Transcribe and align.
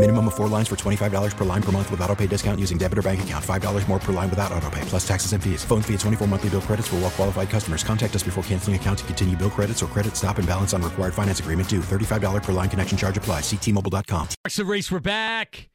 Minimum 0.00 0.28
of 0.28 0.34
four 0.34 0.48
lines 0.48 0.66
for 0.66 0.76
$25 0.76 1.36
per 1.36 1.44
line 1.44 1.62
per 1.62 1.72
month 1.72 1.90
with 1.90 2.00
auto 2.00 2.16
pay 2.16 2.26
discount 2.26 2.58
using 2.58 2.78
debit 2.78 2.96
or 2.96 3.02
bank 3.02 3.22
account. 3.22 3.44
$5 3.44 3.86
more 3.86 3.98
per 3.98 4.14
line 4.14 4.30
without 4.30 4.50
auto 4.50 4.70
pay, 4.70 4.80
plus 4.86 5.06
taxes 5.06 5.34
and 5.34 5.44
fees. 5.44 5.62
Phone 5.62 5.82
fee 5.82 5.92
at 5.92 6.00
24 6.00 6.26
monthly 6.26 6.48
bill 6.48 6.62
credits 6.62 6.88
for 6.88 6.96
all 6.96 7.02
well 7.02 7.10
qualified 7.10 7.50
customers. 7.50 7.84
Contact 7.84 8.16
us 8.16 8.22
before 8.22 8.42
canceling 8.44 8.76
account 8.76 9.00
to 9.00 9.04
continue 9.04 9.36
bill 9.36 9.50
credits 9.50 9.82
or 9.82 9.88
credit 9.88 10.16
stop 10.16 10.38
and 10.38 10.48
balance 10.48 10.72
on 10.72 10.80
required 10.80 11.12
finance 11.12 11.40
agreement 11.40 11.68
due. 11.68 11.80
$35 11.80 12.42
per 12.42 12.52
line 12.52 12.70
connection 12.70 12.96
charge 12.96 13.18
applies. 13.18 13.42
Ctmobile.com. 13.42 14.28
The 14.56 14.64
race, 14.64 14.90
we're 14.90 15.00
back. 15.00 15.68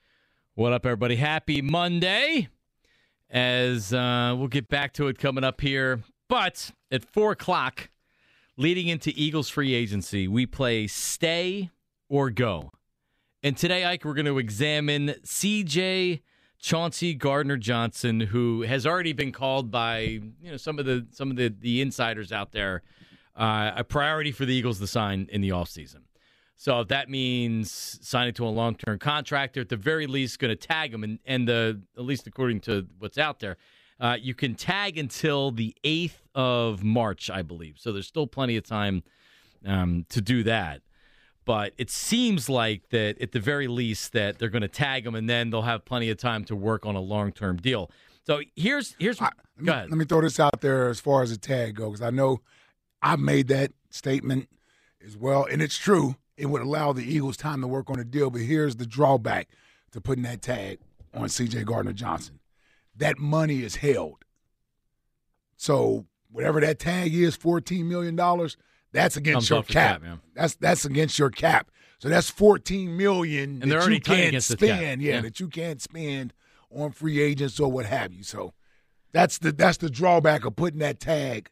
What 0.55 0.73
up, 0.73 0.87
everybody? 0.87 1.17
Happy 1.17 1.61
Monday. 1.61 2.47
As 3.29 3.93
uh, 3.93 4.33
we'll 4.35 4.47
get 4.47 4.69
back 4.69 4.93
to 4.93 5.07
it 5.07 5.19
coming 5.19 5.43
up 5.43 5.61
here. 5.61 6.01
But 6.29 6.71
at 6.91 7.05
4 7.05 7.33
o'clock, 7.33 7.91
leading 8.57 8.87
into 8.87 9.13
Eagles 9.15 9.49
free 9.49 9.75
agency, 9.75 10.27
we 10.27 10.47
play 10.47 10.87
stay 10.87 11.69
or 12.09 12.31
go. 12.31 12.71
And 13.45 13.55
today, 13.55 13.85
Ike, 13.85 14.03
we're 14.05 14.15
going 14.15 14.25
to 14.25 14.39
examine 14.39 15.09
CJ 15.23 16.23
Chauncey 16.57 17.13
Gardner 17.13 17.57
Johnson, 17.57 18.19
who 18.19 18.63
has 18.63 18.87
already 18.87 19.13
been 19.13 19.31
called 19.31 19.69
by 19.69 19.99
you 19.99 20.49
know 20.49 20.57
some 20.57 20.79
of 20.79 20.87
the 20.87 21.05
some 21.11 21.29
of 21.29 21.37
the, 21.37 21.53
the 21.59 21.79
insiders 21.79 22.31
out 22.31 22.53
there 22.53 22.81
uh, 23.35 23.73
a 23.75 23.83
priority 23.83 24.31
for 24.31 24.45
the 24.45 24.55
Eagles 24.55 24.79
to 24.79 24.87
sign 24.87 25.29
in 25.31 25.41
the 25.41 25.49
offseason. 25.49 26.05
So 26.55 26.79
if 26.79 26.87
that 26.87 27.07
means 27.07 27.99
signing 28.01 28.33
to 28.33 28.47
a 28.47 28.49
long 28.49 28.77
term 28.77 28.97
contract, 28.97 29.53
they're 29.53 29.61
at 29.61 29.69
the 29.69 29.77
very 29.77 30.07
least 30.07 30.39
going 30.39 30.49
to 30.49 30.55
tag 30.55 30.91
him, 30.91 31.03
and, 31.03 31.19
and 31.23 31.47
the 31.47 31.79
at 31.95 32.03
least 32.03 32.25
according 32.25 32.61
to 32.61 32.87
what's 32.97 33.19
out 33.19 33.41
there, 33.41 33.57
uh, 33.99 34.17
you 34.19 34.33
can 34.33 34.55
tag 34.55 34.97
until 34.97 35.51
the 35.51 35.75
eighth 35.83 36.23
of 36.33 36.83
March, 36.83 37.29
I 37.29 37.43
believe. 37.43 37.75
So 37.77 37.91
there's 37.91 38.07
still 38.07 38.25
plenty 38.25 38.57
of 38.57 38.63
time 38.63 39.03
um, 39.67 40.07
to 40.09 40.19
do 40.19 40.41
that. 40.45 40.81
But 41.45 41.73
it 41.77 41.91
seems 41.91 42.49
like 42.49 42.89
that 42.89 43.21
at 43.21 43.31
the 43.31 43.39
very 43.39 43.67
least 43.67 44.13
that 44.13 44.39
they're 44.39 44.49
going 44.49 44.63
to 44.63 44.67
tag 44.67 45.05
him, 45.05 45.13
and 45.15 45.29
then 45.29 45.51
they'll 45.51 45.61
have 45.61 45.85
plenty 45.85 46.09
of 46.09 46.17
time 46.17 46.43
to 46.45 46.55
work 46.55 46.85
on 46.85 46.95
a 46.95 46.99
long 46.99 47.31
term 47.31 47.57
deal. 47.57 47.91
So 48.25 48.41
here's 48.55 48.95
here's 48.99 49.21
I, 49.21 49.29
let 49.59 49.65
me. 49.65 49.71
Let 49.71 49.91
me 49.91 50.05
throw 50.05 50.21
this 50.21 50.39
out 50.39 50.61
there 50.61 50.89
as 50.89 50.99
far 50.99 51.21
as 51.21 51.31
the 51.31 51.37
tag 51.37 51.75
goes. 51.75 52.01
I 52.01 52.09
know 52.09 52.41
I've 53.01 53.19
made 53.19 53.47
that 53.49 53.71
statement 53.91 54.49
as 55.05 55.15
well, 55.15 55.45
and 55.45 55.61
it's 55.61 55.77
true. 55.77 56.15
It 56.35 56.47
would 56.47 56.61
allow 56.61 56.91
the 56.91 57.03
Eagles 57.03 57.37
time 57.37 57.61
to 57.61 57.67
work 57.67 57.89
on 57.89 57.99
a 57.99 58.03
deal, 58.03 58.29
but 58.29 58.41
here's 58.41 58.75
the 58.75 58.85
drawback 58.85 59.47
to 59.91 60.01
putting 60.01 60.23
that 60.23 60.41
tag 60.41 60.79
on 61.13 61.29
C.J. 61.29 61.63
Gardner 61.63 61.93
Johnson. 61.93 62.39
That 62.97 63.19
money 63.19 63.61
is 63.61 63.77
held. 63.77 64.25
So 65.55 66.07
whatever 66.29 66.59
that 66.61 66.79
tag 66.79 67.13
is, 67.13 67.35
fourteen 67.35 67.87
million 67.87 68.15
dollars, 68.15 68.57
that's 68.95 69.17
against 69.17 69.49
Comes 69.49 69.49
your 69.49 69.63
cap. 69.63 70.01
cap, 70.01 70.01
yeah. 70.03 70.15
That's 70.33 70.55
that's 70.55 70.85
against 70.85 71.19
your 71.19 71.29
cap. 71.29 71.69
So 71.99 72.09
that's 72.09 72.29
fourteen 72.29 72.97
million 72.97 73.61
And 73.61 73.71
that 73.71 73.89
you 73.89 73.99
can't 74.01 74.27
against 74.29 74.49
the 74.49 74.57
cap. 74.57 74.77
spend. 74.79 75.01
Yeah, 75.01 75.15
Yeah. 75.15 75.21
that 75.21 75.39
you 75.39 75.47
can't 75.47 75.81
spend 75.81 76.33
on 76.75 76.91
free 76.91 77.21
agents 77.21 77.59
or 77.59 77.71
what 77.71 77.85
have 77.85 78.11
you. 78.13 78.23
So 78.23 78.53
that's 79.11 79.37
the 79.37 79.51
that's 79.51 79.77
the 79.77 79.89
drawback 79.89 80.45
of 80.45 80.55
putting 80.55 80.79
that 80.79 80.99
tag 80.99 81.49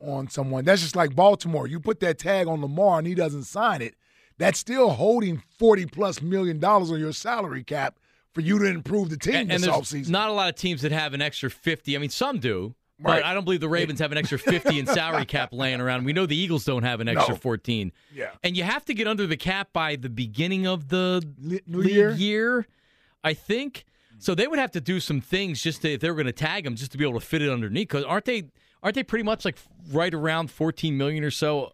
on 0.00 0.28
someone. 0.28 0.64
That's 0.64 0.82
just 0.82 0.94
like 0.96 1.14
Baltimore. 1.16 1.66
You 1.66 1.80
put 1.80 2.00
that 2.00 2.18
tag 2.18 2.46
on 2.46 2.60
Lamar 2.60 2.98
and 2.98 3.06
he 3.06 3.14
doesn't 3.14 3.44
sign 3.44 3.80
it. 3.82 3.94
That's 4.38 4.58
still 4.58 4.90
holding 4.90 5.42
forty 5.58 5.86
plus 5.86 6.20
million 6.20 6.58
dollars 6.58 6.90
on 6.90 6.98
your 7.00 7.12
salary 7.14 7.64
cap 7.64 7.98
for 8.34 8.42
you 8.42 8.58
to 8.58 8.66
improve 8.66 9.08
the 9.08 9.16
team 9.16 9.34
and, 9.34 9.52
and 9.52 9.62
this 9.62 9.70
there's 9.70 9.76
offseason. 9.76 10.10
not 10.10 10.28
a 10.28 10.32
lot 10.32 10.50
of 10.50 10.56
teams 10.56 10.82
that 10.82 10.92
have 10.92 11.14
an 11.14 11.22
extra 11.22 11.48
50. 11.48 11.96
I 11.96 11.98
mean, 11.98 12.10
some 12.10 12.38
do. 12.38 12.74
But 12.98 13.10
Right. 13.10 13.24
I 13.24 13.34
don't 13.34 13.44
believe 13.44 13.60
the 13.60 13.68
Ravens 13.68 14.00
have 14.00 14.10
an 14.12 14.18
extra 14.18 14.38
50 14.38 14.78
in 14.78 14.86
salary 14.86 15.24
cap 15.26 15.52
laying 15.52 15.80
around. 15.80 16.04
We 16.04 16.12
know 16.14 16.24
the 16.24 16.36
Eagles 16.36 16.64
don't 16.64 16.82
have 16.82 17.00
an 17.00 17.08
extra 17.08 17.34
No. 17.34 17.38
14. 17.40 17.92
Yeah. 18.14 18.30
And 18.42 18.56
you 18.56 18.62
have 18.62 18.84
to 18.86 18.94
get 18.94 19.06
under 19.06 19.26
the 19.26 19.36
cap 19.36 19.68
by 19.74 19.96
the 19.96 20.08
beginning 20.08 20.66
of 20.66 20.88
the 20.88 21.22
New 21.66 21.82
year? 21.82 22.12
year, 22.12 22.66
I 23.22 23.34
think. 23.34 23.84
So 24.18 24.34
they 24.34 24.46
would 24.46 24.58
have 24.58 24.70
to 24.72 24.80
do 24.80 24.98
some 24.98 25.20
things 25.20 25.62
just 25.62 25.82
to, 25.82 25.92
if 25.92 26.00
they 26.00 26.08
were 26.08 26.16
going 26.16 26.24
to 26.26 26.32
tag 26.32 26.64
him, 26.66 26.74
just 26.74 26.90
to 26.92 26.98
be 26.98 27.04
able 27.06 27.20
to 27.20 27.26
fit 27.26 27.42
it 27.42 27.50
underneath. 27.50 27.88
Because 27.88 28.04
aren't 28.04 28.24
they 28.24 28.44
aren't 28.82 28.94
they 28.94 29.02
pretty 29.02 29.24
much 29.24 29.44
like 29.44 29.58
right 29.92 30.14
around 30.14 30.50
14 30.50 30.96
million 30.96 31.22
or 31.22 31.30
so? 31.30 31.72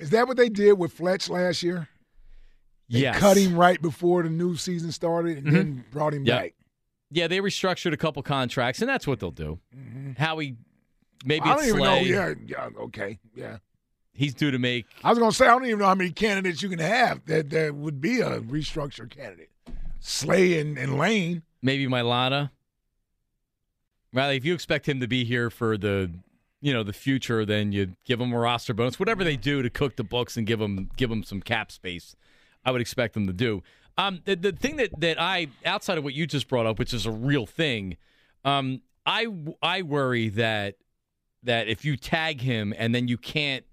Is 0.00 0.10
that 0.10 0.26
what 0.26 0.36
they 0.36 0.48
did 0.48 0.72
with 0.78 0.92
Fletch 0.92 1.28
last 1.28 1.62
year? 1.62 1.88
They 2.90 3.00
Yes. 3.00 3.18
cut 3.18 3.36
him 3.36 3.54
right 3.54 3.80
before 3.80 4.22
the 4.24 4.30
new 4.30 4.56
season 4.56 4.90
started 4.90 5.38
and 5.38 5.46
mm-hmm. 5.46 5.54
then 5.56 5.84
brought 5.92 6.14
him 6.14 6.24
Yep. 6.24 6.42
back. 6.42 6.54
Yeah, 7.10 7.26
they 7.26 7.38
restructured 7.38 7.92
a 7.92 7.96
couple 7.96 8.22
contracts, 8.22 8.80
and 8.80 8.88
that's 8.88 9.06
what 9.06 9.20
they'll 9.20 9.30
do. 9.30 9.58
Howie, 10.18 10.56
maybe 11.24 11.40
Mm-hmm. 11.40 11.50
I 11.50 11.54
don't 11.54 11.64
even 11.66 11.82
know. 11.82 11.98
Yeah, 12.00 12.34
yeah, 12.44 12.68
okay, 12.82 13.18
yeah. 13.34 13.58
He's 14.12 14.34
due 14.34 14.50
to 14.50 14.58
make 14.58 14.84
I 15.04 15.10
was 15.10 15.18
gonna 15.18 15.30
say 15.32 15.46
I 15.46 15.50
don't 15.50 15.64
even 15.66 15.78
know 15.78 15.86
how 15.86 15.94
many 15.94 16.10
candidates 16.10 16.60
you 16.62 16.68
can 16.68 16.80
have 16.80 17.24
that 17.26 17.50
that 17.50 17.74
would 17.76 18.00
be 18.00 18.20
a 18.20 18.40
restructured 18.40 19.10
candidate. 19.10 19.50
Slay 20.00 20.58
and, 20.60 20.76
and 20.76 20.98
Lane. 20.98 21.42
maybe 21.62 21.86
Mailata. 21.86 22.50
Riley, 24.12 24.36
if 24.36 24.44
you 24.44 24.54
expect 24.54 24.88
him 24.88 25.00
to 25.00 25.06
be 25.06 25.24
here 25.24 25.50
for 25.50 25.76
the, 25.76 26.10
you 26.60 26.72
know, 26.72 26.82
the 26.82 26.92
future, 26.94 27.44
then 27.44 27.72
you 27.72 27.94
give 28.06 28.20
him 28.20 28.32
a 28.32 28.38
roster 28.38 28.72
bonus, 28.74 28.98
whatever 28.98 29.22
they 29.22 29.36
do 29.36 29.60
to 29.62 29.68
cook 29.70 29.96
the 29.96 30.04
books 30.04 30.36
and 30.36 30.46
give 30.46 30.60
him 30.60 30.90
give 30.96 31.10
him 31.10 31.22
some 31.22 31.40
cap 31.40 31.70
space. 31.70 32.16
I 32.64 32.70
would 32.72 32.80
expect 32.80 33.14
them 33.14 33.26
to 33.26 33.32
do. 33.32 33.62
Um, 33.98 34.20
the, 34.24 34.36
the 34.36 34.52
thing 34.52 34.76
that 34.76 34.98
that 35.00 35.20
I 35.20 35.48
outside 35.66 35.98
of 35.98 36.04
what 36.04 36.14
you 36.14 36.26
just 36.26 36.48
brought 36.48 36.66
up, 36.66 36.78
which 36.78 36.94
is 36.94 37.04
a 37.04 37.10
real 37.10 37.46
thing, 37.46 37.96
um, 38.44 38.80
I 39.04 39.26
I 39.60 39.82
worry 39.82 40.28
that 40.30 40.76
that 41.42 41.66
if 41.68 41.84
you 41.84 41.96
tag 41.96 42.40
him 42.40 42.72
and 42.78 42.94
then 42.94 43.08
you 43.08 43.18
can't 43.18 43.64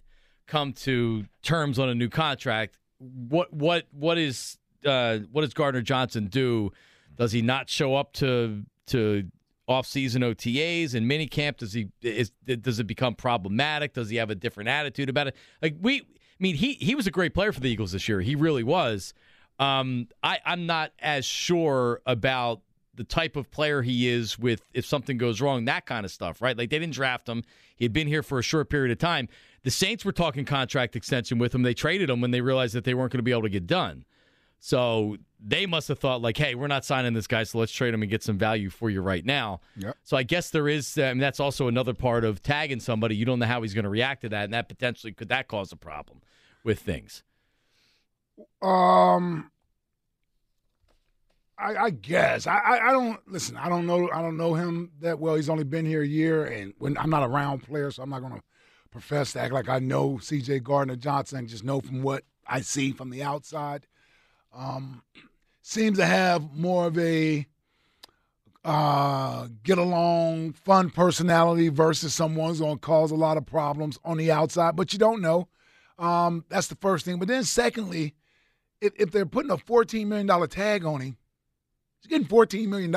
come 0.47 0.73
to 0.73 1.25
terms 1.43 1.77
on 1.77 1.89
a 1.89 1.95
new 1.95 2.09
contract, 2.09 2.77
what 2.97 3.53
what 3.53 3.85
what 3.91 4.17
is 4.17 4.57
uh, 4.83 5.19
what 5.31 5.41
does 5.41 5.53
Gardner 5.53 5.81
Johnson 5.81 6.25
do? 6.25 6.71
Does 7.15 7.31
he 7.31 7.43
not 7.43 7.69
show 7.69 7.95
up 7.95 8.13
to 8.13 8.63
to 8.87 9.29
off-season 9.67 10.21
OTAs 10.21 10.93
and 10.93 11.09
minicamp? 11.09 11.57
Does 11.57 11.73
he 11.73 11.89
is 12.01 12.31
does 12.45 12.79
it 12.79 12.87
become 12.87 13.13
problematic? 13.13 13.93
Does 13.93 14.09
he 14.09 14.17
have 14.17 14.31
a 14.31 14.35
different 14.35 14.69
attitude 14.69 15.09
about 15.09 15.27
it? 15.27 15.35
Like 15.61 15.75
we, 15.79 16.01
I 16.01 16.03
mean, 16.39 16.55
he 16.55 16.73
he 16.73 16.95
was 16.95 17.05
a 17.05 17.11
great 17.11 17.35
player 17.35 17.51
for 17.51 17.59
the 17.59 17.69
Eagles 17.69 17.91
this 17.91 18.09
year. 18.09 18.21
He 18.21 18.35
really 18.35 18.63
was. 18.63 19.13
Um, 19.59 20.07
I 20.21 20.39
I'm 20.45 20.65
not 20.65 20.91
as 20.99 21.25
sure 21.25 22.01
about 22.05 22.61
the 22.95 23.03
type 23.03 23.35
of 23.35 23.51
player 23.51 23.81
he 23.81 24.07
is 24.07 24.39
with 24.39 24.61
if 24.73 24.85
something 24.85 25.17
goes 25.17 25.41
wrong, 25.41 25.65
that 25.65 25.85
kind 25.85 26.05
of 26.05 26.11
stuff, 26.11 26.41
right? 26.41 26.57
Like 26.57 26.69
they 26.69 26.79
didn't 26.79 26.93
draft 26.93 27.27
him. 27.27 27.43
He 27.75 27.85
had 27.85 27.93
been 27.93 28.07
here 28.07 28.23
for 28.23 28.39
a 28.39 28.43
short 28.43 28.69
period 28.69 28.91
of 28.91 28.97
time. 28.97 29.27
The 29.63 29.71
Saints 29.71 30.05
were 30.05 30.11
talking 30.11 30.45
contract 30.45 30.95
extension 30.95 31.37
with 31.37 31.53
him. 31.53 31.63
They 31.63 31.73
traded 31.73 32.09
him 32.09 32.21
when 32.21 32.31
they 32.31 32.41
realized 32.41 32.75
that 32.75 32.83
they 32.83 32.93
weren't 32.93 33.11
going 33.11 33.19
to 33.19 33.23
be 33.23 33.31
able 33.31 33.43
to 33.43 33.49
get 33.49 33.67
done. 33.67 34.05
So 34.59 35.17
they 35.39 35.65
must 35.65 35.87
have 35.89 35.99
thought 35.99 36.21
like, 36.21 36.37
"Hey, 36.37 36.55
we're 36.55 36.67
not 36.67 36.85
signing 36.85 37.13
this 37.13 37.27
guy, 37.27 37.43
so 37.43 37.59
let's 37.59 37.71
trade 37.71 37.93
him 37.93 38.01
and 38.01 38.09
get 38.09 38.23
some 38.23 38.37
value 38.37 38.69
for 38.69 38.89
you 38.89 39.01
right 39.01 39.23
now." 39.23 39.59
Yep. 39.77 39.97
So 40.03 40.17
I 40.17 40.23
guess 40.23 40.49
there 40.49 40.67
is. 40.67 40.97
I 40.97 41.09
mean, 41.09 41.19
that's 41.19 41.39
also 41.39 41.67
another 41.67 41.93
part 41.93 42.23
of 42.23 42.41
tagging 42.41 42.79
somebody. 42.79 43.15
You 43.15 43.25
don't 43.25 43.39
know 43.39 43.45
how 43.45 43.61
he's 43.61 43.73
going 43.73 43.83
to 43.83 43.89
react 43.89 44.21
to 44.21 44.29
that, 44.29 44.45
and 44.45 44.53
that 44.53 44.69
potentially 44.69 45.13
could 45.13 45.29
that 45.29 45.47
cause 45.47 45.71
a 45.71 45.75
problem 45.75 46.21
with 46.63 46.79
things. 46.79 47.23
Um, 48.61 49.51
I, 51.57 51.75
I 51.75 51.89
guess 51.89 52.47
I, 52.47 52.57
I 52.57 52.89
I 52.89 52.91
don't 52.91 53.19
listen. 53.27 53.55
I 53.57 53.69
don't 53.69 53.85
know. 53.85 54.09
I 54.11 54.21
don't 54.21 54.37
know 54.37 54.53
him 54.55 54.91
that 54.99 55.19
well. 55.19 55.35
He's 55.35 55.49
only 55.49 55.63
been 55.63 55.85
here 55.85 56.01
a 56.01 56.07
year, 56.07 56.45
and 56.45 56.73
when 56.77 56.97
I'm 56.97 57.09
not 57.09 57.23
around 57.23 57.63
players, 57.63 57.95
so 57.95 58.03
I'm 58.03 58.09
not 58.09 58.21
going 58.21 58.33
to 58.33 58.43
profess 58.91 59.33
to 59.33 59.41
act 59.41 59.53
like 59.53 59.69
I 59.69 59.79
know 59.79 60.17
C.J. 60.17 60.59
Gardner 60.59 60.95
Johnson. 60.95 61.47
Just 61.47 61.63
know 61.63 61.81
from 61.81 62.01
what 62.01 62.23
I 62.47 62.61
see 62.61 62.91
from 62.91 63.09
the 63.09 63.23
outside. 63.23 63.87
Um, 64.53 65.03
seems 65.61 65.97
to 65.97 66.05
have 66.05 66.53
more 66.53 66.87
of 66.87 66.97
a 66.97 67.47
uh, 68.65 69.47
get 69.63 69.77
along, 69.77 70.53
fun 70.53 70.89
personality 70.89 71.69
versus 71.69 72.13
someone 72.13 72.49
who's 72.49 72.59
going 72.59 72.75
to 72.75 72.81
cause 72.81 73.11
a 73.11 73.15
lot 73.15 73.37
of 73.37 73.45
problems 73.45 73.99
on 74.03 74.17
the 74.17 74.31
outside. 74.31 74.75
But 74.75 74.91
you 74.91 74.99
don't 74.99 75.21
know. 75.21 75.47
Um, 75.99 76.43
that's 76.49 76.67
the 76.67 76.75
first 76.75 77.05
thing. 77.05 77.19
But 77.19 77.27
then, 77.27 77.43
secondly, 77.43 78.15
if, 78.81 78.93
if 78.97 79.11
they're 79.11 79.25
putting 79.25 79.51
a 79.51 79.57
$14 79.57 80.05
million 80.07 80.49
tag 80.49 80.85
on 80.85 81.01
him, 81.01 81.17
he's 82.01 82.09
getting 82.09 82.27
$14 82.27 82.67
million. 82.67 82.91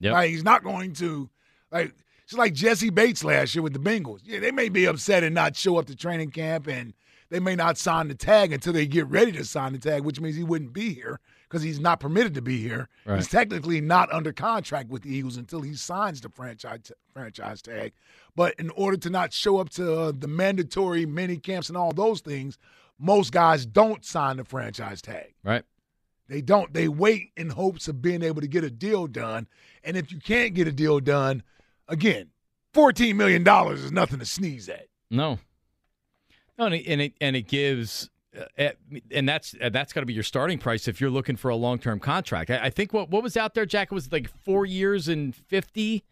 Yep. 0.00 0.12
Like, 0.12 0.30
he's 0.30 0.44
not 0.44 0.62
going 0.62 0.92
to, 0.94 1.28
like, 1.70 1.94
it's 2.24 2.34
like 2.34 2.52
Jesse 2.52 2.90
Bates 2.90 3.24
last 3.24 3.54
year 3.54 3.62
with 3.62 3.72
the 3.72 3.78
Bengals. 3.78 4.20
Yeah, 4.24 4.40
they 4.40 4.52
may 4.52 4.68
be 4.68 4.86
upset 4.86 5.24
and 5.24 5.34
not 5.34 5.56
show 5.56 5.78
up 5.78 5.86
to 5.86 5.96
training 5.96 6.30
camp, 6.30 6.66
and 6.66 6.92
they 7.30 7.40
may 7.40 7.56
not 7.56 7.78
sign 7.78 8.08
the 8.08 8.14
tag 8.14 8.52
until 8.52 8.72
they 8.72 8.86
get 8.86 9.06
ready 9.06 9.32
to 9.32 9.44
sign 9.44 9.72
the 9.72 9.78
tag, 9.78 10.02
which 10.02 10.20
means 10.20 10.36
he 10.36 10.44
wouldn't 10.44 10.72
be 10.72 10.92
here 10.94 11.20
because 11.48 11.62
he's 11.62 11.80
not 11.80 12.00
permitted 12.00 12.34
to 12.34 12.42
be 12.42 12.60
here. 12.60 12.88
Right. 13.06 13.16
He's 13.16 13.28
technically 13.28 13.80
not 13.80 14.12
under 14.12 14.32
contract 14.32 14.90
with 14.90 15.02
the 15.02 15.14
Eagles 15.14 15.36
until 15.36 15.62
he 15.62 15.74
signs 15.74 16.20
the 16.20 16.28
franchise 16.28 16.92
franchise 17.14 17.62
tag. 17.62 17.92
But 18.36 18.54
in 18.58 18.70
order 18.70 18.96
to 18.98 19.10
not 19.10 19.32
show 19.32 19.58
up 19.58 19.70
to 19.70 20.00
uh, 20.00 20.12
the 20.16 20.28
mandatory 20.28 21.06
mini 21.06 21.38
camps 21.38 21.68
and 21.68 21.76
all 21.76 21.92
those 21.92 22.20
things, 22.20 22.58
most 22.98 23.32
guys 23.32 23.64
don't 23.66 24.04
sign 24.04 24.36
the 24.36 24.44
franchise 24.44 25.00
tag. 25.00 25.34
Right. 25.44 25.64
They 26.28 26.42
don't. 26.42 26.72
They 26.72 26.88
wait 26.88 27.30
in 27.36 27.50
hopes 27.50 27.88
of 27.88 28.02
being 28.02 28.22
able 28.22 28.40
to 28.42 28.48
get 28.48 28.64
a 28.64 28.70
deal 28.70 29.06
done. 29.06 29.46
And 29.82 29.96
if 29.96 30.12
you 30.12 30.18
can't 30.18 30.54
get 30.54 30.68
a 30.68 30.72
deal 30.72 31.00
done, 31.00 31.42
again, 31.88 32.28
$14 32.74 33.14
million 33.14 33.46
is 33.72 33.90
nothing 33.90 34.18
to 34.18 34.26
sneeze 34.26 34.68
at. 34.68 34.88
No. 35.10 35.38
No, 36.58 36.66
and 36.66 36.74
it, 36.74 36.86
and 36.86 37.00
it, 37.00 37.12
and 37.20 37.36
it 37.36 37.48
gives, 37.48 38.10
uh, 38.58 38.70
and 39.12 39.28
that's 39.28 39.54
uh, 39.62 39.68
that's 39.68 39.92
got 39.92 40.00
to 40.00 40.06
be 40.06 40.12
your 40.12 40.24
starting 40.24 40.58
price 40.58 40.88
if 40.88 41.00
you're 41.00 41.08
looking 41.08 41.36
for 41.36 41.50
a 41.50 41.56
long 41.56 41.78
term 41.78 42.00
contract. 42.00 42.50
I, 42.50 42.64
I 42.64 42.70
think 42.70 42.92
what 42.92 43.10
what 43.10 43.22
was 43.22 43.36
out 43.36 43.54
there, 43.54 43.64
Jack, 43.64 43.92
was 43.92 44.10
like 44.10 44.28
four 44.28 44.66
years 44.66 45.06
and 45.06 45.36
fifty, 45.36 46.02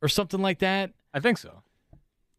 or 0.00 0.08
something 0.08 0.40
like 0.40 0.60
that. 0.60 0.92
I 1.12 1.18
think 1.18 1.36
so. 1.36 1.61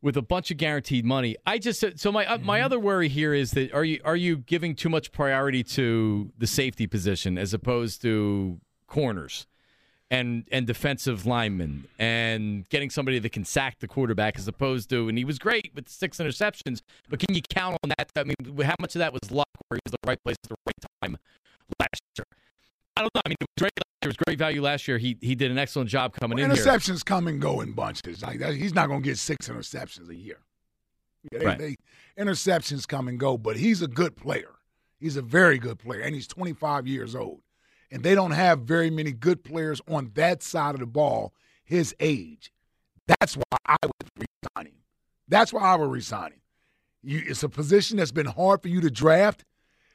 With 0.03 0.17
a 0.17 0.21
bunch 0.21 0.51
of 0.51 0.57
guaranteed 0.57 1.05
money, 1.05 1.37
I 1.47 1.57
just 1.57 1.83
so 1.97 2.11
my 2.11 2.25
uh, 2.25 2.37
my 2.37 2.59
other 2.59 2.77
worry 2.77 3.07
here 3.07 3.33
is 3.33 3.51
that 3.51 3.73
are 3.73 3.85
you 3.85 4.01
are 4.03 4.17
you 4.17 4.37
giving 4.37 4.75
too 4.75 4.89
much 4.89 5.13
priority 5.13 5.63
to 5.63 6.29
the 6.37 6.45
safety 6.45 6.87
position 6.87 7.37
as 7.37 7.53
opposed 7.53 8.01
to 8.01 8.59
corners? 8.85 9.47
and 10.11 10.45
and 10.51 10.67
defensive 10.67 11.25
linemen 11.25 11.85
and 11.97 12.69
getting 12.69 12.89
somebody 12.91 13.17
that 13.17 13.31
can 13.31 13.43
sack 13.43 13.79
the 13.79 13.87
quarterback 13.87 14.37
as 14.37 14.47
opposed 14.47 14.87
to 14.89 15.09
and 15.09 15.17
he 15.17 15.25
was 15.25 15.39
great 15.39 15.71
with 15.73 15.89
six 15.89 16.17
interceptions 16.17 16.81
but 17.09 17.19
can 17.19 17.33
you 17.33 17.41
count 17.49 17.75
on 17.83 17.89
that? 17.97 18.11
I 18.15 18.23
mean 18.23 18.35
how 18.63 18.75
much 18.79 18.95
of 18.95 18.99
that 18.99 19.11
was 19.11 19.31
luck 19.31 19.47
where 19.67 19.77
he 19.77 19.81
was 19.85 19.91
the 19.91 20.07
right 20.07 20.23
place 20.23 20.35
at 20.43 20.49
the 20.49 20.55
right 20.67 20.75
time 21.01 21.17
last 21.79 22.01
year 22.17 22.25
i 22.97 23.01
don't 23.01 23.13
know 23.15 23.21
i 23.25 23.29
mean 23.29 23.37
it 23.39 23.47
was 23.57 23.61
great 23.61 23.71
it 24.01 24.07
was 24.07 24.17
great 24.17 24.37
value 24.37 24.61
last 24.61 24.87
year 24.87 24.97
he 24.97 25.17
he 25.21 25.35
did 25.35 25.51
an 25.51 25.57
excellent 25.57 25.89
job 25.89 26.13
coming 26.13 26.37
well, 26.37 26.51
in 26.51 26.55
interceptions 26.55 26.87
here. 26.87 26.97
come 27.05 27.27
and 27.27 27.41
go 27.41 27.61
in 27.61 27.71
bunches 27.71 28.21
like 28.21 28.39
that. 28.39 28.53
he's 28.53 28.73
not 28.73 28.87
going 28.87 29.01
to 29.01 29.09
get 29.09 29.17
six 29.17 29.47
interceptions 29.47 30.09
a 30.09 30.15
year 30.15 30.39
yeah, 31.31 31.39
they, 31.39 31.45
Right. 31.45 31.57
they, 31.59 31.75
interceptions 32.21 32.87
come 32.87 33.07
and 33.07 33.19
go 33.19 33.37
but 33.37 33.57
he's 33.57 33.81
a 33.81 33.87
good 33.87 34.15
player 34.15 34.55
he's 34.99 35.17
a 35.17 35.21
very 35.21 35.57
good 35.57 35.79
player 35.79 36.01
and 36.01 36.13
he's 36.13 36.27
25 36.27 36.87
years 36.87 37.15
old 37.15 37.41
and 37.91 38.01
they 38.03 38.15
don't 38.15 38.31
have 38.31 38.61
very 38.61 38.89
many 38.89 39.11
good 39.11 39.43
players 39.43 39.79
on 39.87 40.11
that 40.15 40.41
side 40.41 40.73
of 40.73 40.79
the 40.79 40.87
ball 40.87 41.33
his 41.63 41.95
age. 41.99 42.51
That's 43.07 43.35
why 43.35 43.57
I 43.65 43.77
would 43.83 44.09
resign 44.17 44.67
him. 44.71 44.77
That's 45.27 45.53
why 45.53 45.61
I 45.61 45.75
would 45.75 45.89
resign 45.89 46.31
him. 46.31 46.41
You, 47.01 47.21
it's 47.25 47.43
a 47.43 47.49
position 47.49 47.97
that's 47.97 48.11
been 48.11 48.25
hard 48.25 48.61
for 48.61 48.67
you 48.67 48.81
to 48.81 48.91
draft. 48.91 49.43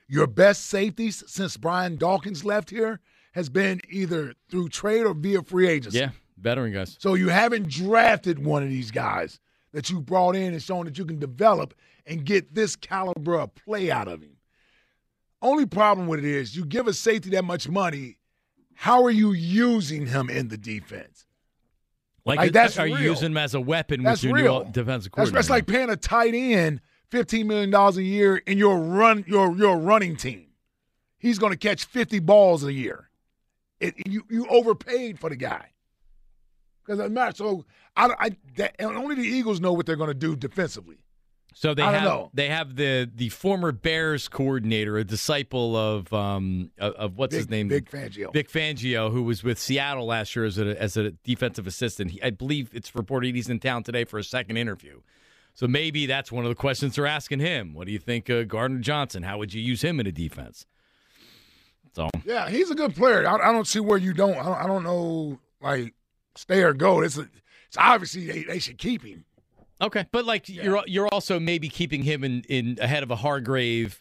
Your 0.08 0.26
best 0.26 0.66
safeties 0.66 1.22
since 1.26 1.56
Brian 1.56 1.96
Dawkins 1.96 2.44
left 2.44 2.70
here 2.70 3.00
has 3.32 3.48
been 3.50 3.80
either 3.90 4.34
through 4.50 4.70
trade 4.70 5.04
or 5.04 5.14
via 5.14 5.42
free 5.42 5.68
agency. 5.68 5.98
yeah 5.98 6.10
veteran 6.38 6.72
guys 6.72 6.96
So 7.00 7.14
you 7.14 7.28
haven't 7.28 7.68
drafted 7.68 8.44
one 8.44 8.62
of 8.62 8.68
these 8.68 8.90
guys 8.90 9.40
that 9.72 9.90
you 9.90 10.00
brought 10.00 10.34
in 10.36 10.52
and 10.52 10.62
shown 10.62 10.84
that 10.86 10.96
you 10.96 11.04
can 11.04 11.18
develop 11.18 11.74
and 12.06 12.24
get 12.24 12.54
this 12.54 12.74
caliber 12.76 13.38
of 13.38 13.54
play 13.54 13.90
out 13.90 14.08
of 14.08 14.22
him. 14.22 14.36
Only 15.42 15.66
problem 15.66 16.06
with 16.06 16.20
it 16.20 16.24
is 16.24 16.56
you 16.56 16.64
give 16.64 16.86
a 16.88 16.92
safety 16.94 17.30
that 17.30 17.44
much 17.44 17.68
money, 17.68 18.18
how 18.74 19.04
are 19.04 19.10
you 19.10 19.32
using 19.32 20.06
him 20.06 20.30
in 20.30 20.48
the 20.48 20.56
defense? 20.56 21.26
like, 22.24 22.38
Like, 22.38 22.52
that's 22.52 22.78
are 22.78 22.86
you 22.86 22.94
real. 22.96 23.04
using 23.04 23.32
him 23.32 23.36
as 23.36 23.54
a 23.54 23.60
weapon 23.60 24.02
That's 24.04 24.22
with 24.22 24.30
your 24.30 24.34
real. 24.36 24.64
new 24.64 24.70
defensive 24.72 25.10
That's, 25.12 25.30
coordinator 25.30 25.34
that's 25.34 25.50
like 25.50 25.66
paying 25.66 25.90
a 25.90 25.96
tight 25.96 26.34
end 26.34 26.80
fifteen 27.10 27.46
million 27.46 27.70
dollars 27.70 27.96
a 27.96 28.02
year 28.02 28.36
in 28.36 28.58
your 28.58 28.78
run 28.78 29.24
your 29.26 29.56
your 29.56 29.78
running 29.78 30.16
team. 30.16 30.46
He's 31.18 31.38
going 31.38 31.52
to 31.52 31.58
catch 31.58 31.84
fifty 31.84 32.18
balls 32.18 32.64
a 32.64 32.72
year. 32.72 33.10
It, 33.80 33.94
you 34.06 34.24
you 34.30 34.46
overpaid 34.48 35.18
for 35.18 35.30
the 35.30 35.36
guy 35.36 35.70
because 36.84 37.00
I'm 37.00 37.14
not 37.14 37.36
so. 37.36 37.64
I, 37.96 38.10
I 38.18 38.30
that, 38.56 38.76
only 38.80 39.14
the 39.14 39.22
Eagles 39.22 39.60
know 39.60 39.72
what 39.72 39.86
they're 39.86 39.96
going 39.96 40.08
to 40.08 40.14
do 40.14 40.36
defensively. 40.36 41.04
So 41.54 41.74
they 41.74 41.82
have 41.82 42.04
know. 42.04 42.30
they 42.34 42.48
have 42.48 42.76
the 42.76 43.10
the 43.12 43.30
former 43.30 43.72
Bears 43.72 44.28
coordinator, 44.28 44.96
a 44.96 45.04
disciple 45.04 45.74
of 45.74 46.12
um 46.12 46.70
of, 46.78 46.92
of 46.94 47.16
what's 47.16 47.32
Big- 47.32 47.38
his 47.38 47.50
name, 47.50 47.68
Vic 47.68 47.90
Fangio. 47.90 48.32
Vic 48.32 48.50
Fangio, 48.50 49.10
who 49.10 49.22
was 49.22 49.42
with 49.42 49.58
Seattle 49.58 50.06
last 50.06 50.36
year 50.36 50.44
as 50.44 50.58
a 50.58 50.80
as 50.80 50.96
a 50.96 51.10
defensive 51.10 51.66
assistant. 51.66 52.12
He, 52.12 52.22
I 52.22 52.30
believe 52.30 52.70
it's 52.72 52.94
reported 52.94 53.34
he's 53.34 53.48
in 53.48 53.58
town 53.58 53.82
today 53.82 54.04
for 54.04 54.18
a 54.18 54.24
second 54.24 54.56
interview. 54.56 55.00
So 55.58 55.66
maybe 55.66 56.06
that's 56.06 56.30
one 56.30 56.44
of 56.44 56.50
the 56.50 56.54
questions 56.54 56.94
they're 56.94 57.04
asking 57.04 57.40
him. 57.40 57.74
What 57.74 57.88
do 57.88 57.92
you 57.92 57.98
think, 57.98 58.30
uh, 58.30 58.44
Gardner 58.44 58.78
Johnson? 58.78 59.24
How 59.24 59.38
would 59.38 59.52
you 59.52 59.60
use 59.60 59.82
him 59.82 59.98
in 59.98 60.06
a 60.06 60.12
defense? 60.12 60.66
So 61.96 62.08
Yeah, 62.24 62.48
he's 62.48 62.70
a 62.70 62.76
good 62.76 62.94
player. 62.94 63.26
I, 63.26 63.34
I 63.34 63.50
don't 63.50 63.66
see 63.66 63.80
where 63.80 63.98
you 63.98 64.12
don't. 64.12 64.36
I 64.36 64.44
don't, 64.44 64.54
I 64.54 64.66
don't 64.68 64.84
know, 64.84 65.40
like 65.60 65.94
stay 66.36 66.62
or 66.62 66.74
go. 66.74 67.00
It's, 67.00 67.18
a, 67.18 67.22
it's 67.66 67.76
obviously 67.76 68.24
they, 68.24 68.44
they 68.44 68.60
should 68.60 68.78
keep 68.78 69.02
him. 69.02 69.24
Okay, 69.80 70.06
but 70.12 70.24
like 70.24 70.48
you're 70.48 70.84
you're 70.86 71.08
also 71.08 71.40
maybe 71.40 71.68
keeping 71.68 72.04
him 72.04 72.22
in, 72.22 72.44
in 72.48 72.78
ahead 72.80 73.02
of 73.02 73.10
a 73.10 73.16
Hargrave 73.16 74.00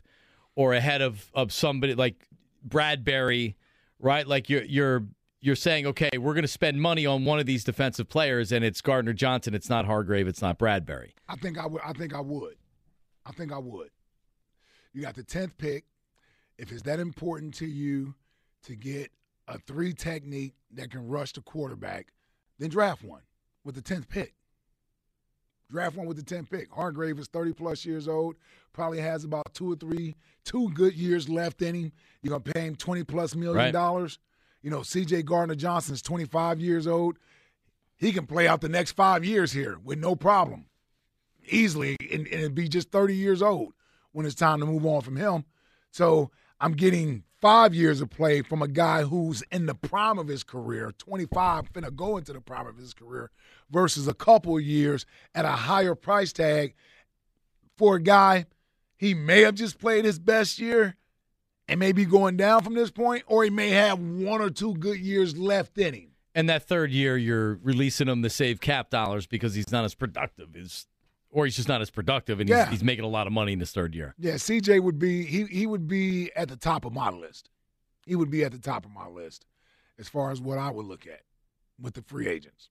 or 0.54 0.76
ahead 0.76 1.02
of, 1.02 1.32
of 1.34 1.52
somebody 1.52 1.96
like 1.96 2.28
Bradbury, 2.64 3.58
right? 4.00 4.28
Like 4.28 4.48
you're 4.48 4.64
you're 4.64 5.08
you're 5.40 5.56
saying, 5.56 5.86
okay, 5.88 6.10
we're 6.18 6.34
going 6.34 6.44
to 6.44 6.48
spend 6.48 6.82
money 6.82 7.06
on 7.06 7.26
one 7.26 7.40
of 7.40 7.46
these 7.46 7.64
defensive 7.64 8.10
players, 8.10 8.52
and 8.52 8.66
it's 8.66 8.82
Gardner 8.82 9.14
Johnson. 9.14 9.54
It's 9.54 9.70
not 9.70 9.86
Hargrave. 9.86 10.28
It's 10.28 10.42
not 10.42 10.58
Bradbury. 10.58 11.14
I 11.28 11.36
think 11.36 11.58
I 11.58 11.68
would. 11.68 11.82
I 11.86 11.94
think 11.94 12.14
I 12.16 12.22
would. 12.22 12.56
I 13.26 13.32
think 13.32 13.52
I 13.52 13.58
would. 13.58 13.90
You 14.94 15.02
got 15.02 15.16
the 15.16 15.24
tenth 15.24 15.58
pick. 15.58 15.86
If 16.58 16.72
it's 16.72 16.82
that 16.84 17.00
important 17.00 17.54
to 17.56 17.68
you 17.68 18.16
to 18.64 18.76
get 18.76 19.12
a 19.48 19.60
three 19.60 19.94
technique 19.94 20.56
that 20.74 20.90
can 20.90 21.08
rush 21.08 21.34
the 21.34 21.42
quarterback, 21.42 22.08
then 22.58 22.70
draft 22.70 23.04
one 23.04 23.22
with 23.64 23.76
the 23.76 23.82
tenth 23.82 24.10
pick. 24.10 24.34
Draft 25.70 25.98
one 25.98 26.08
with 26.08 26.18
the 26.18 26.24
tenth 26.24 26.50
pick. 26.50 26.72
Hargrave 26.72 27.20
is 27.20 27.28
thirty 27.28 27.54
plus 27.54 27.86
years 27.86 28.08
old. 28.08 28.38
Probably 28.74 29.00
has 29.00 29.24
about 29.24 29.54
two 29.54 29.72
or 29.72 29.76
three, 29.76 30.16
two 30.46 30.72
good 30.74 30.96
years 30.96 31.30
left 31.30 31.62
in 31.62 31.76
him. 31.76 31.92
You're 32.24 32.40
gonna 32.40 32.54
pay 32.54 32.62
him 32.62 32.76
twenty 32.76 33.04
plus 33.04 33.36
million 33.36 33.58
Right. 33.58 33.74
You 34.62 34.70
know, 34.70 34.84
C.J. 34.84 35.24
Gardner 35.24 35.56
Johnson 35.56 35.94
is 35.94 36.02
twenty 36.02 36.26
five 36.26 36.60
years 36.60 36.88
old. 36.88 37.18
He 37.96 38.12
can 38.12 38.28
play 38.28 38.48
out 38.48 38.62
the 38.62 38.70
next 38.70 38.92
five 38.92 39.26
years 39.26 39.52
here 39.52 39.80
with 39.84 40.00
no 40.00 40.16
problem 40.16 40.66
easily 41.50 41.96
and, 42.12 42.28
and 42.28 42.54
be 42.54 42.68
just 42.68 42.92
30 42.92 43.16
years 43.16 43.42
old 43.42 43.74
when 44.12 44.26
it's 44.26 44.36
time 44.36 44.60
to 44.60 44.66
move 44.66 44.86
on 44.86 45.02
from 45.02 45.16
him. 45.16 45.46
So 45.92 46.32
I'm 46.60 46.74
getting 46.74 47.24
five 47.40 47.74
years 47.74 48.02
of 48.02 48.10
play 48.10 48.42
from 48.42 48.62
a 48.62 48.68
guy 48.68 49.04
who's 49.04 49.44
in 49.52 49.66
the 49.66 49.76
prime 49.76 50.18
of 50.18 50.28
his 50.28 50.44
career, 50.44 50.92
25, 50.98 51.72
finna 51.72 51.96
go 51.96 52.18
into 52.18 52.34
the 52.34 52.42
prime 52.42 52.68
of 52.68 52.78
his 52.78 52.94
career, 52.94 53.32
versus 53.70 54.08
a 54.08 54.14
couple 54.14 54.60
years 54.60 55.06
at 55.36 55.46
a 55.46 55.50
higher 55.50 55.96
price 55.96 56.34
tag 56.34 56.74
for 57.78 57.96
a 57.96 58.02
guy 58.02 58.46
he 58.96 59.14
may 59.14 59.42
have 59.42 59.56
just 59.56 59.78
played 59.78 60.06
his 60.06 60.18
best 60.18 60.58
year 60.58 60.96
and 61.68 61.80
may 61.80 61.92
be 61.92 62.06
going 62.06 62.38
down 62.38 62.64
from 62.64 62.74
this 62.76 62.92
point, 62.92 63.24
or 63.28 63.44
he 63.44 63.50
may 63.50 63.70
have 63.70 64.00
one 64.00 64.42
or 64.42 64.50
two 64.50 64.74
good 64.76 65.00
years 65.00 65.38
left 65.38 65.78
in 65.78 65.94
him. 65.94 66.08
And 66.36 66.48
that 66.50 66.64
third 66.64 66.92
year, 66.92 67.18
you're 67.18 67.56
releasing 67.64 68.08
him 68.08 68.22
to 68.24 68.30
save 68.30 68.62
cap 68.62 68.90
dollars 68.90 69.26
because 69.26 69.56
he's 69.56 69.72
not 69.72 69.84
as 69.86 69.96
productive 69.96 70.56
as, 70.56 70.86
or 71.32 71.46
he's 71.46 71.56
just 71.56 71.68
not 71.68 71.82
as 71.82 71.90
productive, 71.90 72.40
and 72.40 72.48
Yeah. 72.50 72.66
he's, 72.66 72.80
he's 72.80 72.84
making 72.84 73.06
a 73.06 73.10
lot 73.10 73.26
of 73.28 73.34
money 73.34 73.54
in 73.54 73.60
his 73.60 73.72
third 73.72 73.96
year. 73.96 74.14
Yeah, 74.20 74.34
CJ 74.34 74.82
would 74.82 75.00
be 75.00 75.24
he 75.26 75.46
he 75.46 75.66
would 75.66 75.88
be 75.88 76.32
at 76.36 76.48
the 76.50 76.56
top 76.56 76.86
of 76.86 76.94
my 76.94 77.10
list. 77.10 77.50
He 78.06 78.16
would 78.16 78.30
be 78.30 78.44
at 78.44 78.52
the 78.52 78.60
top 78.60 78.86
of 78.86 78.92
my 78.92 79.08
list 79.08 79.46
as 80.00 80.08
far 80.08 80.32
as 80.32 80.40
what 80.40 80.58
I 80.60 80.70
would 80.70 80.86
look 80.86 81.08
at 81.08 81.22
with 81.82 81.96
the 81.96 82.02
free 82.04 82.28
agents. 82.28 82.70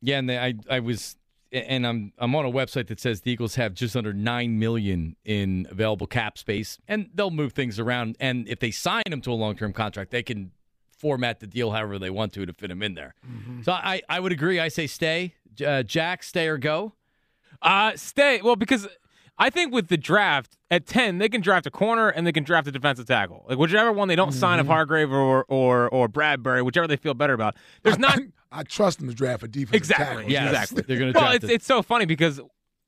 Yeah, 0.00 0.18
and 0.18 0.28
they, 0.30 0.38
I 0.38 0.54
I 0.70 0.80
was 0.80 1.16
and 1.52 1.86
I'm 1.86 2.12
I'm 2.18 2.34
on 2.34 2.44
a 2.44 2.50
website 2.50 2.86
that 2.88 3.00
says 3.00 3.22
the 3.22 3.30
Eagles 3.32 3.54
have 3.56 3.74
just 3.74 3.96
under 3.96 4.12
nine 4.12 4.58
million 4.58 5.16
in 5.24 5.66
available 5.70 6.06
cap 6.06 6.38
space, 6.38 6.78
and 6.88 7.10
they'll 7.14 7.30
move 7.30 7.52
things 7.52 7.78
around. 7.78 8.16
And 8.20 8.48
if 8.48 8.60
they 8.60 8.70
sign 8.70 9.02
him 9.06 9.20
to 9.22 9.32
a 9.32 9.34
long 9.34 9.56
term 9.56 9.72
contract, 9.72 10.10
they 10.10 10.22
can 10.22 10.52
format 10.96 11.40
the 11.40 11.46
deal 11.46 11.70
however 11.70 11.98
they 11.98 12.10
want 12.10 12.32
to 12.34 12.44
to 12.46 12.52
fit 12.52 12.70
him 12.70 12.82
in 12.82 12.94
there. 12.94 13.14
So 13.62 13.72
I 13.72 14.02
I 14.08 14.20
would 14.20 14.32
agree. 14.32 14.60
I 14.60 14.68
say 14.68 14.86
stay, 14.86 15.34
uh, 15.66 15.82
Jack, 15.82 16.22
stay 16.22 16.46
or 16.48 16.58
go. 16.58 16.94
Uh, 17.62 17.92
stay. 17.96 18.40
Well, 18.42 18.56
because 18.56 18.86
I 19.38 19.50
think 19.50 19.72
with 19.72 19.88
the 19.88 19.96
draft 19.96 20.56
at 20.70 20.86
ten, 20.86 21.18
they 21.18 21.28
can 21.28 21.40
draft 21.40 21.66
a 21.66 21.70
corner 21.70 22.08
and 22.10 22.26
they 22.26 22.32
can 22.32 22.44
draft 22.44 22.68
a 22.68 22.72
defensive 22.72 23.06
tackle. 23.06 23.44
Like 23.48 23.58
whichever 23.58 23.92
one 23.92 24.08
they 24.08 24.16
don't 24.16 24.32
sign 24.32 24.58
of 24.60 24.66
Hargrave 24.66 25.10
or 25.10 25.44
or 25.48 25.88
or 25.88 26.08
Bradbury, 26.08 26.62
whichever 26.62 26.86
they 26.86 26.96
feel 26.96 27.14
better 27.14 27.32
about. 27.32 27.56
There's 27.82 27.98
not 27.98 28.18
I 28.52 28.62
trust 28.64 28.98
them 28.98 29.08
to 29.08 29.14
draft 29.14 29.42
a 29.42 29.48
defense. 29.48 29.76
exactly. 29.76 30.06
tackle. 30.24 30.30
Yes, 30.30 30.48
exactly. 30.50 30.82
they're 30.88 30.98
gonna 30.98 31.12
Well, 31.14 31.32
it's 31.32 31.44
it. 31.44 31.50
it's 31.50 31.66
so 31.66 31.82
funny 31.82 32.04
because 32.06 32.40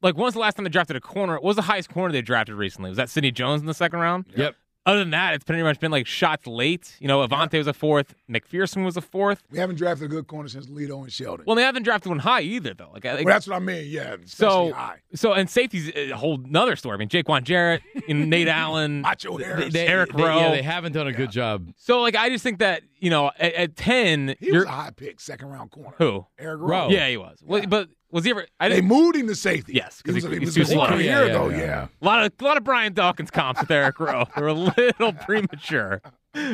like 0.02 0.16
when's 0.16 0.34
the 0.34 0.40
last 0.40 0.54
time 0.56 0.64
they 0.64 0.70
drafted 0.70 0.96
a 0.96 1.00
corner? 1.00 1.34
What 1.34 1.44
was 1.44 1.56
the 1.56 1.62
highest 1.62 1.88
corner 1.90 2.12
they 2.12 2.22
drafted 2.22 2.56
recently? 2.56 2.90
Was 2.90 2.96
that 2.96 3.08
Sidney 3.10 3.30
Jones 3.30 3.60
in 3.60 3.66
the 3.66 3.74
second 3.74 4.00
round? 4.00 4.26
Yep. 4.36 4.56
Other 4.84 4.98
than 4.98 5.10
that, 5.10 5.34
it's 5.34 5.44
pretty 5.44 5.62
much 5.62 5.78
been 5.78 5.92
like 5.92 6.08
shots 6.08 6.44
late. 6.44 6.96
You 6.98 7.06
know, 7.06 7.24
Avonte 7.24 7.56
was 7.56 7.68
a 7.68 7.72
fourth, 7.72 8.16
McPherson 8.28 8.84
was 8.84 8.96
a 8.96 9.00
fourth. 9.00 9.40
We 9.52 9.58
haven't 9.60 9.76
drafted 9.76 10.06
a 10.06 10.08
good 10.08 10.26
corner 10.26 10.48
since 10.48 10.66
Lito 10.66 11.00
and 11.04 11.12
Sheldon. 11.12 11.44
Well, 11.46 11.54
they 11.54 11.62
haven't 11.62 11.84
drafted 11.84 12.08
one 12.10 12.18
high 12.18 12.40
either, 12.40 12.74
though. 12.74 12.90
Like, 12.92 13.04
I 13.04 13.14
think 13.14 13.26
Well, 13.26 13.36
that's 13.36 13.46
what 13.46 13.54
I 13.54 13.60
mean. 13.60 13.84
Yeah, 13.86 14.16
so, 14.24 14.72
high. 14.72 14.96
so 15.14 15.34
and 15.34 15.48
safety's 15.48 15.92
a 15.94 16.10
whole 16.16 16.38
nother 16.38 16.74
story. 16.74 16.96
I 16.96 16.98
mean, 16.98 17.08
Jaiquawn 17.08 17.44
Jarrett, 17.44 17.82
and 18.08 18.28
Nate 18.28 18.48
Allen, 18.48 19.02
Macho 19.02 19.36
Harris. 19.38 19.72
They- 19.72 19.86
Eric 19.86 20.14
they- 20.14 20.20
Rowe. 20.24 20.38
Yeah, 20.40 20.50
they 20.50 20.62
haven't 20.62 20.94
done 20.94 21.06
a 21.06 21.12
good 21.12 21.30
job. 21.30 21.68
So, 21.76 22.00
like, 22.00 22.16
I 22.16 22.28
just 22.28 22.42
think 22.42 22.58
that 22.58 22.82
you 23.02 23.10
know, 23.10 23.30
at, 23.38 23.52
at 23.54 23.76
ten, 23.76 24.36
he 24.40 24.46
was 24.50 24.54
you're 24.54 24.64
a 24.64 24.68
high 24.70 24.90
pick, 24.94 25.20
second 25.20 25.48
round 25.48 25.70
corner. 25.70 25.94
who? 25.98 26.26
Eric 26.38 26.60
Rowe. 26.60 26.68
Rowe. 26.68 26.88
Yeah, 26.88 27.08
he 27.08 27.16
was. 27.16 27.38
Well, 27.44 27.66
but 27.66 27.88
was 28.10 28.24
he 28.24 28.30
ever? 28.30 28.46
I 28.60 28.68
They 28.68 28.76
didn't. 28.76 28.88
moved 28.88 29.16
him 29.16 29.26
to 29.26 29.34
safety. 29.34 29.72
Yes, 29.74 30.00
'cause 30.02 30.14
he 30.14 30.20
was, 30.22 30.30
he- 30.32 30.38
he 30.38 30.44
was 30.44 30.54
too 30.54 30.62
a 30.62 30.66
slow. 30.66 30.84
a 30.84 30.90
Yeah, 30.92 30.96
year 30.98 31.26
yeah, 31.26 31.32
ago. 31.32 31.48
yeah, 31.50 31.56
Yeah. 31.58 31.64
yeah. 31.64 31.86
A 32.00 32.04
lot 32.04 32.24
of 32.24 32.32
a 32.40 32.44
lot 32.44 32.56
of 32.56 32.64
Brian 32.64 32.92
Dawkins 32.94 33.30
comps 33.30 33.60
with 33.60 33.70
Eric 33.70 33.98
Rowe. 34.00 34.24
They're 34.36 34.46
a 34.46 34.52
little 34.54 35.12
premature. 35.12 36.00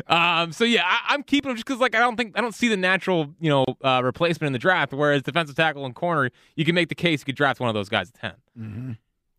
Um, 0.09 0.51
so 0.53 0.65
yeah, 0.65 0.83
I, 0.85 1.15
I'm 1.15 1.23
keeping 1.23 1.51
him 1.51 1.57
just 1.57 1.67
because 1.67 1.81
like 1.81 1.95
I 1.95 2.01
don't 2.01 2.17
think 2.17 2.37
I 2.37 2.41
don't 2.41 2.55
see 2.55 2.69
the 2.69 2.77
natural 2.77 3.35
you 3.41 3.51
know 3.51 3.65
uh, 3.85 4.01
replacement 4.03 4.49
in 4.49 4.53
the 4.53 4.59
draft. 4.59 4.93
Whereas 4.93 5.23
defensive 5.23 5.55
tackle 5.57 5.85
and 5.85 5.95
corner, 5.95 6.31
you 6.57 6.65
can 6.65 6.75
make 6.75 6.89
the 6.89 6.95
case 6.95 7.21
you 7.21 7.27
could 7.27 7.37
draft 7.37 7.61
one 7.61 7.69
of 7.69 7.75
those 7.75 7.89
guys 7.89 8.11
at 8.11 8.21
ten. 8.57 8.97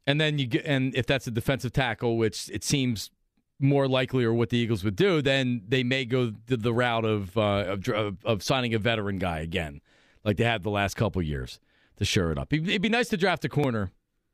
And 0.08 0.20
then 0.20 0.40
you 0.40 0.48
get, 0.48 0.66
and 0.66 0.96
if 0.96 1.06
that's 1.06 1.28
a 1.28 1.32
defensive 1.32 1.72
tackle, 1.72 2.18
which 2.18 2.50
it 2.52 2.64
seems 2.64 3.12
more 3.60 3.88
likely 3.88 4.24
or 4.24 4.34
what 4.34 4.50
the 4.50 4.58
Eagles 4.58 4.84
would 4.84 4.96
do, 4.96 5.22
then 5.22 5.62
they 5.68 5.84
may 5.84 6.06
go 6.06 6.32
the, 6.48 6.58
the 6.58 6.74
route 6.74 7.06
of, 7.06 7.38
uh, 7.38 7.78
of 7.94 8.18
of 8.24 8.44
signing 8.44 8.74
a 8.74 8.80
veteran 8.80 9.20
guy 9.20 9.40
again, 9.40 9.82
like 10.24 10.38
they 10.38 10.44
had 10.44 10.64
the 10.64 10.70
last 10.70 10.96
couple 10.96 11.22
years 11.22 11.60
to 11.98 12.06
shore 12.06 12.32
it 12.32 12.38
up. 12.38 12.54
It'd, 12.54 12.82
be 12.82 12.90
nice 12.90 13.10
to 13.10 13.18
draft 13.18 13.44
a 13.46 13.50
corner 13.50 13.92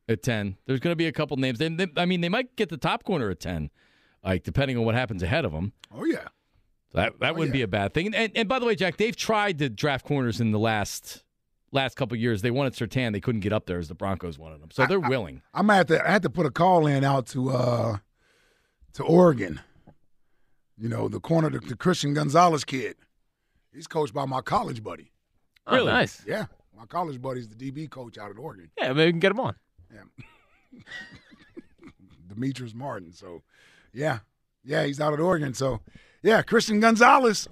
at 0.07 0.21
ten. 0.21 0.57
There's 0.65 0.79
going 0.79 0.91
to 0.91 0.97
be 0.97 1.07
a 1.07 1.11
couple 1.11 1.37
names. 1.37 1.57
They, 1.57 1.69
they, 1.69 1.87
I 1.97 2.05
mean, 2.05 2.21
they 2.21 2.29
might 2.29 2.55
get 2.55 2.69
the 2.69 2.77
top 2.77 3.03
corner 3.03 3.29
at 3.31 3.39
ten, 3.39 3.71
like 4.23 4.43
depending 4.43 4.77
on 4.77 4.85
what 4.85 4.95
happens 4.95 5.23
ahead 5.23 5.45
of 5.45 5.51
them. 5.51 5.73
Oh 5.93 6.05
yeah. 6.05 6.27
That 6.93 7.19
that 7.19 7.35
wouldn't 7.35 7.51
be 7.51 7.61
a 7.61 7.67
bad 7.67 7.93
thing. 7.93 8.15
And, 8.15 8.31
and 8.35 8.47
by 8.47 8.59
the 8.59 8.65
way, 8.65 8.75
Jack, 8.75 8.97
they've 8.97 9.15
tried 9.15 9.59
to 9.59 9.69
draft 9.69 10.05
corners 10.05 10.39
in 10.39 10.51
the 10.51 10.59
last 10.59 11.23
last 11.71 11.97
couple 11.97 12.15
years. 12.15 12.41
They 12.41 12.51
wanted 12.51 12.73
Surtain, 12.73 13.11
they 13.11 13.19
couldn't 13.19 13.41
get 13.41 13.51
up 13.51 13.65
there 13.65 13.79
as 13.79 13.89
the 13.89 13.95
Broncos 13.95 14.39
wanted 14.39 14.61
them, 14.61 14.69
so 14.71 14.85
they're 14.85 14.99
willing. 14.99 15.41
I 15.53 15.61
might 15.61 15.75
have 15.75 15.87
to. 15.87 16.07
I 16.07 16.11
had 16.11 16.21
to 16.21 16.29
put 16.29 16.45
a 16.45 16.51
call 16.51 16.87
in 16.87 17.03
out 17.03 17.27
to 17.27 17.49
uh 17.49 17.97
to 18.95 19.03
Oregon. 19.03 19.61
You 20.77 20.89
know, 20.89 21.07
the 21.07 21.19
corner, 21.21 21.49
the, 21.49 21.59
the 21.59 21.75
Christian 21.77 22.13
Gonzalez 22.13 22.65
kid. 22.65 22.95
He's 23.73 23.87
coached 23.87 24.13
by 24.13 24.25
my 24.25 24.41
college 24.41 24.83
buddy. 24.83 25.11
Oh, 25.67 25.75
Really? 25.75 25.91
nice. 25.91 26.21
Yeah, 26.27 26.45
my 26.77 26.85
college 26.85 27.21
buddy's 27.21 27.47
the 27.47 27.55
DB 27.55 27.89
coach 27.89 28.17
out 28.17 28.29
at 28.31 28.37
Oregon, 28.37 28.69
Yeah, 28.77 28.89
maybe 28.93 29.05
we 29.07 29.11
can 29.13 29.19
get 29.19 29.31
him 29.31 29.39
on. 29.39 29.55
Yeah. 29.93 30.25
Demetrice 32.33 32.73
Martin. 32.73 33.11
So, 33.13 33.41
yeah, 33.93 34.19
yeah, 34.63 34.83
he's 34.83 34.99
out 34.99 35.13
at 35.13 35.19
Oregon. 35.19 35.53
So, 35.53 35.79
yeah, 36.21 36.41
Christian 36.41 36.79
Gonzalez. 36.79 37.47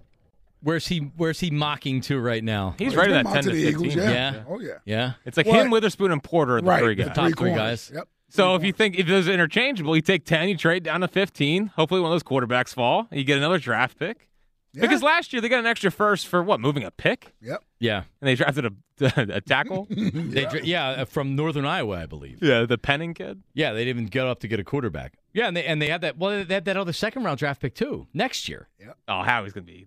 Where's 0.62 0.88
he? 0.88 1.00
Where's 1.18 1.40
he 1.42 1.50
mocking 1.52 2.00
to 2.02 2.20
right 2.20 2.44
now? 2.44 2.76
He's 2.78 2.94
Oh, 2.94 2.98
right 2.98 3.08
been 3.10 3.18
at 3.18 3.26
that 3.26 3.34
ten 3.34 3.44
to 3.44 3.50
to, 3.50 3.56
the 3.56 3.62
Eagles. 3.68 3.94
15. 3.96 4.04
Yeah. 4.04 4.12
Yeah. 4.34 4.44
Oh 4.48 4.60
yeah. 4.62 4.72
Yeah, 4.86 5.14
It's 5.26 5.36
like 5.36 5.46
What? 5.46 5.60
him, 5.60 5.72
Witherspoon, 5.72 6.12
and 6.12 6.24
Porter, 6.24 6.62
the 6.62 6.68
right. 6.68 6.82
three 6.82 6.96
the 6.96 7.04
guys. 7.06 7.16
top 7.16 7.26
three 7.26 7.34
corners. 7.34 7.58
guys. 7.58 7.92
Yep. 7.94 8.08
So 8.34 8.56
if 8.56 8.63
you 8.63 8.74
think 8.74 8.98
if 8.98 9.08
those 9.08 9.28
are 9.28 9.32
interchangeable, 9.32 9.96
you 9.96 10.02
take 10.02 10.25
ten, 10.25 10.50
you 10.50 10.58
trade 10.58 10.84
down 10.84 11.02
to 11.02 11.08
fifteen. 11.08 11.68
Hopefully, 11.75 12.02
one 12.02 12.12
of 12.12 12.16
those 12.16 12.24
quarterbacks 12.24 12.74
fall. 12.74 13.08
You 13.12 13.24
get 13.24 13.38
another 13.38 13.60
draft 13.60 13.98
pick. 14.00 14.28
Yeah. 14.75 14.82
Because 14.82 15.04
last 15.04 15.32
year 15.34 15.40
they 15.42 15.50
got 15.50 15.60
an 15.60 15.68
extra 15.68 15.92
first 15.92 16.25
for 16.28 16.42
what 16.42 16.60
moving 16.60 16.84
a 16.84 16.90
pick, 16.90 17.32
Yep. 17.42 17.63
yeah, 17.80 17.98
and 18.20 18.28
they 18.28 18.34
drafted 18.34 18.66
a, 18.66 18.72
a 19.36 19.40
tackle. 19.40 19.86
they, 19.92 20.48
yeah, 20.63 20.88
uh, 20.90 21.06
from 21.06 21.36
Northern 21.36 21.63
Iowa, 21.63 21.98
I 22.02 22.06
believe. 22.08 22.40
yeah, 22.42 22.66
the 22.66 22.80
Penning 22.80 23.13
kid. 23.13 23.44
Yeah, 23.54 23.74
they 23.74 23.86
didn't 23.86 23.98
even 24.00 24.06
get 24.10 24.25
up 24.25 24.40
to 24.40 24.48
get 24.48 24.60
a 24.60 24.63
quarterback. 24.63 25.13
Yeah, 25.32 25.46
and 25.48 25.56
they 25.56 25.63
and 25.66 25.80
they 25.80 25.90
had 25.90 26.02
that. 26.02 26.18
Well, 26.18 26.44
they 26.44 26.52
had 26.56 26.66
that 26.66 26.75
other 26.75 26.92
second 26.92 27.24
round 27.24 27.38
draft 27.38 27.62
pick 27.62 27.75
too 27.75 28.08
next 28.16 28.50
year. 28.50 28.68
Oh, 29.08 29.22
Howie's 29.22 29.54
gonna 29.54 29.63
be. 29.63 29.86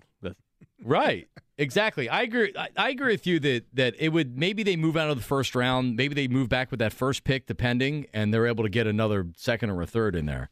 The, 0.79 0.85
Right. 0.85 1.29
Exactly. 1.59 2.09
I 2.09 2.23
agree. 2.23 2.53
I, 2.57 2.69
I 2.77 2.91
agree 2.91 3.15
with 3.15 3.27
you 3.27 3.41
that 3.41 3.65
that 3.75 3.95
it 3.99 4.11
would 4.11 4.37
maybe 4.37 4.63
they 4.63 4.77
move 4.77 4.97
out 4.97 5.09
of 5.09 5.17
the 5.17 5.23
first 5.23 5.55
round. 5.55 5.97
Maybe 5.97 6.15
they 6.15 6.29
move 6.29 6.49
back 6.49 6.71
with 6.71 6.81
that 6.81 6.93
first 6.93 7.25
pick, 7.25 7.47
depending, 7.47 8.07
and 8.13 8.33
they're 8.33 8.47
able 8.47 8.63
to 8.63 8.69
get 8.69 8.87
another 8.87 9.27
second 9.37 9.71
or 9.71 9.81
a 9.81 9.87
third 9.87 10.15
in 10.15 10.27
there. 10.27 10.51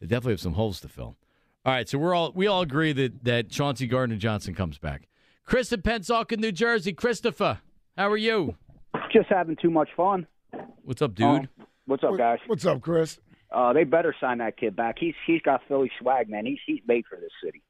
They 0.00 0.06
definitely 0.06 0.32
have 0.32 0.40
some 0.40 0.54
holes 0.54 0.80
to 0.80 0.88
fill. 0.88 1.16
All 1.64 1.72
right, 1.72 1.88
so 1.88 1.98
we're 1.98 2.14
all 2.14 2.32
we 2.34 2.46
all 2.48 2.62
agree 2.62 2.92
that 2.94 3.22
that 3.24 3.50
Chauncey 3.50 3.86
Gardner 3.86 4.16
Johnson 4.16 4.54
comes 4.54 4.78
back. 4.78 5.08
Chris 5.44 5.72
in 5.72 5.82
Pennsauken, 5.82 6.38
New 6.38 6.52
Jersey. 6.52 6.92
Christopher, 6.92 7.60
how 7.96 8.10
are 8.10 8.16
you? 8.16 8.56
Just 9.12 9.28
having 9.28 9.56
too 9.56 9.70
much 9.70 9.88
fun. 9.96 10.26
What's 10.82 11.02
up, 11.02 11.14
dude? 11.14 11.26
Um, 11.26 11.48
what's 11.86 12.02
up, 12.02 12.16
guys? 12.16 12.38
What's 12.46 12.66
up, 12.66 12.80
Chris? 12.80 13.20
Uh, 13.52 13.72
they 13.72 13.82
better 13.84 14.14
sign 14.20 14.38
that 14.38 14.56
kid 14.56 14.76
back. 14.76 14.96
He's 14.98 15.14
he's 15.26 15.42
got 15.42 15.62
Philly 15.66 15.90
swag, 16.00 16.28
man. 16.28 16.46
He's 16.46 16.58
he's 16.66 16.80
made 16.86 17.04
for 17.06 17.16
this 17.16 17.32
city. 17.44 17.62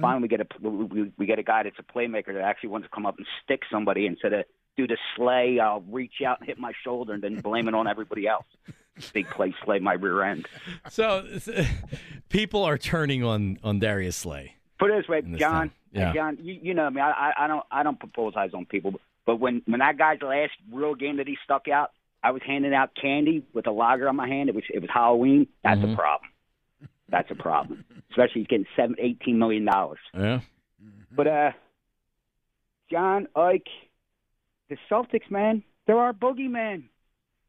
Finally, 0.00 0.22
we 0.22 0.28
get 0.28 0.40
a 0.40 0.46
we, 0.68 1.10
we- 1.16 1.26
get 1.26 1.38
a 1.38 1.42
guy 1.42 1.62
that's 1.62 1.78
a 1.78 1.82
playmaker 1.82 2.32
that 2.34 2.42
actually 2.42 2.68
wants 2.70 2.86
to 2.86 2.94
come 2.94 3.06
up 3.06 3.16
and 3.18 3.26
stick 3.42 3.62
somebody 3.70 4.06
instead 4.06 4.32
of 4.32 4.44
do 4.76 4.86
the 4.86 4.96
slay. 5.16 5.58
I'll 5.58 5.82
reach 5.82 6.20
out 6.26 6.40
and 6.40 6.46
hit 6.48 6.58
my 6.58 6.72
shoulder 6.84 7.12
and 7.14 7.22
then 7.22 7.40
blame 7.40 7.68
it 7.68 7.74
on 7.74 7.86
everybody 7.86 8.26
else. 8.26 8.44
Big 9.14 9.26
play 9.30 9.54
slay 9.64 9.78
my 9.78 9.94
rear 9.94 10.22
end. 10.22 10.46
So, 10.90 11.24
people 12.28 12.62
are 12.64 12.76
turning 12.78 13.24
on 13.24 13.58
on 13.62 13.78
Darius 13.78 14.16
Slay. 14.16 14.56
Put 14.78 14.90
it 14.90 15.00
this 15.00 15.08
way, 15.08 15.20
this 15.22 15.38
John. 15.38 15.70
Yeah. 15.92 16.12
John, 16.12 16.38
you, 16.40 16.58
you 16.60 16.74
know 16.74 16.88
me. 16.90 17.00
I, 17.00 17.10
I 17.10 17.44
I 17.44 17.46
don't 17.46 17.64
I 17.70 17.82
don't 17.82 17.98
propose 17.98 18.34
eyes 18.36 18.50
on 18.54 18.66
people, 18.66 18.94
but 19.24 19.36
when 19.36 19.62
when 19.66 19.80
that 19.80 19.96
guy's 19.98 20.20
last 20.22 20.52
real 20.70 20.94
game 20.94 21.16
that 21.18 21.26
he 21.28 21.36
stuck 21.44 21.68
out, 21.68 21.92
I 22.22 22.30
was 22.30 22.42
handing 22.46 22.72
out 22.74 22.90
candy 23.00 23.44
with 23.52 23.66
a 23.66 23.70
lager 23.72 24.08
on 24.08 24.16
my 24.16 24.28
hand. 24.28 24.48
It 24.48 24.54
was 24.54 24.64
it 24.72 24.80
was 24.80 24.90
Halloween. 24.92 25.48
That's 25.64 25.80
Mm-hmm. 25.80 25.92
a 25.92 25.96
problem. 25.96 26.30
That's 27.08 27.30
a 27.30 27.34
problem, 27.34 27.84
especially 28.10 28.40
he's 28.42 28.46
getting 28.46 28.66
seven 28.74 28.96
eighteen 28.98 29.38
million 29.38 29.64
dollars. 29.66 29.98
Yeah. 30.14 30.40
But 31.14 31.26
uh, 31.26 31.50
John 32.90 33.28
Ike, 33.36 33.66
the 34.68 34.76
Celtics, 34.90 35.30
man, 35.30 35.62
they're 35.86 35.98
our 35.98 36.12
boogeyman. 36.12 36.84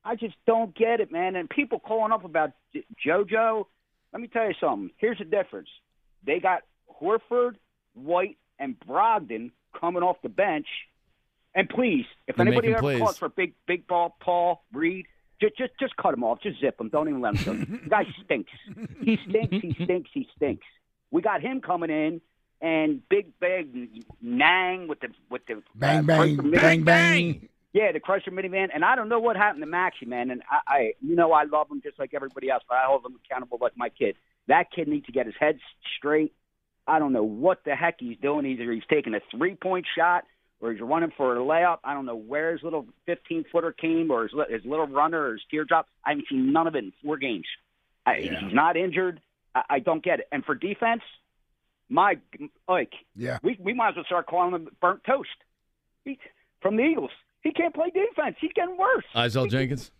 I 0.04 0.16
just 0.16 0.36
don't 0.46 0.76
get 0.76 1.00
it, 1.00 1.12
man. 1.12 1.36
And 1.38 1.50
people 1.50 1.80
calling 1.80 2.12
up 2.12 2.26
about 2.26 2.52
J- 2.74 2.84
JoJo. 3.06 3.66
Let 4.12 4.22
me 4.22 4.28
tell 4.28 4.46
you 4.48 4.54
something. 4.60 4.92
Here's 4.98 5.18
the 5.18 5.24
difference. 5.26 5.70
They 6.26 6.40
got 6.40 6.64
Horford, 7.02 7.56
White, 7.94 8.38
and 8.60 8.76
Brogdon 8.80 9.52
coming 9.80 10.04
off 10.04 10.18
the 10.22 10.30
bench. 10.30 10.68
And 11.56 11.70
please, 11.70 12.06
if 12.28 12.36
They're 12.36 12.48
anybody 12.48 12.70
ever 12.72 12.80
plays. 12.80 13.00
calls 13.00 13.18
for 13.18 13.30
big, 13.30 13.54
big 13.68 13.88
ball, 13.88 14.16
Paul 14.20 14.64
Reed, 14.74 15.06
just, 15.40 15.58
just, 15.58 15.74
just 15.80 15.96
cut 15.98 16.14
him 16.14 16.24
off. 16.24 16.42
Just 16.42 16.60
zip 16.60 16.80
him. 16.80 16.90
Don't 16.90 17.10
even 17.10 17.22
let 17.22 17.36
him. 17.36 17.44
do 17.44 17.62
it. 17.62 17.84
the 17.84 17.90
guy 17.90 18.06
stinks. 18.24 18.52
He 19.02 19.20
stinks. 19.30 19.56
He 19.62 19.76
stinks. 19.84 20.10
He 20.14 20.28
stinks. 20.36 20.66
We 21.12 21.22
got 21.22 21.42
him 21.42 21.62
coming 21.62 21.90
in, 21.90 22.22
and 22.62 23.08
big, 23.08 23.40
big 23.40 24.04
Nang 24.22 24.88
with 24.88 25.02
the 25.02 25.10
with 25.30 25.46
the 25.46 25.62
Bang 25.76 26.00
uh, 26.00 26.02
bang 26.04 26.38
Crusher 26.38 26.52
bang 26.52 26.84
bang. 26.84 27.50
Yeah, 27.74 27.92
the 27.92 28.00
Crusher 28.00 28.32
minivan, 28.32 28.70
and 28.74 28.86
I 28.86 28.96
don't 28.96 29.10
know 29.10 29.20
what 29.20 29.36
happened 29.36 29.64
to 29.64 29.68
Maxey, 29.68 30.06
man. 30.06 30.30
And 30.30 30.44
I, 30.50 30.60
I, 30.68 30.94
you 31.02 31.16
know, 31.16 31.34
I 31.34 31.44
love 31.44 31.70
him 31.70 31.82
just 31.84 31.98
like 31.98 32.14
everybody 32.14 32.50
else, 32.50 32.64
but 32.70 32.76
I 32.76 32.86
hold 32.86 33.04
him 33.04 33.20
accountable 33.26 33.58
like 33.60 33.74
my 33.76 33.90
kid. 33.90 34.16
That 34.48 34.72
kid 34.72 34.88
needs 34.88 35.08
to 35.08 35.12
get 35.12 35.26
his 35.26 35.36
head 35.40 35.58
straight. 35.98 36.34
I 36.88 37.00
don't 37.00 37.14
know 37.14 37.24
what 37.24 37.64
the 37.66 37.76
heck 37.76 37.96
he's 38.00 38.18
doing. 38.22 38.46
Either 38.46 38.72
he's 38.72 38.84
taking 38.90 39.14
a 39.16 39.20
three 39.36 39.56
point 39.56 39.86
shot 39.98 40.24
or 40.64 40.72
he's 40.72 40.82
running 40.82 41.12
for 41.18 41.36
a 41.36 41.40
layup. 41.40 41.80
I 41.84 41.94
don't 41.94 42.06
know 42.06 42.16
where 42.16 42.54
his 42.54 42.64
little 42.64 42.88
15 43.06 43.44
footer 43.52 43.74
came 43.74 44.10
or 44.10 44.24
his, 44.24 44.32
li- 44.34 44.46
his 44.50 44.64
little 44.64 44.88
runner 44.88 45.28
or 45.28 45.34
his 45.34 45.42
teardrop. 45.52 45.88
I 46.06 46.12
haven't 46.12 46.28
seen 46.30 46.54
none 46.54 46.68
of 46.68 46.76
it 46.76 46.86
in 46.86 46.94
four 47.04 47.18
games. 47.18 47.46
I, 48.06 48.16
He's 48.22 48.54
not 48.54 48.78
injured. 48.78 49.20
I, 49.54 49.62
I 49.70 49.80
don't 49.80 50.04
get 50.04 50.20
it. 50.20 50.28
And 50.32 50.44
for 50.46 50.56
defense, 50.56 51.02
my 51.90 52.18
like, 52.68 52.94
Yeah. 53.16 53.40
we 53.44 53.58
we 53.62 53.74
might 53.74 53.90
as 53.90 53.96
well 53.98 54.06
start 54.06 54.26
calling 54.28 54.54
him 54.56 54.70
burnt 54.82 55.02
toast. 55.06 55.30
He, 56.06 56.18
from 56.62 56.78
the 56.78 56.84
Eagles, 56.84 57.12
he 57.42 57.52
can't 57.52 57.74
play 57.74 57.90
defense. 57.92 58.38
He's 58.40 58.52
getting 58.56 58.78
worse. 58.78 59.04
Isaiah 59.16 59.48
Jenkins. 59.48 59.92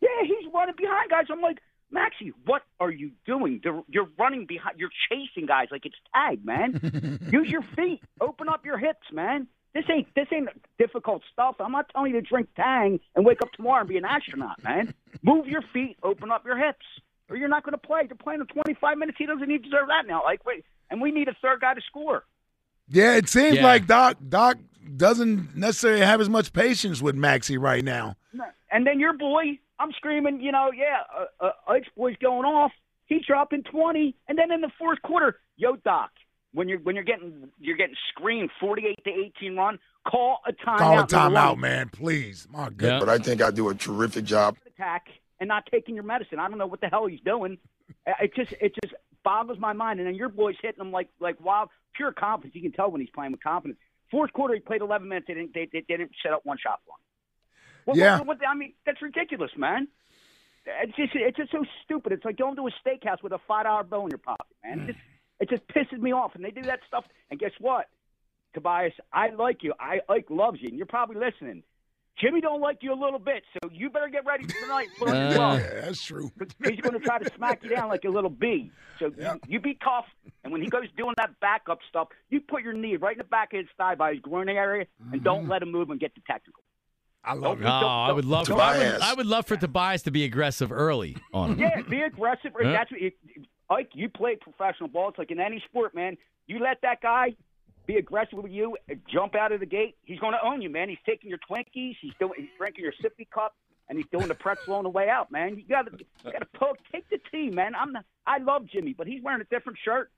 Yeah, 0.00 0.08
he's 0.22 0.52
running 0.54 0.74
behind 0.76 1.10
guys. 1.10 1.26
I'm 1.30 1.40
like, 1.40 1.58
Maxey, 1.90 2.32
what 2.46 2.62
are 2.80 2.90
you 2.90 3.10
doing? 3.26 3.60
They're- 3.62 3.82
You're 3.88 4.08
running 4.18 4.46
behind. 4.46 4.78
You're 4.78 4.90
chasing 5.10 5.46
guys 5.46 5.68
like 5.70 5.84
it's 5.84 5.96
tag, 6.14 6.44
man. 6.44 7.18
Use 7.32 7.48
your 7.48 7.62
feet. 7.76 8.00
Open 8.20 8.48
up 8.48 8.64
your 8.64 8.78
hips, 8.78 9.06
man. 9.12 9.46
This 9.74 9.84
ain't 9.90 10.06
this 10.14 10.26
ain't 10.32 10.48
difficult 10.78 11.22
stuff. 11.32 11.56
I'm 11.58 11.72
not 11.72 11.88
telling 11.90 12.14
you 12.14 12.20
to 12.20 12.26
drink 12.26 12.48
Tang 12.56 13.00
and 13.16 13.24
wake 13.24 13.40
up 13.42 13.52
tomorrow 13.52 13.80
and 13.80 13.88
be 13.88 13.96
an 13.96 14.04
astronaut, 14.04 14.62
man. 14.62 14.92
Move 15.22 15.46
your 15.46 15.62
feet. 15.72 15.96
Open 16.02 16.30
up 16.30 16.44
your 16.44 16.58
hips, 16.58 16.84
or 17.30 17.36
you're 17.36 17.48
not 17.48 17.64
going 17.64 17.72
to 17.72 17.78
play. 17.78 18.02
You're 18.08 18.16
playing 18.16 18.40
in 18.40 18.46
25 18.48 18.98
minutes. 18.98 19.16
He 19.18 19.24
doesn't 19.26 19.42
even 19.50 19.62
deserve 19.62 19.88
that 19.88 20.06
now. 20.06 20.22
Like, 20.24 20.44
wait, 20.44 20.64
and 20.90 21.00
we 21.00 21.10
need 21.10 21.28
a 21.28 21.34
third 21.40 21.60
guy 21.60 21.72
to 21.74 21.80
score. 21.82 22.24
Yeah, 22.88 23.16
it 23.16 23.28
seems 23.28 23.56
Yeah. 23.56 23.64
like 23.64 23.86
Doc 23.86 24.18
Doc 24.28 24.58
doesn't 24.96 25.56
necessarily 25.56 26.02
have 26.04 26.20
as 26.20 26.28
much 26.28 26.52
patience 26.52 27.00
with 27.00 27.14
Maxey 27.14 27.56
right 27.56 27.84
now. 27.84 28.16
And 28.70 28.86
then 28.86 28.98
your 29.00 29.12
boy, 29.12 29.58
I'm 29.78 29.92
screaming, 29.92 30.40
you 30.40 30.50
know, 30.50 30.70
yeah, 30.74 31.00
uh, 31.40 31.46
uh, 31.46 31.72
Ike's 31.72 31.88
boy's 31.96 32.16
going 32.22 32.44
off. 32.46 32.72
He's 33.06 33.22
dropping 33.26 33.64
20, 33.64 34.14
and 34.28 34.38
then 34.38 34.50
in 34.50 34.62
the 34.62 34.70
fourth 34.78 35.00
quarter, 35.02 35.38
yo, 35.56 35.76
Doc, 35.76 36.10
when 36.52 36.68
you're 36.68 36.78
when 36.80 36.94
you're 36.94 37.04
getting 37.04 37.48
you're 37.58 37.76
getting 37.76 37.96
screened 38.10 38.50
48 38.60 38.98
to 39.04 39.10
18 39.10 39.56
run, 39.56 39.78
call 40.06 40.40
a 40.46 40.52
timeout. 40.52 40.78
Call 40.78 40.92
a 40.92 40.96
number 40.96 41.16
one. 41.16 41.32
timeout, 41.32 41.58
man, 41.58 41.88
please. 41.88 42.46
My 42.50 42.68
goodness. 42.70 43.00
But 43.00 43.08
I 43.08 43.18
think 43.18 43.42
I 43.42 43.50
do 43.50 43.68
a 43.68 43.74
terrific 43.74 44.24
job. 44.24 44.56
attack 44.66 45.06
and 45.40 45.48
not 45.48 45.64
taking 45.70 45.94
your 45.94 46.04
medicine. 46.04 46.38
I 46.38 46.48
don't 46.48 46.58
know 46.58 46.66
what 46.66 46.80
the 46.80 46.88
hell 46.88 47.06
he's 47.06 47.20
doing. 47.20 47.58
It 48.06 48.34
just, 48.34 48.52
it 48.60 48.74
just, 48.82 48.94
boggles 49.24 49.58
my 49.58 49.72
mind. 49.72 50.00
And 50.00 50.06
then 50.06 50.14
your 50.14 50.28
boy's 50.28 50.56
hitting 50.60 50.80
him 50.80 50.92
like 50.92 51.08
like 51.20 51.40
wild, 51.40 51.68
pure 51.94 52.12
confidence. 52.12 52.54
You 52.54 52.62
can 52.62 52.72
tell 52.72 52.90
when 52.90 53.00
he's 53.00 53.10
playing 53.10 53.32
with 53.32 53.42
confidence. 53.42 53.78
Fourth 54.10 54.32
quarter, 54.32 54.54
he 54.54 54.60
played 54.60 54.82
11 54.82 55.08
minutes. 55.08 55.26
They 55.28 55.34
didn't 55.34 55.54
they, 55.54 55.68
they, 55.72 55.84
they 55.88 55.96
didn't 55.96 56.12
set 56.22 56.32
up 56.32 56.44
one 56.44 56.58
shot 56.62 56.80
for 56.84 56.90
him. 56.90 57.02
What, 57.84 57.96
Yeah. 57.96 58.18
What, 58.18 58.26
what, 58.26 58.38
I 58.46 58.54
mean, 58.54 58.74
that's 58.84 59.00
ridiculous, 59.02 59.50
man. 59.56 59.88
It's 60.64 60.96
just 60.96 61.12
it's 61.14 61.36
just 61.36 61.50
so 61.50 61.64
stupid. 61.84 62.12
It's 62.12 62.24
like 62.24 62.36
going 62.36 62.56
to 62.56 62.68
a 62.68 62.70
steakhouse 62.86 63.22
with 63.22 63.32
a 63.32 63.40
five 63.48 63.64
dollar 63.64 63.82
bill 63.82 64.04
in 64.04 64.10
your 64.10 64.18
pocket, 64.18 64.46
man. 64.64 64.80
It 64.80 64.86
just 64.88 64.98
it 65.42 65.50
just 65.50 65.66
pisses 65.68 65.98
me 66.00 66.12
off. 66.12 66.36
And 66.36 66.44
they 66.44 66.52
do 66.52 66.62
that 66.62 66.78
stuff. 66.86 67.04
And 67.30 67.38
guess 67.38 67.50
what, 67.58 67.86
Tobias? 68.54 68.92
I 69.12 69.30
like 69.30 69.62
you. 69.62 69.74
I 69.78 70.00
Ike 70.08 70.30
loves 70.30 70.58
you, 70.62 70.68
and 70.68 70.76
you're 70.76 70.86
probably 70.86 71.16
listening. 71.16 71.64
Jimmy 72.20 72.40
don't 72.40 72.60
like 72.60 72.78
you 72.82 72.92
a 72.92 72.94
little 72.94 73.18
bit, 73.18 73.42
so 73.54 73.68
you 73.72 73.90
better 73.90 74.08
get 74.08 74.24
ready 74.24 74.44
for 74.46 74.60
tonight. 74.60 74.88
Put 74.98 75.08
Uh. 75.08 75.12
Yeah, 75.12 75.80
that's 75.80 76.02
true. 76.02 76.30
He's 76.64 76.80
going 76.80 76.92
to 76.92 77.00
try 77.00 77.18
to 77.18 77.28
smack 77.34 77.64
you 77.64 77.70
down 77.70 77.88
like 77.88 78.04
a 78.04 78.08
little 78.08 78.30
bee. 78.30 78.70
So 79.00 79.10
you, 79.18 79.40
you 79.48 79.60
be 79.60 79.76
tough. 79.82 80.04
And 80.44 80.52
when 80.52 80.62
he 80.62 80.68
goes 80.68 80.84
doing 80.96 81.14
that 81.16 81.40
backup 81.40 81.78
stuff, 81.88 82.08
you 82.30 82.40
put 82.40 82.62
your 82.62 82.74
knee 82.74 82.96
right 82.96 83.12
in 83.12 83.18
the 83.18 83.24
back 83.24 83.52
of 83.52 83.58
his 83.58 83.68
thigh 83.76 83.96
by 83.96 84.12
his 84.12 84.20
groin 84.20 84.48
area, 84.48 84.86
and 85.10 85.24
don't 85.24 85.48
let 85.48 85.62
him 85.62 85.72
move 85.72 85.90
and 85.90 85.98
get 85.98 86.14
the 86.14 86.20
technical. 86.26 86.62
I 87.24 87.34
love 87.34 87.60
it 87.60 87.64
Oh, 87.64 87.68
I 87.68 88.12
would 88.12 88.24
love. 88.24 88.46
For, 88.46 88.54
I, 88.60 88.76
would, 88.76 88.84
Tobias. 88.84 89.02
I 89.02 89.14
would 89.14 89.26
love 89.26 89.46
for 89.46 89.56
Tobias 89.56 90.02
to 90.02 90.10
be 90.10 90.24
aggressive 90.24 90.70
early 90.70 91.16
on 91.32 91.52
him. 91.52 91.60
Yeah, 91.60 91.80
be 91.82 92.02
aggressive. 92.02 92.52
Yeah. 92.60 92.72
That's 92.72 92.90
what 92.90 93.00
you, 93.00 93.12
Ike. 93.72 93.90
You 93.94 94.08
play 94.08 94.36
professional 94.36 94.88
ball. 94.88 95.08
It's 95.10 95.18
like 95.18 95.30
in 95.30 95.40
any 95.40 95.62
sport, 95.68 95.94
man. 95.94 96.16
You 96.46 96.58
let 96.58 96.80
that 96.82 97.00
guy 97.00 97.34
be 97.86 97.96
aggressive 97.96 98.38
with 98.38 98.52
you, 98.52 98.76
jump 99.12 99.34
out 99.34 99.50
of 99.52 99.60
the 99.60 99.66
gate. 99.66 99.96
He's 100.04 100.18
going 100.20 100.32
to 100.34 100.44
own 100.44 100.62
you, 100.62 100.70
man. 100.70 100.88
He's 100.88 100.98
taking 101.04 101.28
your 101.30 101.38
Twinkies. 101.50 101.96
He's 102.00 102.12
doing. 102.20 102.34
He's 102.36 102.48
drinking 102.58 102.84
your 102.84 102.92
sippy 103.02 103.28
cup, 103.30 103.54
and 103.88 103.98
he's 103.98 104.06
doing 104.12 104.28
the 104.28 104.34
pretzel 104.34 104.74
on 104.74 104.84
the 104.84 104.90
way 104.90 105.08
out, 105.08 105.32
man. 105.32 105.56
You 105.56 105.64
got 105.68 105.86
to, 105.86 105.92
you 106.24 106.32
got 106.32 106.38
to 106.40 106.58
poke, 106.58 106.78
take 106.92 107.08
the 107.10 107.18
team, 107.32 107.54
man. 107.54 107.74
I'm. 107.74 107.92
Not, 107.92 108.04
I 108.26 108.38
love 108.38 108.66
Jimmy, 108.72 108.92
but 108.96 109.06
he's 109.08 109.20
wearing 109.22 109.40
a 109.40 109.44
different 109.44 109.78
shirt. 109.84 110.10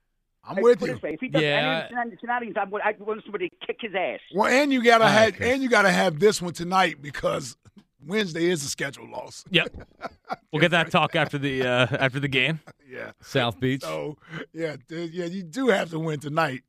I'm 0.47 0.57
Hey, 0.57 0.61
with 0.61 0.81
you. 0.83 0.99
If 1.01 1.19
he 1.19 1.27
does 1.27 1.41
Yeah. 1.41 1.87
any 1.89 1.99
of 2.03 2.11
the 2.11 2.17
shenanigans, 2.21 2.55
I 2.59 2.65
would. 2.65 2.81
Want 2.99 3.23
somebody 3.23 3.49
to 3.49 3.55
kick 3.65 3.77
his 3.81 3.95
ass. 3.95 4.19
Well, 4.33 4.45
and 4.51 4.71
you 4.71 4.83
gotta 4.83 5.03
All 5.05 5.09
right, 5.09 5.19
have 5.23 5.35
Chris. 5.37 5.53
and 5.53 5.63
you 5.63 5.69
gotta 5.69 5.89
have 5.91 6.19
this 6.19 6.39
one 6.39 6.53
tonight 6.53 7.01
because 7.01 7.57
Wednesday 8.05 8.45
is 8.45 8.63
a 8.63 8.69
scheduled 8.69 9.09
loss. 9.09 9.43
Yep. 9.49 9.87
We'll 10.51 10.61
get 10.61 10.71
that 10.71 10.89
talk 10.89 11.17
after 11.17 11.37
the 11.37 11.63
uh, 11.67 11.87
after 11.99 12.17
the 12.19 12.29
game. 12.29 12.61
Yeah. 12.89 13.11
South 13.21 13.59
Beach. 13.59 13.81
So 13.81 14.17
yeah, 14.53 14.77
th- 14.87 15.11
yeah, 15.11 15.25
you 15.25 15.43
do 15.43 15.67
have 15.67 15.89
to 15.89 15.99
win 15.99 16.21
tonight 16.21 16.61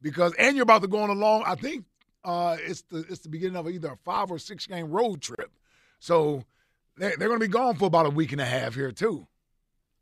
because 0.00 0.32
and 0.38 0.54
you're 0.54 0.62
about 0.62 0.82
to 0.82 0.88
go 0.88 1.00
on 1.00 1.10
a 1.10 1.14
long. 1.14 1.42
I 1.44 1.56
think 1.56 1.86
uh, 2.24 2.56
it's 2.60 2.82
the 2.82 2.98
it's 3.10 3.18
the 3.20 3.28
beginning 3.28 3.56
of 3.56 3.68
either 3.68 3.88
a 3.88 3.96
five 3.96 4.30
or 4.30 4.38
six 4.38 4.64
game 4.66 4.90
road 4.92 5.20
trip. 5.22 5.50
So 5.98 6.44
they're, 6.96 7.16
they're 7.18 7.26
going 7.28 7.40
to 7.40 7.46
be 7.46 7.52
gone 7.52 7.74
for 7.74 7.86
about 7.86 8.06
a 8.06 8.10
week 8.10 8.30
and 8.30 8.40
a 8.40 8.44
half 8.46 8.76
here 8.76 8.92
too. 8.92 9.26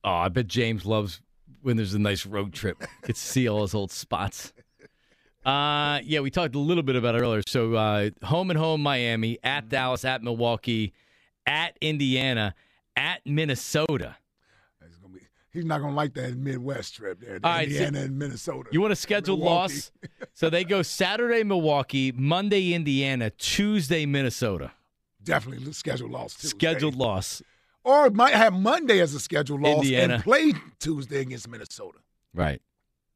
Oh, 0.04 0.11
I 0.11 0.28
bet 0.28 0.47
James 0.47 0.85
loves 0.85 1.23
when 1.62 1.78
there's 1.78 1.95
a 1.95 1.99
nice 1.99 2.26
road 2.26 2.52
trip. 2.52 2.78
Gets 3.07 3.23
to 3.23 3.26
see 3.26 3.49
all 3.49 3.62
his 3.62 3.75
old 3.75 3.90
spots. 3.90 4.52
Uh, 5.45 6.01
yeah, 6.05 6.21
we 6.21 6.31
talked 6.31 6.55
a 6.55 6.59
little 6.59 6.83
bit 6.83 6.97
about 6.97 7.15
it 7.15 7.21
earlier. 7.21 7.43
So, 7.47 7.75
uh, 7.75 8.11
home 8.23 8.51
and 8.51 8.59
home 8.59 8.83
Miami, 8.83 9.39
at 9.45 9.69
Dallas, 9.69 10.05
at 10.05 10.23
Milwaukee, 10.23 10.93
at 11.47 11.77
Indiana, 11.81 12.55
at 12.97 13.21
Minnesota. 13.27 14.17
Gonna 15.03 15.15
be, 15.15 15.21
he's 15.53 15.65
not 15.67 15.81
going 15.81 15.93
to 15.93 15.97
like 15.97 16.15
that 16.15 16.35
Midwest 16.37 16.95
trip 16.95 17.21
there, 17.21 17.39
right, 17.43 17.69
so- 17.71 17.75
Indiana 17.77 18.01
and 18.07 18.19
Minnesota. 18.19 18.71
You 18.73 18.81
want 18.81 18.93
to 18.93 18.97
schedule 18.97 19.37
Milwaukee. 19.37 19.75
loss? 19.75 19.93
so 20.33 20.49
they 20.49 20.65
go 20.65 20.81
Saturday 20.83 21.43
Milwaukee, 21.43 22.11
Monday 22.13 22.73
Indiana, 22.73 23.29
Tuesday 23.31 24.07
Minnesota. 24.07 24.73
Definitely 25.23 25.73
scheduled 25.73 26.11
loss. 26.11 26.35
Tuesday. 26.35 26.49
Scheduled 26.49 26.97
loss. 26.97 27.43
or 27.83 28.09
might 28.11 28.35
have 28.35 28.53
Monday 28.55 29.01
as 29.01 29.15
a 29.15 29.21
scheduled 29.21 29.61
loss 29.63 29.77
Indiana. 29.77 30.15
and 30.15 30.23
play 30.23 30.53
Tuesday 30.79 31.21
against 31.21 31.49
Minnesota. 31.49 31.99
Right. 32.35 32.61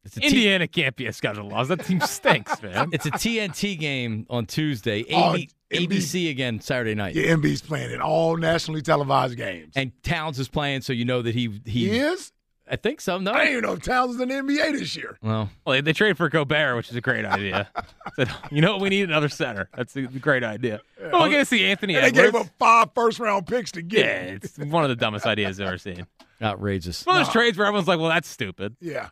It's 0.09 0.17
a 0.17 0.21
T- 0.21 0.27
Indiana 0.29 0.67
can't 0.69 0.97
be 0.97 1.07
a 1.07 1.13
scheduled 1.13 1.51
loss. 1.53 1.69
That 1.69 1.85
team 1.85 2.01
stinks, 2.01 2.61
man. 2.63 2.89
it's 2.93 3.07
a 3.07 3.11
TNT 3.11 3.79
game 3.79 4.27
on 4.31 4.47
Tuesday. 4.47 5.05
Oh, 5.13 5.35
AB, 5.35 5.51
MB 5.73 5.89
ABC 5.89 6.31
again 6.31 6.61
Saturday 6.61 6.95
night. 6.95 7.15
Yeah, 7.15 7.35
MB's 7.35 7.61
playing 7.63 7.91
in 7.93 8.01
all 8.01 8.37
nationally 8.37 8.83
televised 8.83 9.37
games. 9.37 9.73
And 9.77 9.93
Towns 10.03 10.39
is 10.39 10.49
playing, 10.49 10.81
so 10.83 10.93
you 10.93 11.05
know 11.05 11.23
that 11.23 11.35
he 11.35 11.61
he. 11.65 11.89
He 11.91 11.99
is? 11.99 12.33
I 12.71 12.77
think 12.77 13.01
so. 13.01 13.17
No. 13.19 13.33
I 13.33 13.45
didn't 13.45 13.51
even 13.53 13.63
know 13.65 13.73
if 13.73 13.83
Towns 13.83 14.17
is 14.17 14.21
in 14.21 14.29
the 14.29 14.35
NBA 14.35 14.79
this 14.79 14.95
year. 14.95 15.17
Well, 15.23 15.49
Well, 15.65 15.73
they, 15.73 15.81
they 15.81 15.95
trade 15.95 16.19
for 16.19 16.29
Gobert, 16.29 16.77
which 16.77 16.91
is 16.91 16.97
a 16.97 17.01
great 17.01 17.25
idea. 17.25 17.67
Said, 18.17 18.29
you 18.51 18.61
know 18.61 18.73
what? 18.73 18.83
We 18.83 18.91
need 18.91 19.05
another 19.09 19.31
center. 19.31 19.71
That's 19.75 19.97
a 19.97 20.03
great 20.03 20.45
idea. 20.45 20.83
Oh, 21.01 21.21
we're 21.23 21.31
going 21.31 21.33
to 21.41 21.45
see 21.47 21.65
Anthony 21.65 21.95
And 21.97 22.05
they 22.05 22.11
gave 22.11 22.35
up 22.35 22.47
five 22.59 22.91
first 22.95 23.21
round 23.21 23.47
picks 23.47 23.73
to 23.73 23.81
get 23.81 24.05
yeah, 24.05 24.23
him. 24.25 24.41
it's 24.43 24.59
one 24.59 24.85
of 24.85 24.91
the 24.91 24.97
dumbest 24.97 25.25
ideas 25.25 25.59
I've 25.59 25.67
ever 25.67 25.79
seen. 25.79 26.07
outrageous. 26.43 27.07
One 27.07 27.17
of 27.17 27.25
those 27.25 27.33
trades 27.33 27.57
where 27.57 27.67
everyone's 27.67 27.89
like, 27.89 28.01
well, 28.01 28.11
that's 28.11 28.29
stupid. 28.29 28.77
Yeah. 28.81 29.09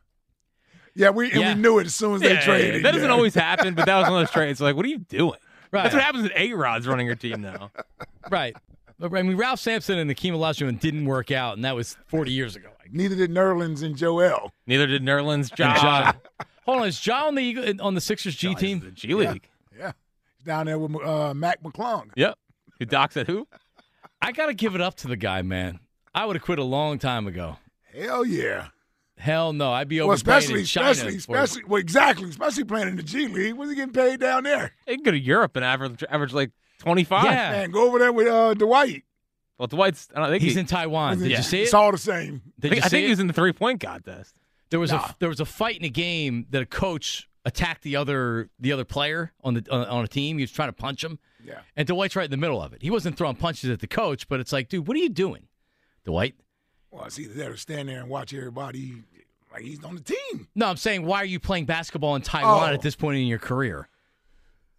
Yeah, 0.96 1.10
we 1.10 1.30
and 1.30 1.40
Yeah. 1.40 1.54
we 1.54 1.60
knew 1.60 1.78
it 1.78 1.86
as 1.86 1.94
soon 1.94 2.14
as 2.14 2.20
they 2.22 2.32
Yeah, 2.34 2.40
traded. 2.40 2.84
That 2.84 2.92
doesn't 2.92 3.08
yeah. 3.08 3.14
always 3.14 3.34
happen, 3.34 3.74
but 3.74 3.86
that 3.86 3.96
was 3.96 4.08
one 4.08 4.20
of 4.22 4.26
those 4.26 4.32
trades. 4.32 4.60
Like, 4.60 4.74
what 4.76 4.84
are 4.84 4.88
you 4.88 4.98
doing? 4.98 5.38
Right. 5.70 5.82
That's 5.82 5.94
what 5.94 6.02
happens 6.02 6.22
when 6.24 6.32
A 6.36 6.52
Rod's 6.54 6.86
running 6.88 7.06
your 7.06 7.16
team 7.16 7.40
now. 7.42 7.70
Right. 8.30 8.56
But, 8.98 9.14
I 9.14 9.22
mean, 9.22 9.36
Ralph 9.36 9.60
Sampson 9.60 9.98
and 9.98 10.10
Akeem 10.10 10.32
Olajuwon 10.32 10.80
didn't 10.80 11.04
work 11.04 11.30
out, 11.30 11.54
and 11.54 11.64
that 11.64 11.76
was 11.76 11.96
40 12.08 12.32
years 12.32 12.56
ago. 12.56 12.70
Neither 12.90 13.14
did 13.14 13.30
Nerlens 13.30 13.84
and 13.84 13.94
Joel. 13.96 14.52
Neither 14.66 14.86
did 14.88 15.02
Nerlens, 15.02 15.54
John. 15.54 15.76
John. 15.76 16.14
Hold 16.64 16.80
on, 16.80 16.88
is 16.88 16.98
John 16.98 17.28
on 17.28 17.34
the 17.36 17.78
on 17.80 17.94
the 17.94 18.00
Sixers 18.00 18.34
G 18.34 18.54
team? 18.56 18.80
The 18.80 18.90
G 18.90 19.14
League. 19.14 19.48
Yeah. 19.78 19.92
He's 20.38 20.44
down 20.44 20.66
there 20.66 20.78
with 20.78 20.96
uh, 21.04 21.34
Mac 21.34 21.62
McClung. 21.62 22.10
Yep. 22.16 22.36
Who 22.80 22.84
docks 22.86 23.16
at 23.16 23.26
who? 23.28 23.46
I 24.20 24.32
got 24.32 24.46
to 24.46 24.54
give 24.54 24.74
it 24.74 24.80
up 24.80 24.96
to 24.96 25.08
the 25.08 25.16
guy, 25.16 25.42
man. 25.42 25.78
I 26.14 26.24
would 26.26 26.34
have 26.34 26.42
quit 26.42 26.58
a 26.58 26.64
long 26.64 26.98
time 26.98 27.26
ago. 27.28 27.58
Hell 27.94 28.24
yeah. 28.24 28.68
Hell 29.18 29.52
no, 29.54 29.72
I'd 29.72 29.88
be 29.88 29.98
Well, 30.00 30.10
overpaying 30.12 30.38
especially, 30.38 30.60
in 30.60 30.66
China. 30.66 30.90
especially, 30.90 31.16
especially, 31.16 31.64
well, 31.64 31.80
exactly, 31.80 32.28
especially 32.28 32.64
playing 32.64 32.88
in 32.88 32.96
the 32.96 33.02
G 33.02 33.28
League. 33.28 33.54
What's 33.54 33.70
he 33.70 33.76
getting 33.76 33.92
paid 33.94 34.20
down 34.20 34.44
there? 34.44 34.72
They 34.86 34.94
can 34.94 35.02
go 35.04 35.10
to 35.10 35.18
Europe 35.18 35.56
and 35.56 35.64
average, 35.64 36.04
average 36.10 36.32
like 36.34 36.50
25. 36.80 37.24
Yeah. 37.24 37.50
Man, 37.52 37.70
go 37.70 37.86
over 37.88 37.98
there 37.98 38.12
with 38.12 38.26
uh, 38.26 38.52
Dwight. 38.54 39.04
Well, 39.58 39.68
Dwight's, 39.68 40.08
I 40.14 40.20
don't 40.20 40.28
think 40.28 40.42
He's 40.42 40.52
he, 40.54 40.60
in 40.60 40.66
Taiwan. 40.66 41.18
Did 41.18 41.30
Yeah. 41.30 41.38
you 41.38 41.42
see 41.42 41.62
It's 41.62 41.72
all 41.72 41.90
the 41.90 41.96
same. 41.98 42.42
Did 42.60 42.72
I 42.72 42.74
think, 42.74 42.74
you 42.74 42.82
I 42.84 42.88
think 42.88 43.02
it? 43.02 43.06
he 43.06 43.10
was 43.10 43.20
in 43.20 43.26
the 43.26 43.32
three 43.32 43.52
point 43.54 43.80
contest. 43.80 44.34
There 44.68 44.78
was 44.80 44.92
Nah. 44.92 44.98
a 45.06 45.14
there 45.18 45.28
was 45.30 45.40
a 45.40 45.46
fight 45.46 45.78
in 45.78 45.84
a 45.84 45.88
game 45.88 46.46
that 46.50 46.60
a 46.60 46.66
coach 46.66 47.26
attacked 47.46 47.82
the 47.82 47.96
other 47.96 48.50
the 48.60 48.72
other 48.72 48.84
player 48.84 49.32
on 49.42 49.54
the 49.54 49.64
on, 49.70 49.86
on 49.86 50.04
a 50.04 50.08
team. 50.08 50.36
He 50.36 50.42
was 50.42 50.50
trying 50.52 50.68
to 50.68 50.74
punch 50.74 51.02
him. 51.02 51.18
Yeah. 51.42 51.60
And 51.76 51.86
Dwight's 51.88 52.16
right 52.16 52.24
in 52.26 52.30
the 52.30 52.36
middle 52.36 52.60
of 52.60 52.74
it. 52.74 52.82
He 52.82 52.90
wasn't 52.90 53.16
throwing 53.16 53.36
punches 53.36 53.70
at 53.70 53.80
the 53.80 53.86
coach, 53.86 54.28
but 54.28 54.40
it's 54.40 54.52
like, 54.52 54.68
dude, 54.68 54.86
what 54.88 54.96
are 54.96 55.00
you 55.00 55.08
doing, 55.08 55.46
Dwight? 56.04 56.34
Well, 56.96 57.04
it's 57.04 57.18
either 57.18 57.34
that 57.34 57.50
or 57.50 57.56
stand 57.58 57.88
there 57.90 58.00
and 58.00 58.08
watch 58.08 58.32
everybody 58.32 59.02
like 59.52 59.62
he's 59.62 59.84
on 59.84 59.96
the 59.96 60.00
team. 60.00 60.48
No, 60.54 60.66
I'm 60.66 60.76
saying, 60.78 61.04
why 61.04 61.18
are 61.18 61.26
you 61.26 61.38
playing 61.38 61.66
basketball 61.66 62.16
in 62.16 62.22
Taiwan 62.22 62.70
Oh. 62.70 62.74
at 62.74 62.80
this 62.80 62.96
point 62.96 63.18
in 63.18 63.26
your 63.26 63.38
career? 63.38 63.88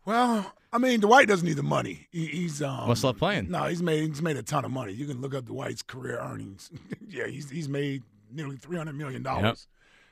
Well, 0.04 0.52
I 0.74 0.80
mean, 0.80 1.00
Dwight 1.00 1.28
doesn't 1.28 1.46
need 1.48 1.58
the 1.58 1.64
money. 1.64 2.08
He, 2.12 2.26
he's 2.26 2.62
um, 2.64 2.88
Must 2.88 3.04
love 3.04 3.18
playing. 3.18 3.52
No, 3.52 3.64
he's 3.66 3.84
made 3.84 4.08
he's 4.10 4.22
made 4.22 4.36
a 4.38 4.42
ton 4.44 4.66
of 4.66 4.72
money. 4.72 4.94
You 4.94 5.06
can 5.06 5.22
look 5.22 5.36
up 5.36 5.46
Dwight's 5.46 5.82
career 5.84 6.18
earnings. 6.20 6.72
yeah, 7.08 7.28
he's 7.28 7.50
he's 7.52 7.70
made 7.70 8.02
nearly 8.32 8.56
three 8.58 8.78
hundred 8.78 8.96
million 8.96 9.22
dollars. 9.22 9.44
Yep. 9.44 9.58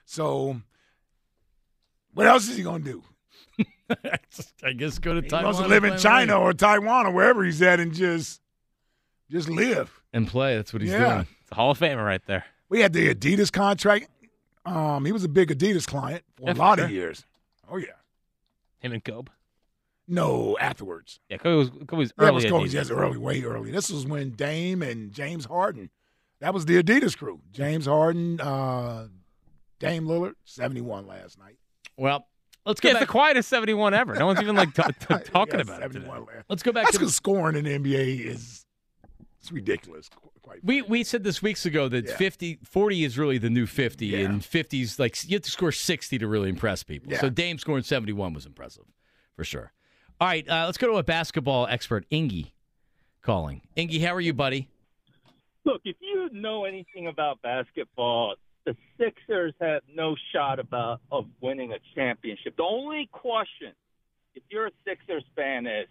So, 0.05 0.61
what 2.13 2.27
else 2.27 2.47
is 2.47 2.55
he 2.57 2.63
gonna 2.63 2.83
do? 2.83 3.01
I 4.63 4.73
guess 4.73 4.99
go 4.99 5.13
to 5.15 5.21
He 5.21 5.27
Taiwan. 5.27 5.45
wants 5.45 5.59
to 5.59 5.67
live 5.67 5.83
in 5.83 5.97
China 5.97 6.35
away. 6.35 6.45
or 6.45 6.53
Taiwan 6.53 7.07
or 7.07 7.11
wherever 7.11 7.43
he's 7.43 7.61
at 7.61 7.79
and 7.79 7.93
just 7.93 8.41
just 9.31 9.49
live. 9.49 10.01
and 10.13 10.27
play. 10.27 10.55
That's 10.55 10.71
what 10.73 10.81
he's 10.81 10.91
Yeah. 10.91 11.13
doing. 11.15 11.27
It's 11.45 11.51
a 11.51 11.55
Hall 11.55 11.71
of 11.71 11.79
Famer 11.79 12.03
right 12.03 12.21
there. 12.25 12.45
We 12.69 12.81
had 12.81 12.91
the 12.93 13.13
Adidas 13.13 13.51
contract. 13.51 14.07
Um, 14.65 15.05
he 15.05 15.11
was 15.11 15.23
a 15.23 15.29
big 15.29 15.49
Adidas 15.49 15.85
client 15.85 16.23
for 16.35 16.45
Yeah, 16.45 16.51
a 16.51 16.55
for 16.55 16.59
lot 16.59 16.77
sure. 16.79 16.85
of 16.85 16.91
years. 16.91 17.23
Oh 17.69 17.77
yeah. 17.77 17.87
Him 18.79 18.93
and 18.93 19.03
Kobe. 19.03 19.31
No, 20.07 20.57
afterwards. 20.59 21.19
Yeah, 21.29 21.37
Kobe 21.37 21.55
was, 21.55 21.69
Kobe 21.69 21.97
was 21.97 22.13
Yeah, 22.19 22.25
it 22.25 22.27
early. 22.29 22.35
was 22.35 22.45
at 22.45 22.51
Kobe's 22.51 22.73
yes, 22.73 22.89
early, 22.89 23.17
way 23.17 23.41
early. 23.43 23.69
This 23.71 23.91
was 23.91 24.05
when 24.07 24.31
Dame 24.31 24.81
and 24.81 25.11
James 25.11 25.45
Harden. 25.45 25.89
That 26.39 26.53
was 26.53 26.65
the 26.65 26.81
Adidas 26.81 27.17
crew. 27.17 27.41
James 27.51 27.85
Harden, 27.85 28.39
uh, 28.41 29.07
Dame 29.79 30.05
Lillard, 30.05 30.33
seventy-one 30.45 31.07
last 31.07 31.37
night. 31.39 31.57
Well, 31.97 32.27
let's 32.65 32.79
get 32.81 32.93
Yeah, 32.93 32.99
the 32.99 33.05
quietest 33.07 33.47
71 33.49 33.93
ever. 33.93 34.15
No 34.15 34.25
one's 34.25 34.41
even 34.41 34.55
like 34.55 34.73
t- 34.73 34.81
t- 34.99 35.15
talking 35.23 35.55
Yeah, 35.55 35.61
about 35.61 35.81
it. 35.81 35.87
Today. 35.93 35.99
71 36.05 36.25
last. 36.25 36.45
Let's 36.49 36.63
go 36.63 36.71
back 36.71 36.85
That's 36.85 36.97
to 36.97 36.99
because 36.99 37.15
scoring 37.15 37.55
in 37.55 37.63
the 37.65 37.77
NBA 37.79 38.25
is 38.25 38.64
it's 39.45 39.51
ridiculous. 39.51 40.09
Quite 40.41 40.63
We 40.63 40.81
we 40.81 41.03
said 41.03 41.23
this 41.23 41.41
weeks 41.41 41.65
ago 41.65 41.87
that 41.89 42.05
Yeah. 42.07 42.15
50, 42.17 42.59
40 42.63 43.03
is 43.03 43.17
really 43.17 43.37
the 43.37 43.49
new 43.49 43.65
50, 43.67 44.07
Yeah. 44.07 44.19
and 44.19 44.41
50's 44.41 44.97
like 44.99 45.15
you 45.29 45.35
have 45.35 45.43
to 45.43 45.51
score 45.51 45.71
60 45.71 46.17
to 46.17 46.27
really 46.27 46.49
impress 46.49 46.81
people. 46.83 47.11
Yeah. 47.11 47.19
So 47.19 47.29
Dame 47.29 47.57
scoring 47.59 47.83
71 47.83 48.33
was 48.33 48.45
impressive, 48.45 48.85
for 49.35 49.43
sure. 49.43 49.71
All 50.19 50.27
right, 50.27 50.47
uh, 50.49 50.65
let's 50.65 50.77
go 50.77 50.87
to 50.87 50.93
a 50.97 51.03
basketball 51.03 51.67
expert, 51.67 52.05
Ingy, 52.09 52.51
calling. 53.21 53.61
Ingy, 53.77 54.01
how 54.01 54.13
are 54.15 54.21
you, 54.21 54.33
buddy? 54.33 54.69
Look, 55.65 55.81
if 55.83 55.97
you 55.99 56.29
know 56.31 56.65
anything 56.65 57.07
about 57.07 57.41
basketball, 57.41 58.35
the 58.65 58.75
Sixers 58.97 59.53
have 59.59 59.81
no 59.93 60.15
shot 60.31 60.59
about 60.59 61.01
of 61.11 61.25
winning 61.41 61.73
a 61.73 61.77
championship. 61.95 62.55
The 62.55 62.63
only 62.63 63.09
question, 63.11 63.73
if 64.35 64.43
you're 64.49 64.67
a 64.67 64.71
Sixers 64.87 65.23
fan, 65.35 65.65
is 65.67 65.87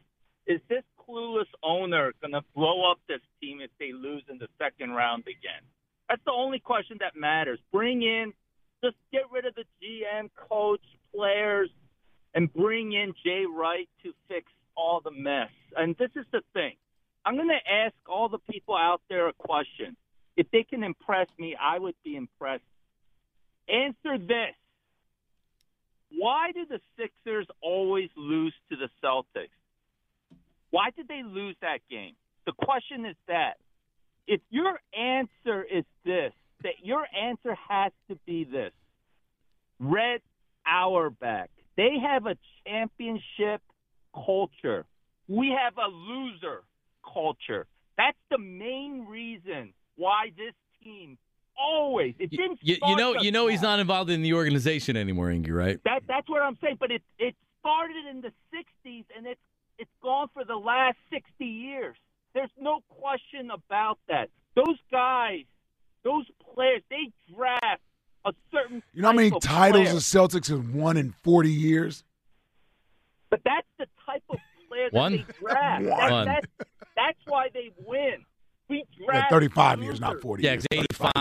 is 0.46 0.60
this 0.68 0.82
clueless 1.08 1.48
owner 1.62 2.12
going 2.20 2.32
to 2.32 2.42
blow 2.54 2.90
up 2.90 2.98
this 3.08 3.20
team 3.40 3.60
if 3.60 3.70
they 3.78 3.92
lose 3.92 4.22
in 4.30 4.38
the 4.38 4.48
second 4.58 4.90
round 4.90 5.22
again? 5.22 5.62
That's 6.08 6.22
the 6.24 6.32
only 6.32 6.58
question 6.58 6.98
that 7.00 7.16
matters. 7.16 7.58
Bring 7.72 8.02
in 8.02 8.32
Just 8.82 8.96
get 9.12 9.22
rid 9.32 9.46
of 9.46 9.54
the 9.54 9.64
GM, 9.82 10.28
coach, 10.50 10.82
players, 11.14 11.70
and 12.34 12.52
bring 12.52 12.92
in 12.92 13.14
Jay 13.24 13.44
Wright 13.46 13.88
to 14.02 14.12
fix 14.28 14.52
all 14.76 15.00
the 15.02 15.10
mess. 15.10 15.50
And 15.76 15.96
this 15.98 16.10
is 16.14 16.26
the 16.32 16.42
thing. 16.52 16.74
I'm 17.24 17.36
going 17.36 17.48
to 17.48 17.72
ask 17.72 17.94
all 18.06 18.28
the 18.28 18.38
people 18.50 18.76
out 18.76 19.00
there 19.08 19.28
a 19.28 19.32
question. 19.32 19.96
If 20.36 20.50
they 20.50 20.64
can 20.64 20.82
impress 20.82 21.28
me, 21.38 21.56
I 21.58 21.78
would 21.78 21.94
be 22.04 22.16
impressed. 22.16 22.64
Answer 23.68 24.18
this. 24.18 24.54
Why 26.10 26.52
do 26.52 26.66
the 26.68 26.80
Sixers 26.98 27.46
always 27.62 28.10
lose 28.16 28.52
to 28.70 28.76
the 28.76 28.88
Celtics? 29.02 29.48
Why 30.74 30.90
did 30.96 31.06
they 31.06 31.22
lose 31.22 31.54
that 31.62 31.78
game? 31.88 32.14
The 32.46 32.52
question 32.52 33.06
is 33.06 33.14
that. 33.28 33.58
If 34.26 34.40
your 34.50 34.80
answer 34.98 35.62
is 35.62 35.84
this, 36.04 36.32
that 36.64 36.72
your 36.82 37.06
answer 37.16 37.56
has 37.68 37.92
to 38.08 38.16
be 38.26 38.42
this. 38.42 38.72
Red 39.78 40.20
Auerbach. 40.66 41.50
They 41.76 41.98
have 42.02 42.26
a 42.26 42.36
championship 42.66 43.62
culture. 44.12 44.84
We 45.28 45.56
have 45.56 45.74
a 45.78 45.88
loser 45.88 46.62
culture. 47.04 47.66
That's 47.96 48.18
the 48.30 48.38
main 48.38 49.06
reason 49.08 49.74
why 49.94 50.32
this 50.36 50.54
team 50.82 51.18
always 51.56 52.14
it 52.18 52.30
didn't. 52.30 52.58
You, 52.62 52.78
you 52.84 52.96
know, 52.96 53.20
you 53.20 53.30
know, 53.30 53.46
he's 53.46 53.62
not 53.62 53.78
involved 53.78 54.10
in 54.10 54.22
the 54.22 54.32
organization 54.32 54.96
anymore, 54.96 55.28
Ingy, 55.28 55.52
right? 55.52 55.78
That 55.84 56.02
that's 56.08 56.28
what 56.28 56.42
I'm 56.42 56.58
saying. 56.60 56.78
But 56.80 56.90
it 56.90 57.02
it 57.18 57.36
started 57.60 58.06
in 58.10 58.22
the 58.22 58.32
'60s 58.52 59.04
and 59.16 59.26
it's 59.26 59.40
it's 59.78 59.90
gone 60.02 60.28
for 60.32 60.44
the 60.44 60.56
last 60.56 60.96
60 61.12 61.44
years. 61.44 61.96
There's 62.34 62.50
no 62.60 62.80
question 62.88 63.50
about 63.50 63.98
that. 64.08 64.28
Those 64.54 64.78
guys, 64.90 65.44
those 66.02 66.24
players, 66.54 66.82
they 66.90 67.10
draft 67.34 67.80
a 68.24 68.32
certain. 68.52 68.82
You 68.92 69.02
know 69.02 69.08
how 69.08 69.14
many 69.14 69.30
titles 69.30 69.84
player. 69.84 69.94
the 69.94 70.00
Celtics 70.00 70.48
have 70.48 70.74
won 70.74 70.96
in 70.96 71.12
40 71.22 71.50
years? 71.50 72.04
But 73.30 73.40
that's 73.44 73.66
the 73.78 73.86
type 74.06 74.22
of 74.30 74.38
player 74.68 74.90
that 74.90 74.96
One? 74.96 75.12
they 75.12 75.24
draft. 75.40 75.84
One. 75.84 76.26
That, 76.26 76.44
that's, 76.58 76.70
that's 76.96 77.18
why 77.26 77.48
they 77.52 77.70
win. 77.84 78.24
We 78.68 78.84
draft 79.04 79.30
35 79.30 79.82
years, 79.82 80.00
not 80.00 80.20
40 80.20 80.42
Yeah, 80.42 80.52
years. 80.52 80.66
85. 80.70 81.12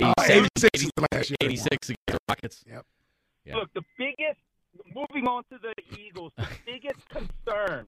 Uh, 0.00 0.14
87, 0.18 0.48
86 0.56 0.82
is 0.82 0.90
the 0.96 1.06
last 1.12 1.30
year. 1.30 1.36
86 1.40 1.88
against 1.90 1.98
the 2.06 2.18
Rockets. 2.28 2.64
Yep. 2.68 2.86
Yeah. 3.44 3.54
Look, 3.56 3.72
the 3.74 3.82
biggest. 3.98 4.40
Moving 4.94 5.26
on 5.26 5.44
to 5.50 5.58
the 5.60 5.74
Eagles, 5.98 6.32
the 6.36 6.46
biggest 6.66 7.08
concern 7.08 7.86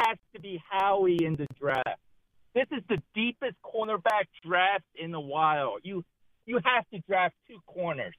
has 0.00 0.18
to 0.34 0.40
be 0.40 0.62
Howie 0.70 1.18
in 1.24 1.36
the 1.36 1.46
draft. 1.58 1.98
This 2.54 2.66
is 2.72 2.82
the 2.88 2.98
deepest 3.14 3.56
cornerback 3.64 4.26
draft 4.44 4.84
in 4.94 5.14
a 5.14 5.20
while. 5.20 5.76
You 5.82 6.04
you 6.46 6.58
have 6.64 6.84
to 6.92 6.98
draft 7.08 7.34
two 7.48 7.58
corners. 7.66 8.14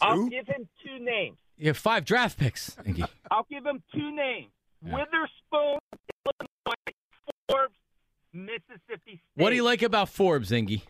I'll 0.00 0.26
give 0.28 0.46
him 0.46 0.68
two 0.84 0.98
names. 1.02 1.38
You 1.56 1.68
have 1.68 1.78
five 1.78 2.04
draft 2.04 2.38
picks, 2.38 2.74
Ingy. 2.84 3.08
I'll 3.30 3.46
give 3.50 3.64
him 3.64 3.82
two 3.94 4.14
names: 4.14 4.50
Witherspoon, 4.82 5.78
Illinois, 6.26 6.94
Forbes, 7.48 7.74
Mississippi 8.32 9.00
State. 9.06 9.20
What 9.36 9.50
do 9.50 9.56
you 9.56 9.62
like 9.64 9.82
about 9.82 10.10
Forbes, 10.10 10.50
Ingy? 10.50 10.82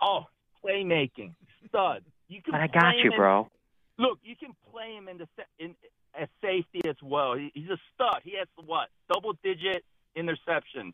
Oh, 0.00 0.24
playmaking, 0.64 1.34
stud. 1.68 2.02
You 2.28 2.42
can. 2.42 2.54
I 2.54 2.66
got 2.66 2.96
you, 2.96 3.12
in- 3.12 3.16
bro. 3.16 3.48
Look, 4.02 4.18
you 4.24 4.34
can 4.34 4.50
play 4.72 4.94
him 4.94 5.06
in 5.06 5.18
the 5.18 5.28
in 5.60 5.76
as 6.20 6.28
safety 6.42 6.80
as 6.88 6.96
well. 7.00 7.34
He, 7.34 7.52
he's 7.54 7.70
a 7.70 7.78
stud. 7.94 8.20
He 8.24 8.36
has 8.36 8.48
what 8.56 8.88
double 9.12 9.34
digit 9.44 9.84
interceptions. 10.18 10.92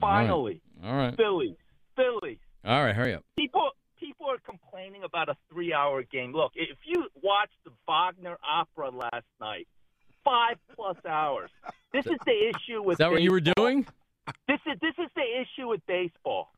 Finally, 0.00 0.60
All 0.84 0.94
right. 0.94 1.16
Phillies, 1.16 1.56
Phillies. 1.96 2.38
All 2.64 2.84
right, 2.84 2.94
hurry 2.94 3.14
up. 3.14 3.24
People 3.36 3.70
people 3.98 4.26
are 4.30 4.38
complaining 4.46 5.02
about 5.02 5.28
a 5.28 5.36
three 5.50 5.74
hour 5.74 6.04
game. 6.04 6.32
Look, 6.32 6.52
if 6.54 6.78
you 6.86 7.08
watched 7.20 7.58
the 7.64 7.72
Wagner 7.88 8.38
opera 8.48 8.90
last 8.90 9.26
night, 9.40 9.66
five 10.24 10.56
plus 10.76 10.96
hours. 11.04 11.50
This 11.92 12.06
is 12.06 12.18
the 12.24 12.50
issue 12.50 12.80
with. 12.80 12.94
Is 12.94 12.98
that 12.98 13.10
what 13.10 13.22
you 13.22 13.32
were 13.32 13.40
doing? 13.40 13.86
This 14.46 14.60
is 14.70 14.78
this 14.80 14.94
is 14.98 15.10
the 15.16 15.24
issue 15.40 15.68
with 15.68 15.80
baseball, 15.88 16.52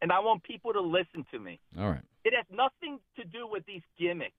and 0.00 0.10
I 0.10 0.20
want 0.20 0.42
people 0.42 0.72
to 0.72 0.80
listen 0.80 1.26
to 1.32 1.38
me. 1.38 1.60
All 1.78 1.90
right. 1.90 2.02
It 2.24 2.32
has 2.34 2.46
nothing 2.50 2.98
to 3.16 3.24
do 3.24 3.46
with 3.46 3.66
these 3.66 3.82
gimmicks. 3.98 4.32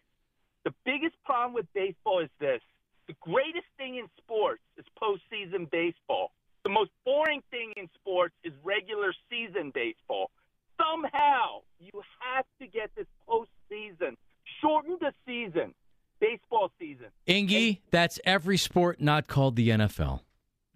The 1.41 1.45
problem 1.45 1.54
with 1.56 1.73
baseball 1.73 2.19
is 2.19 2.30
this. 2.39 2.62
The 3.08 3.15
greatest 3.19 3.65
thing 3.75 3.95
in 3.95 4.06
sports 4.17 4.62
is 4.77 4.86
postseason 5.01 5.69
baseball. 5.71 6.32
The 6.63 6.69
most 6.69 6.91
boring 7.04 7.41
thing 7.49 7.73
in 7.77 7.89
sports 7.95 8.36
is 8.43 8.54
regular 8.63 9.12
season 9.27 9.71
baseball. 9.73 10.30
Somehow, 10.77 11.62
you 11.80 12.04
have 12.19 12.45
to 12.62 12.67
get 12.67 12.91
this 12.95 13.08
postseason. 13.27 14.17
Shorten 14.62 14.97
the 14.99 15.13
season, 15.25 15.73
baseball 16.19 16.69
season. 16.80 17.08
Ingy, 17.27 17.80
that's 17.89 18.19
every 18.23 18.58
sport 18.58 19.01
not 19.01 19.25
called 19.25 19.56
the 19.56 19.69
NFL. 19.69 20.19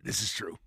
This 0.03 0.23
is 0.23 0.33
true. 0.33 0.57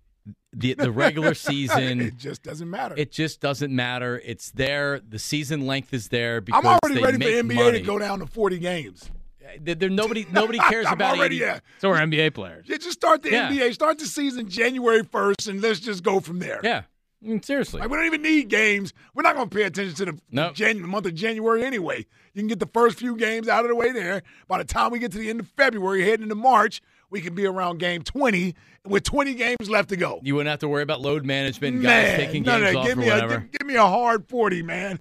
The 0.53 0.75
the 0.75 0.91
regular 0.91 1.33
season 1.33 1.99
it 2.01 2.17
just 2.17 2.41
doesn't 2.41 2.69
matter. 2.69 2.95
It 2.97 3.11
just 3.11 3.41
doesn't 3.41 3.75
matter. 3.75 4.21
It's 4.23 4.51
there. 4.51 5.01
The 5.01 5.19
season 5.19 5.67
length 5.67 5.93
is 5.93 6.07
there 6.07 6.39
because 6.39 6.63
I'm 6.63 6.79
already 6.81 6.95
they 6.95 7.05
ready 7.05 7.17
make 7.17 7.35
for 7.35 7.43
NBA 7.43 7.55
money. 7.55 7.79
to 7.79 7.85
go 7.85 7.99
down 7.99 8.19
to 8.19 8.25
40 8.27 8.59
games. 8.59 9.11
There, 9.61 9.75
there- 9.75 9.89
nobody 9.89 10.25
nobody 10.31 10.57
cares 10.69 10.87
about 10.89 11.17
already 11.17 11.37
80 11.37 11.45
at. 11.45 11.63
So 11.79 11.89
are 11.91 11.97
NBA 11.97 12.33
players. 12.33 12.65
Yeah, 12.67 12.77
just 12.77 12.93
start 12.93 13.21
the 13.23 13.31
Yeah. 13.31 13.49
NBA. 13.49 13.73
Start 13.73 13.99
the 13.99 14.05
season 14.05 14.47
January 14.49 15.03
1st, 15.03 15.47
and 15.49 15.61
let's 15.61 15.79
just 15.79 16.03
go 16.03 16.19
from 16.19 16.39
there. 16.39 16.59
Yeah, 16.63 16.83
I 17.23 17.27
mean, 17.27 17.41
seriously. 17.43 17.81
Like, 17.81 17.89
we 17.89 17.97
don't 17.97 18.05
even 18.05 18.21
need 18.21 18.47
games. 18.49 18.93
We're 19.13 19.23
not 19.23 19.35
going 19.35 19.49
to 19.49 19.55
pay 19.55 19.63
attention 19.63 19.95
to 19.95 20.05
the 20.05 20.19
Nope. 20.31 20.53
Jan- 20.55 20.81
month 20.87 21.05
of 21.05 21.15
January 21.15 21.63
anyway. 21.63 22.05
You 22.33 22.41
can 22.41 22.47
get 22.47 22.59
the 22.59 22.67
first 22.73 22.97
few 22.97 23.15
games 23.17 23.47
out 23.47 23.65
of 23.65 23.69
the 23.69 23.75
way 23.75 23.91
there. 23.91 24.21
By 24.47 24.59
the 24.59 24.63
time 24.63 24.91
we 24.91 24.99
get 24.99 25.11
to 25.13 25.17
the 25.17 25.29
end 25.29 25.39
of 25.39 25.47
February, 25.49 26.03
heading 26.03 26.23
into 26.23 26.35
March, 26.35 26.81
we 27.09 27.21
can 27.21 27.33
be 27.35 27.45
around 27.45 27.79
game 27.79 28.03
20 28.03 28.53
with 28.85 29.03
20 29.03 29.33
games 29.33 29.67
left 29.69 29.89
to 29.89 29.97
go. 29.97 30.19
You 30.23 30.35
wouldn't 30.35 30.49
have 30.51 30.59
to 30.59 30.69
worry 30.69 30.83
about 30.83 31.01
load 31.01 31.25
management, 31.25 31.75
and 31.75 31.83
guys 31.83 32.03
Man, 32.05 32.17
taking 32.19 32.43
no, 32.43 32.59
games 32.59 32.73
no, 32.73 32.79
off 32.79 32.85
give 32.87 32.97
or 32.97 33.01
me 33.01 33.09
a 33.09 33.13
whatever. 33.13 33.37
give, 33.39 33.51
give 33.51 33.67
me 33.67 33.75
a 33.75 33.85
hard 33.85 34.27
40, 34.29 34.61
man. 34.63 34.99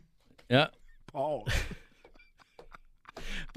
yeah. 0.49 0.69
Paul. 1.13 1.47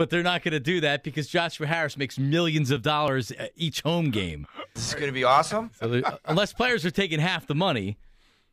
But 0.01 0.09
they're 0.09 0.23
not 0.23 0.41
going 0.41 0.53
to 0.53 0.59
do 0.59 0.81
that 0.81 1.03
because 1.03 1.27
Joshua 1.27 1.67
Harris 1.67 1.95
makes 1.95 2.17
millions 2.17 2.71
of 2.71 2.81
dollars 2.81 3.31
uh, 3.31 3.49
each 3.55 3.81
home 3.81 4.09
game. 4.09 4.47
This 4.73 4.87
is 4.87 4.93
going 4.95 5.05
to 5.05 5.11
be 5.11 5.23
awesome. 5.23 5.69
So 5.79 6.01
unless 6.25 6.53
players 6.53 6.83
are 6.87 6.89
taking 6.89 7.19
half 7.19 7.45
the 7.45 7.53
money, 7.53 7.99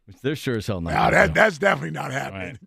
which 0.04 0.20
they're 0.20 0.37
sure 0.37 0.58
as 0.58 0.66
hell 0.66 0.82
not. 0.82 0.90
Now 0.90 1.04
gonna 1.04 1.16
that 1.16 1.34
that's 1.34 1.56
definitely 1.56 1.92
not 1.92 2.12
happening. 2.12 2.58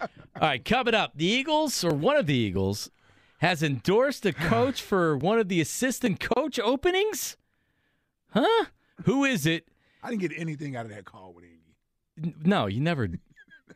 All 0.00 0.08
right, 0.40 0.64
coming 0.64 0.92
up, 0.92 1.12
the 1.14 1.24
Eagles 1.24 1.84
or 1.84 1.94
one 1.94 2.16
of 2.16 2.26
the 2.26 2.34
Eagles 2.34 2.90
has 3.38 3.62
endorsed 3.62 4.26
a 4.26 4.32
coach 4.50 4.82
for 4.82 5.16
one 5.16 5.38
of 5.38 5.48
the 5.48 5.60
assistant 5.60 6.18
coach 6.18 6.58
openings. 6.58 7.36
Huh? 8.30 8.64
Who 9.04 9.22
is 9.22 9.46
it? 9.46 9.68
I 10.02 10.10
didn't 10.10 10.22
get 10.22 10.32
anything 10.36 10.74
out 10.74 10.84
of 10.84 10.90
that 10.90 11.04
call 11.04 11.32
with 11.32 11.44
Andy. 11.44 12.34
No, 12.44 12.66
you 12.66 12.80
never, 12.80 13.08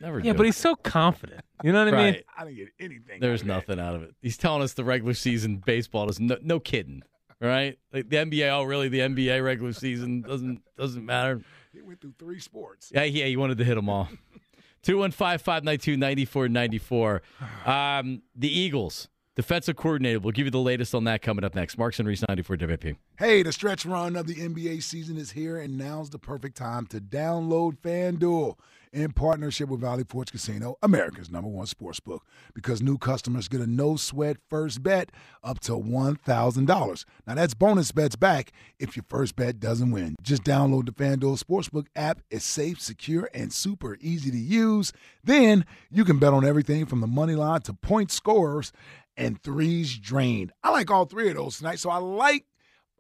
never. 0.01 0.19
Yeah, 0.21 0.33
do 0.33 0.39
but 0.39 0.45
it. 0.45 0.49
he's 0.49 0.57
so 0.57 0.75
confident. 0.75 1.43
You 1.63 1.73
know 1.73 1.85
what 1.85 1.95
I 1.95 1.97
mean? 1.97 2.15
Right. 2.15 2.25
I 2.37 2.45
didn't 2.45 2.57
get 2.57 2.69
anything. 2.79 3.21
There's 3.21 3.45
nothing 3.45 3.81
out 3.81 3.95
of 3.95 4.03
it. 4.03 4.15
He's 4.23 4.37
telling 4.37 4.63
us 4.63 4.75
the 4.75 4.85
regular 4.85 5.15
season 5.15 5.57
baseball 5.65 6.09
is 6.09 6.21
no, 6.21 6.37
no 6.43 6.61
kidding, 6.61 7.03
right? 7.41 7.79
Like 7.93 8.09
the 8.09 8.17
NBA. 8.17 8.49
Oh, 8.51 8.63
really? 8.65 8.89
The 8.89 9.01
NBA 9.01 9.45
regular 9.45 9.73
season 9.73 10.23
doesn't 10.23 10.63
doesn't 10.77 11.05
matter. 11.05 11.41
He 11.73 11.83
went 11.83 12.01
through 12.01 12.15
three 12.19 12.41
sports. 12.41 12.91
Yeah, 12.95 13.05
yeah, 13.05 13.27
he 13.27 13.37
wanted 13.37 13.59
to 13.59 13.65
hit 13.65 13.75
them 13.75 13.89
all. 13.89 14.09
215 14.83 15.39
592 15.39 15.97
9494. 15.97 17.23
Um, 17.67 18.23
The 18.35 18.49
Eagles, 18.49 19.09
defensive 19.37 19.77
coordinator. 19.77 20.21
We'll 20.21 20.33
give 20.33 20.47
you 20.47 20.51
the 20.51 20.61
latest 20.61 20.95
on 20.95 21.05
that 21.05 21.21
coming 21.21 21.45
up 21.45 21.55
next. 21.55 21.77
Marks 21.79 21.99
and 21.99 22.09
Reese 22.09 22.25
94 22.29 22.57
WIP. 22.61 22.97
Hey, 23.19 23.43
the 23.43 23.53
stretch 23.53 23.85
run 23.85 24.17
of 24.17 24.27
the 24.27 24.37
NBA 24.37 24.83
season 24.83 25.17
is 25.17 25.33
here, 25.33 25.59
and 25.59 25.77
now's 25.77 26.11
the 26.11 26.19
perfect 26.19 26.57
time 26.57 26.87
to 26.87 27.01
download 27.01 27.79
FanDuel 27.79 28.57
in 28.93 29.13
partnership 29.13 29.69
with 29.69 29.81
Valley 29.81 30.05
Forge 30.09 30.31
Casino, 30.33 30.77
America's 30.83 31.31
number 31.31 31.49
one 31.49 31.67
sports 31.67 32.01
book, 32.01 32.25
because 32.55 32.83
new 32.83 32.99
customers 32.99 33.49
get 33.49 33.61
a 33.61 33.67
no 33.67 33.97
sweat 33.97 34.37
first 34.49 34.83
bet 34.83 35.11
up 35.43 35.61
to 35.61 35.73
$1,000. 35.73 37.05
Now, 37.27 37.35
that's 37.35 37.55
bonus 37.55 37.93
bets 37.93 38.17
back 38.17 38.53
if 38.79 38.97
your 38.97 39.05
first 39.09 39.37
bet 39.37 39.61
doesn't 39.61 39.91
win. 39.91 40.17
Just 40.23 40.45
download 40.45 40.87
the 40.87 40.93
FanDuel 40.93 41.43
Sportsbook 41.43 41.87
app. 41.97 42.21
It's 42.31 42.45
safe, 42.45 42.81
secure, 42.81 43.29
and 43.35 43.53
super 43.53 43.97
easy 44.01 44.31
to 44.31 44.39
use. 44.39 44.93
Then 45.23 45.65
you 45.91 46.05
can 46.05 46.19
bet 46.19 46.33
on 46.33 46.45
everything 46.45 46.87
from 46.87 47.01
the 47.01 47.07
money 47.07 47.35
line 47.35 47.63
to 47.63 47.75
point 47.75 48.11
scorers 48.11 48.73
and 49.17 49.43
threes 49.43 49.99
drained. 49.99 50.53
I 50.63 50.71
like 50.71 50.91
all 50.91 51.05
three 51.05 51.29
of 51.29 51.37
those 51.37 51.59
tonight, 51.59 51.81
so 51.81 51.91
I 51.91 51.99
like 51.99 52.47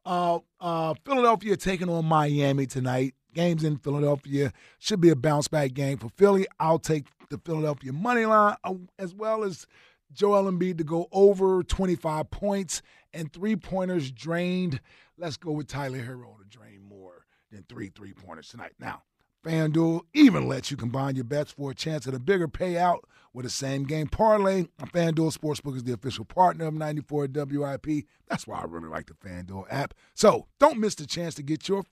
uh, 0.05 0.41
uh, 0.61 0.95
Philadelphia 1.05 1.57
taking 1.57 1.89
on 1.89 2.05
Miami 2.05 2.67
tonight. 2.67 3.15
Games 3.39 3.63
in 3.63 3.77
Philadelphia 3.77 4.53
should 4.81 5.01
be 5.01 5.11
a 5.11 5.15
bounce 5.15 5.47
back 5.47 5.73
game 5.73 5.97
for 5.97 6.09
Philly. 6.09 6.45
I'll 6.59 6.81
take 6.81 7.05
the 7.31 7.39
Philadelphia 7.39 7.93
money 7.93 8.27
line 8.27 8.57
uh, 8.65 8.75
as 8.99 9.15
well 9.15 9.45
as 9.45 9.65
Joel 10.13 10.51
Embiid 10.51 10.77
to 10.79 10.83
go 10.83 11.07
over 11.13 11.63
25 11.63 12.33
points 12.33 12.83
and 13.13 13.33
three 13.33 13.55
pointers 13.55 14.11
drained. 14.11 14.81
Let's 15.17 15.37
go 15.37 15.53
with 15.53 15.69
Tyler 15.69 16.01
Herro 16.01 16.37
to 16.37 16.45
drain 16.49 16.83
more 16.83 17.27
than 17.53 17.65
three 17.69 17.93
three 17.95 18.13
pointers 18.13 18.49
tonight. 18.49 18.73
Now, 18.81 19.05
FanDuel 19.47 20.01
even 20.15 20.49
lets 20.49 20.73
you 20.73 20.77
combine 20.77 21.15
your 21.15 21.23
bets 21.23 21.53
for 21.53 21.71
a 21.71 21.75
chance 21.77 22.09
at 22.09 22.15
a 22.15 22.19
bigger 22.19 22.49
payout 22.49 23.03
with 23.33 23.47
a 23.47 23.51
same 23.51 23.85
game 23.85 24.09
parlay. 24.09 24.65
FanDuel 24.83 25.33
Sportsbook 25.33 25.77
is 25.77 25.85
the 25.85 25.93
official 25.93 26.25
partner 26.25 26.67
of 26.67 26.75
94 26.75 27.29
WIP. 27.33 27.87
That's 28.27 28.49
why 28.49 28.59
I 28.59 28.65
really 28.65 28.89
like 28.89 29.07
the 29.07 29.15
FanDuel 29.15 29.67
app. 29.71 29.95
So 30.15 30.49
don't 30.59 30.81
miss 30.81 30.97
the 30.97 31.07
chance 31.07 31.37
to 31.37 31.45
get 31.45 31.69
your 31.69 31.85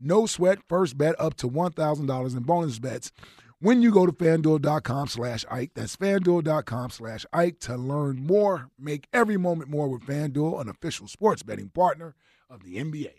no 0.00 0.26
sweat 0.26 0.58
first 0.68 0.96
bet 0.98 1.14
up 1.18 1.36
to 1.36 1.48
$1,000 1.48 2.36
in 2.36 2.42
bonus 2.42 2.78
bets 2.78 3.12
when 3.60 3.82
you 3.82 3.92
go 3.92 4.06
to 4.06 4.12
fanduel.com 4.12 5.08
slash 5.08 5.44
Ike. 5.50 5.72
That's 5.74 5.96
fanduel.com 5.96 6.90
slash 6.90 7.26
Ike 7.32 7.60
to 7.60 7.76
learn 7.76 8.26
more. 8.26 8.68
Make 8.78 9.06
every 9.12 9.36
moment 9.36 9.70
more 9.70 9.88
with 9.88 10.02
FanDuel, 10.02 10.60
an 10.60 10.68
official 10.68 11.06
sports 11.06 11.42
betting 11.42 11.68
partner 11.68 12.14
of 12.48 12.64
the 12.64 12.76
NBA. 12.76 13.12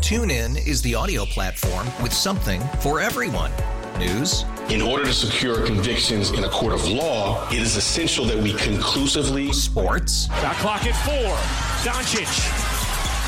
TuneIn 0.00 0.66
is 0.66 0.80
the 0.80 0.94
audio 0.94 1.26
platform 1.26 1.86
with 2.02 2.12
something 2.12 2.60
for 2.80 3.00
everyone. 3.00 3.52
News. 3.98 4.46
In 4.70 4.80
order 4.80 5.04
to 5.04 5.12
secure 5.12 5.66
convictions 5.66 6.30
in 6.30 6.44
a 6.44 6.48
court 6.48 6.72
of 6.72 6.88
law, 6.88 7.46
it 7.50 7.58
is 7.58 7.76
essential 7.76 8.24
that 8.24 8.38
we 8.38 8.54
conclusively. 8.54 9.52
Sports. 9.52 10.26
Shot 10.40 10.56
clock 10.56 10.86
at 10.86 10.96
four. 11.04 11.36
Doncic. 11.84 12.69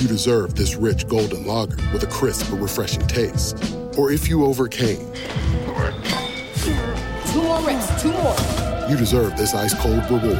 you 0.00 0.08
deserve 0.08 0.54
this 0.54 0.76
rich 0.76 1.08
golden 1.08 1.46
lager 1.46 1.76
with 1.92 2.02
a 2.02 2.06
crisp 2.06 2.50
but 2.50 2.60
refreshing 2.60 3.06
taste. 3.06 3.56
Or 3.96 4.12
if 4.12 4.28
you 4.28 4.44
overcame, 4.44 5.12
Two 7.32 7.42
more 7.42 7.60
reps, 7.66 8.02
two 8.02 8.12
more. 8.12 8.36
you 8.88 8.96
deserve 8.96 9.36
this 9.36 9.54
ice 9.54 9.74
cold 9.80 10.02
reward. 10.10 10.38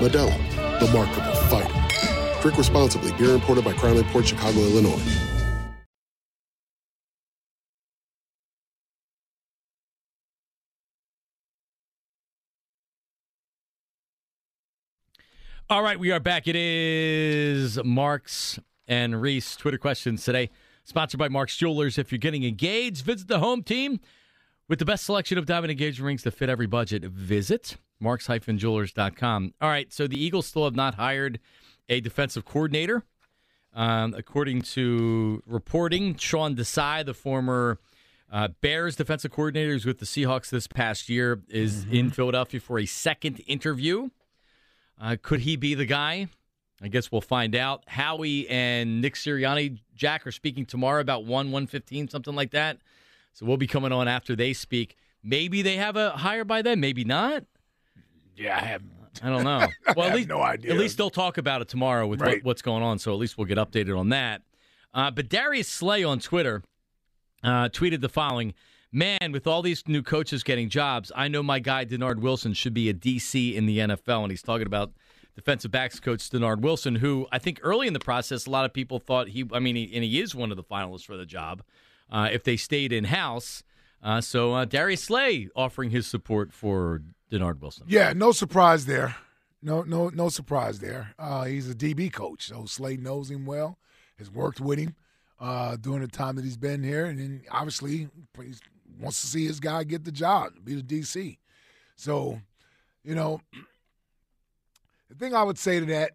Modelo, 0.00 0.36
the 0.80 0.90
Markable 0.92 1.34
Fighter. 1.48 2.40
Drink 2.42 2.58
responsibly. 2.58 3.12
Beer 3.12 3.34
imported 3.34 3.64
by 3.64 3.72
Crown 3.72 4.02
Port 4.04 4.26
Chicago, 4.26 4.58
Illinois. 4.58 5.00
All 15.72 15.82
right, 15.82 15.98
we 15.98 16.10
are 16.10 16.20
back. 16.20 16.46
It 16.48 16.54
is 16.54 17.82
Marks 17.82 18.58
and 18.86 19.22
Reese 19.22 19.56
Twitter 19.56 19.78
questions 19.78 20.22
today, 20.22 20.50
sponsored 20.84 21.18
by 21.18 21.30
Marks 21.30 21.56
Jewelers. 21.56 21.96
If 21.96 22.12
you're 22.12 22.18
getting 22.18 22.44
engaged, 22.44 23.06
visit 23.06 23.26
the 23.26 23.38
home 23.38 23.62
team 23.62 23.98
with 24.68 24.80
the 24.80 24.84
best 24.84 25.06
selection 25.06 25.38
of 25.38 25.46
diamond 25.46 25.70
engagement 25.70 26.06
rings 26.06 26.22
to 26.24 26.30
fit 26.30 26.50
every 26.50 26.66
budget. 26.66 27.04
Visit 27.04 27.78
marks-jewelers.com. 28.00 29.54
All 29.62 29.68
right, 29.70 29.90
so 29.90 30.06
the 30.06 30.22
Eagles 30.22 30.46
still 30.46 30.64
have 30.64 30.76
not 30.76 30.96
hired 30.96 31.40
a 31.88 32.02
defensive 32.02 32.44
coordinator. 32.44 33.04
Um, 33.72 34.12
according 34.12 34.60
to 34.72 35.42
reporting, 35.46 36.16
Sean 36.16 36.54
Desai, 36.54 37.02
the 37.02 37.14
former 37.14 37.78
uh, 38.30 38.48
Bears 38.60 38.96
defensive 38.96 39.30
coordinator 39.30 39.72
who's 39.72 39.86
with 39.86 40.00
the 40.00 40.04
Seahawks 40.04 40.50
this 40.50 40.66
past 40.66 41.08
year, 41.08 41.40
is 41.48 41.86
in 41.90 42.10
Philadelphia 42.10 42.60
for 42.60 42.78
a 42.78 42.84
second 42.84 43.40
interview. 43.46 44.10
Uh, 45.02 45.16
could 45.20 45.40
he 45.40 45.56
be 45.56 45.74
the 45.74 45.84
guy? 45.84 46.28
I 46.80 46.88
guess 46.88 47.10
we'll 47.10 47.20
find 47.20 47.54
out. 47.56 47.82
Howie 47.88 48.48
and 48.48 49.00
Nick 49.00 49.14
Sirianni, 49.14 49.78
Jack, 49.94 50.26
are 50.26 50.32
speaking 50.32 50.64
tomorrow 50.64 51.00
about 51.00 51.24
1 51.24 51.28
115, 51.50 52.08
something 52.08 52.34
like 52.34 52.52
that. 52.52 52.78
So 53.32 53.46
we'll 53.46 53.56
be 53.56 53.66
coming 53.66 53.90
on 53.92 54.06
after 54.08 54.36
they 54.36 54.52
speak. 54.52 54.96
Maybe 55.22 55.62
they 55.62 55.76
have 55.76 55.96
a 55.96 56.10
hire 56.10 56.44
by 56.44 56.62
then, 56.62 56.80
maybe 56.80 57.04
not. 57.04 57.44
Yeah, 58.36 58.56
I 58.56 58.64
have. 58.64 58.82
I 59.22 59.28
don't 59.28 59.44
know. 59.44 59.66
Well, 59.96 60.08
at 60.08 60.14
least, 60.14 60.28
no 60.28 60.40
idea. 60.40 60.72
At 60.72 60.78
least 60.78 60.96
they'll 60.98 61.10
talk 61.10 61.36
about 61.36 61.60
it 61.62 61.68
tomorrow 61.68 62.06
with 62.06 62.20
Right. 62.20 62.36
what, 62.36 62.44
what's 62.44 62.62
going 62.62 62.82
on. 62.82 62.98
So 62.98 63.12
at 63.12 63.18
least 63.18 63.36
we'll 63.36 63.46
get 63.46 63.58
updated 63.58 63.98
on 63.98 64.08
that. 64.10 64.42
Uh, 64.94 65.10
but 65.10 65.28
Darius 65.28 65.68
Slay 65.68 66.02
on 66.04 66.18
Twitter 66.18 66.62
uh, 67.42 67.68
tweeted 67.68 68.00
the 68.00 68.08
following 68.08 68.54
Man, 68.94 69.32
with 69.32 69.46
all 69.46 69.62
these 69.62 69.82
new 69.88 70.02
coaches 70.02 70.42
getting 70.42 70.68
jobs, 70.68 71.10
I 71.16 71.28
know 71.28 71.42
my 71.42 71.60
guy, 71.60 71.86
Denard 71.86 72.18
Wilson, 72.18 72.52
should 72.52 72.74
be 72.74 72.90
a 72.90 72.94
DC 72.94 73.54
in 73.54 73.64
the 73.64 73.78
NFL. 73.78 74.22
And 74.22 74.30
he's 74.30 74.42
talking 74.42 74.66
about 74.66 74.92
defensive 75.34 75.70
backs 75.70 75.98
coach 75.98 76.28
Denard 76.28 76.60
Wilson, 76.60 76.96
who 76.96 77.26
I 77.32 77.38
think 77.38 77.58
early 77.62 77.86
in 77.86 77.94
the 77.94 78.00
process, 78.00 78.46
a 78.46 78.50
lot 78.50 78.66
of 78.66 78.74
people 78.74 78.98
thought 78.98 79.28
he, 79.28 79.48
I 79.50 79.60
mean, 79.60 79.76
he, 79.76 79.90
and 79.94 80.04
he 80.04 80.20
is 80.20 80.34
one 80.34 80.50
of 80.50 80.58
the 80.58 80.62
finalists 80.62 81.06
for 81.06 81.16
the 81.16 81.24
job 81.24 81.62
uh, 82.10 82.28
if 82.30 82.44
they 82.44 82.58
stayed 82.58 82.92
in 82.92 83.04
house. 83.04 83.62
Uh, 84.02 84.20
so 84.20 84.52
uh, 84.52 84.64
Darius 84.66 85.04
Slay 85.04 85.48
offering 85.56 85.88
his 85.88 86.06
support 86.06 86.52
for 86.52 87.00
Denard 87.30 87.62
Wilson. 87.62 87.86
Yeah, 87.88 88.12
no 88.12 88.30
surprise 88.32 88.84
there. 88.84 89.16
No, 89.62 89.82
no, 89.82 90.10
no 90.10 90.28
surprise 90.28 90.80
there. 90.80 91.14
Uh, 91.18 91.44
he's 91.44 91.70
a 91.70 91.74
DB 91.74 92.12
coach, 92.12 92.48
so 92.48 92.66
Slay 92.66 92.98
knows 92.98 93.30
him 93.30 93.46
well. 93.46 93.78
Has 94.18 94.30
worked 94.30 94.60
with 94.60 94.78
him 94.78 94.96
uh, 95.40 95.76
during 95.76 96.02
the 96.02 96.08
time 96.08 96.36
that 96.36 96.44
he's 96.44 96.56
been 96.56 96.82
here, 96.82 97.06
and 97.06 97.18
then 97.18 97.42
obviously 97.50 98.08
he 98.36 98.52
wants 99.00 99.20
to 99.20 99.26
see 99.26 99.46
his 99.46 99.60
guy 99.60 99.84
get 99.84 100.04
the 100.04 100.12
job, 100.12 100.52
be 100.64 100.74
the 100.74 100.82
DC. 100.82 101.38
So, 101.96 102.40
you 103.04 103.14
know, 103.14 103.40
the 105.08 105.14
thing 105.14 105.34
I 105.34 105.42
would 105.42 105.58
say 105.58 105.80
to 105.80 105.86
that, 105.86 106.12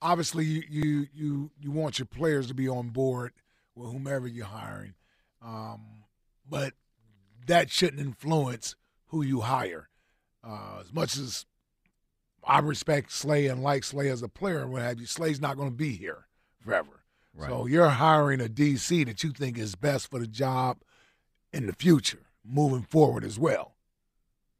obviously, 0.00 0.44
you 0.44 0.62
you 0.68 1.06
you, 1.12 1.50
you 1.60 1.70
want 1.70 1.98
your 1.98 2.06
players 2.06 2.46
to 2.48 2.54
be 2.54 2.68
on 2.68 2.88
board 2.88 3.32
with 3.74 3.92
whomever 3.92 4.26
you're 4.26 4.46
hiring, 4.46 4.94
um, 5.44 6.04
but 6.48 6.74
that 7.46 7.70
shouldn't 7.70 8.00
influence 8.00 8.74
who 9.06 9.22
you 9.22 9.40
hire. 9.40 9.88
Uh, 10.42 10.78
as 10.80 10.92
much 10.92 11.16
as 11.16 11.44
I 12.44 12.60
respect 12.60 13.12
Slay 13.12 13.46
and 13.46 13.62
like 13.62 13.84
Slay 13.84 14.08
as 14.08 14.22
a 14.22 14.28
player 14.28 14.60
and 14.60 14.72
what 14.72 14.82
have 14.82 15.00
you, 15.00 15.06
Slay's 15.06 15.40
not 15.40 15.56
going 15.56 15.70
to 15.70 15.76
be 15.76 15.90
here 15.90 16.26
forever. 16.64 17.02
So 17.48 17.66
you're 17.66 17.88
hiring 17.88 18.40
a 18.40 18.48
DC 18.48 19.06
that 19.06 19.22
you 19.22 19.30
think 19.30 19.56
is 19.56 19.74
best 19.74 20.10
for 20.10 20.18
the 20.18 20.26
job 20.26 20.78
in 21.52 21.66
the 21.66 21.72
future, 21.72 22.20
moving 22.44 22.82
forward 22.82 23.24
as 23.24 23.38
well. 23.38 23.74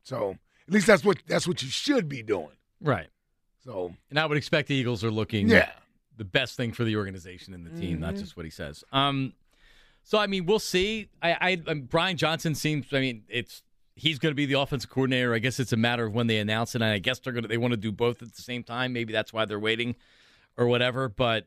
So 0.03 0.37
at 0.67 0.73
least 0.75 0.87
that's 0.87 1.05
what 1.05 1.19
that's 1.27 1.47
what 1.47 1.63
you 1.63 1.69
should 1.69 2.09
be 2.09 2.23
doing. 2.23 2.57
Right. 2.81 3.09
So 3.65 3.95
And 4.09 4.19
I 4.19 4.27
would 4.27 4.37
expect 4.39 4.69
the 4.69 4.75
Eagles 4.75 5.05
are 5.05 5.11
looking 5.11 5.49
Yeah. 5.49 5.71
the 6.17 6.25
best 6.25 6.57
thing 6.57 6.73
for 6.73 6.85
the 6.85 6.97
organization 6.97 7.55
and 7.55 7.67
the 7.67 7.79
team, 7.81 8.01
not 8.01 8.15
Mhm. 8.15 8.19
just 8.21 8.37
what 8.37 8.45
he 8.47 8.51
says. 8.51 8.83
Um, 8.93 9.35
so 10.03 10.19
I 10.19 10.27
mean, 10.27 10.47
we'll 10.47 10.59
see. 10.59 11.09
I, 11.23 11.57
I 11.69 11.75
Brian 11.75 12.17
Johnson 12.17 12.55
seems. 12.55 12.87
I 12.93 13.01
mean, 13.01 13.25
it's 13.29 13.63
he's 13.97 14.19
going 14.19 14.31
to 14.31 14.37
be 14.37 14.47
the 14.47 14.59
offensive 14.59 14.89
coordinator. 14.89 15.35
I 15.35 15.39
guess 15.41 15.61
it's 15.61 15.75
a 15.75 15.77
matter 15.77 16.07
of 16.07 16.15
when 16.15 16.27
they 16.27 16.39
announce 16.39 16.75
it. 16.75 16.81
And 16.81 16.91
I 16.91 16.99
guess 16.99 17.19
they're 17.19 17.35
going 17.35 17.43
to 17.43 17.49
they 17.49 17.59
want 17.59 17.73
to 17.73 17.77
do 17.77 17.93
both 17.93 18.23
at 18.23 18.35
the 18.35 18.43
same 18.43 18.63
time. 18.63 18.93
Maybe 18.95 19.13
that's 19.13 19.33
why 19.33 19.45
they're 19.45 19.61
waiting, 19.61 19.95
or 20.57 20.67
whatever. 20.67 21.09
But 21.11 21.47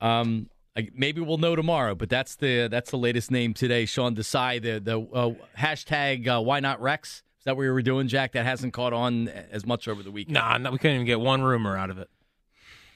um, 0.00 0.50
maybe 0.94 1.20
we'll 1.20 1.38
know 1.38 1.56
tomorrow. 1.56 1.94
But 1.94 2.08
that's 2.08 2.36
the 2.36 2.68
that's 2.68 2.90
the 2.90 2.98
latest 2.98 3.30
name 3.30 3.54
today. 3.54 3.86
Sean 3.86 4.14
Desai, 4.14 4.60
the 4.60 4.80
the 4.80 5.00
uh, 5.00 5.34
hashtag 5.58 6.26
uh, 6.28 6.40
Why 6.40 6.60
Not 6.60 6.80
Rex. 6.80 7.22
Is 7.38 7.44
that 7.44 7.56
what 7.56 7.60
we 7.60 7.70
were 7.70 7.82
doing, 7.82 8.08
Jack? 8.08 8.32
That 8.32 8.46
hasn't 8.46 8.72
caught 8.72 8.92
on 8.92 9.28
as 9.28 9.66
much 9.66 9.86
over 9.86 10.02
the 10.02 10.10
weekend. 10.10 10.34
Nah, 10.34 10.56
no, 10.56 10.70
we 10.70 10.78
couldn't 10.78 10.94
even 10.94 11.06
get 11.06 11.20
one 11.20 11.42
rumor 11.42 11.76
out 11.76 11.90
of 11.90 11.98
it. 11.98 12.08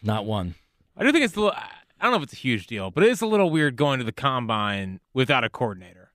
Not 0.02 0.24
one. 0.24 0.54
I 0.96 1.04
do 1.04 1.12
think 1.12 1.24
it's 1.24 1.36
a 1.36 1.40
little. 1.40 1.54
I 2.00 2.04
don't 2.04 2.12
know 2.12 2.18
if 2.18 2.22
it's 2.24 2.32
a 2.32 2.36
huge 2.36 2.66
deal, 2.66 2.90
but 2.90 3.02
it 3.02 3.10
is 3.10 3.20
a 3.20 3.26
little 3.26 3.50
weird 3.50 3.76
going 3.76 3.98
to 3.98 4.04
the 4.04 4.12
combine 4.12 5.00
without 5.12 5.44
a 5.44 5.50
coordinator. 5.50 6.12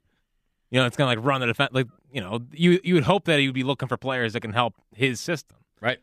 You 0.71 0.79
know, 0.79 0.87
it's 0.87 0.97
gonna 0.97 1.09
like 1.09 1.23
run 1.23 1.41
the 1.41 1.47
defense. 1.47 1.71
Like 1.73 1.87
you 2.11 2.21
know, 2.21 2.39
you 2.51 2.79
you 2.83 2.95
would 2.95 3.03
hope 3.03 3.25
that 3.25 3.39
he 3.39 3.47
would 3.47 3.53
be 3.53 3.63
looking 3.63 3.87
for 3.87 3.97
players 3.97 4.33
that 4.33 4.39
can 4.39 4.53
help 4.53 4.73
his 4.95 5.19
system, 5.19 5.57
right? 5.79 5.99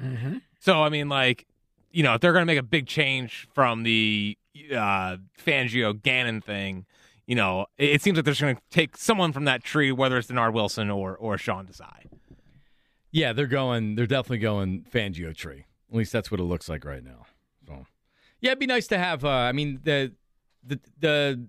Mm-hmm. 0.00 0.36
So 0.60 0.82
I 0.82 0.88
mean, 0.88 1.08
like, 1.08 1.46
you 1.90 2.02
know, 2.02 2.14
if 2.14 2.20
they're 2.20 2.32
gonna 2.32 2.46
make 2.46 2.58
a 2.58 2.62
big 2.62 2.86
change 2.86 3.48
from 3.52 3.82
the 3.82 4.38
uh, 4.72 5.16
Fangio 5.44 6.00
Gannon 6.00 6.40
thing, 6.40 6.86
you 7.26 7.34
know, 7.34 7.66
it, 7.76 8.02
seems 8.02 8.16
like 8.16 8.24
they're 8.24 8.34
just 8.34 8.40
going 8.40 8.56
to 8.56 8.62
take 8.70 8.96
someone 8.96 9.32
from 9.32 9.44
that 9.44 9.64
tree, 9.64 9.90
whether 9.92 10.16
it's 10.16 10.28
Denard 10.28 10.52
Wilson 10.52 10.90
or 10.90 11.16
or 11.16 11.36
Sean 11.38 11.66
Desai. 11.66 12.06
Yeah, 13.10 13.32
they're 13.32 13.46
going. 13.46 13.96
They're 13.96 14.06
definitely 14.06 14.38
going 14.38 14.84
Fangio 14.92 15.34
tree. 15.34 15.64
At 15.90 15.96
least 15.96 16.12
that's 16.12 16.30
what 16.30 16.40
it 16.40 16.44
looks 16.44 16.68
like 16.68 16.84
right 16.84 17.02
now. 17.02 17.26
So, 17.66 17.86
yeah, 18.40 18.50
it'd 18.50 18.58
be 18.58 18.66
nice 18.66 18.86
to 18.88 18.98
have. 18.98 19.24
Uh, 19.24 19.28
I 19.28 19.52
mean, 19.52 19.80
the 19.82 20.12
the 20.64 20.80
the 20.98 21.46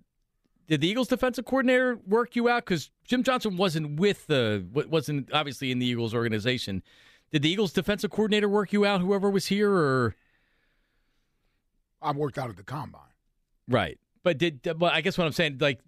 did 0.67 0.81
the 0.81 0.87
Eagles 0.87 1.07
defensive 1.07 1.45
coordinator 1.45 1.99
work 2.07 2.35
you 2.35 2.49
out? 2.49 2.65
Because 2.65 2.91
Jim 3.05 3.23
Johnson 3.23 3.57
wasn't 3.57 3.99
with 3.99 4.27
the 4.27 4.65
wasn't 4.89 5.31
obviously 5.31 5.71
in 5.71 5.79
the 5.79 5.85
Eagles 5.85 6.13
organization. 6.13 6.83
Did 7.31 7.41
the 7.41 7.49
Eagles 7.49 7.73
defensive 7.73 8.11
coordinator 8.11 8.49
work 8.49 8.71
you 8.73 8.85
out? 8.85 9.01
Whoever 9.01 9.29
was 9.29 9.47
here, 9.47 9.71
or 9.71 10.15
I 12.01 12.11
worked 12.11 12.37
out 12.37 12.49
at 12.49 12.57
the 12.57 12.63
combine. 12.63 13.01
right? 13.67 13.97
But 14.23 14.37
did 14.37 14.61
but 14.61 14.93
I 14.93 15.01
guess 15.01 15.17
what 15.17 15.25
I'm 15.25 15.31
saying, 15.33 15.57
like, 15.59 15.79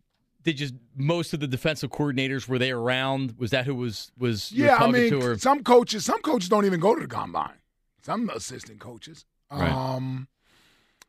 did 0.44 0.56
just 0.58 0.74
most 0.96 1.34
of 1.34 1.42
the 1.42 1.48
defensive 1.48 1.90
coordinators 1.90 2.48
were 2.48 2.58
they 2.58 2.72
around? 2.72 3.36
Was 3.38 3.52
that 3.52 3.66
who 3.66 3.76
was 3.76 4.12
was 4.18 4.52
Yeah, 4.52 4.78
I 4.78 4.90
mean, 4.90 5.10
to? 5.12 5.22
Or 5.22 5.38
some 5.38 5.64
coaches, 5.64 6.06
some 6.06 6.22
coaches 6.22 6.48
don't 6.48 6.66
even 6.66 6.80
go 6.80 6.96
to 6.96 7.02
the 7.02 7.08
combine. 7.08 7.58
Some 8.02 8.30
assistant 8.30 8.80
coaches. 8.80 9.26
Right. 9.52 9.70
Um, 9.70 10.30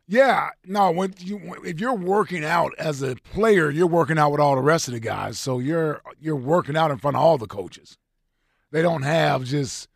yeah, 0.09 0.49
no. 0.65 0.91
When 0.91 1.15
you 1.19 1.55
if 1.65 1.79
you're 1.79 1.95
working 1.95 2.45
out 2.45 2.73
as 2.79 3.01
a 3.01 3.15
player, 3.15 3.71
you're 3.71 3.87
working 3.87 4.19
out 4.19 4.33
with 4.33 4.41
all 4.41 4.57
the 4.57 4.63
rest 4.63 4.89
of 4.89 4.95
the 4.95 5.01
guys. 5.01 5.39
So 5.39 5.61
you're 5.61 6.03
you're 6.19 6.35
working 6.35 6.77
out 6.77 6.91
in 6.91 6.99
front 6.99 7.17
of 7.17 7.23
all 7.23 7.39
the 7.39 7.47
coaches. 7.47 7.97
They 8.73 8.83
don't 8.83 9.03
have 9.03 9.45
just 9.45 9.89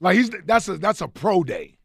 like 0.00 0.16
he's 0.16 0.30
that's 0.46 0.68
a 0.68 0.78
that's 0.78 1.00
a 1.00 1.08
pro 1.08 1.42
day. 1.42 1.78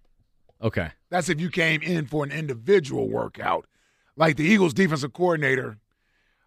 okay, 0.62 0.92
That's 1.10 1.30
if 1.30 1.40
you 1.40 1.50
came 1.50 1.82
in 1.82 2.06
for 2.06 2.24
an 2.24 2.32
individual 2.32 3.10
workout, 3.10 3.66
like 4.16 4.36
the 4.38 4.44
Eagles 4.44 4.74
defensive 4.74 5.14
coordinator, 5.14 5.78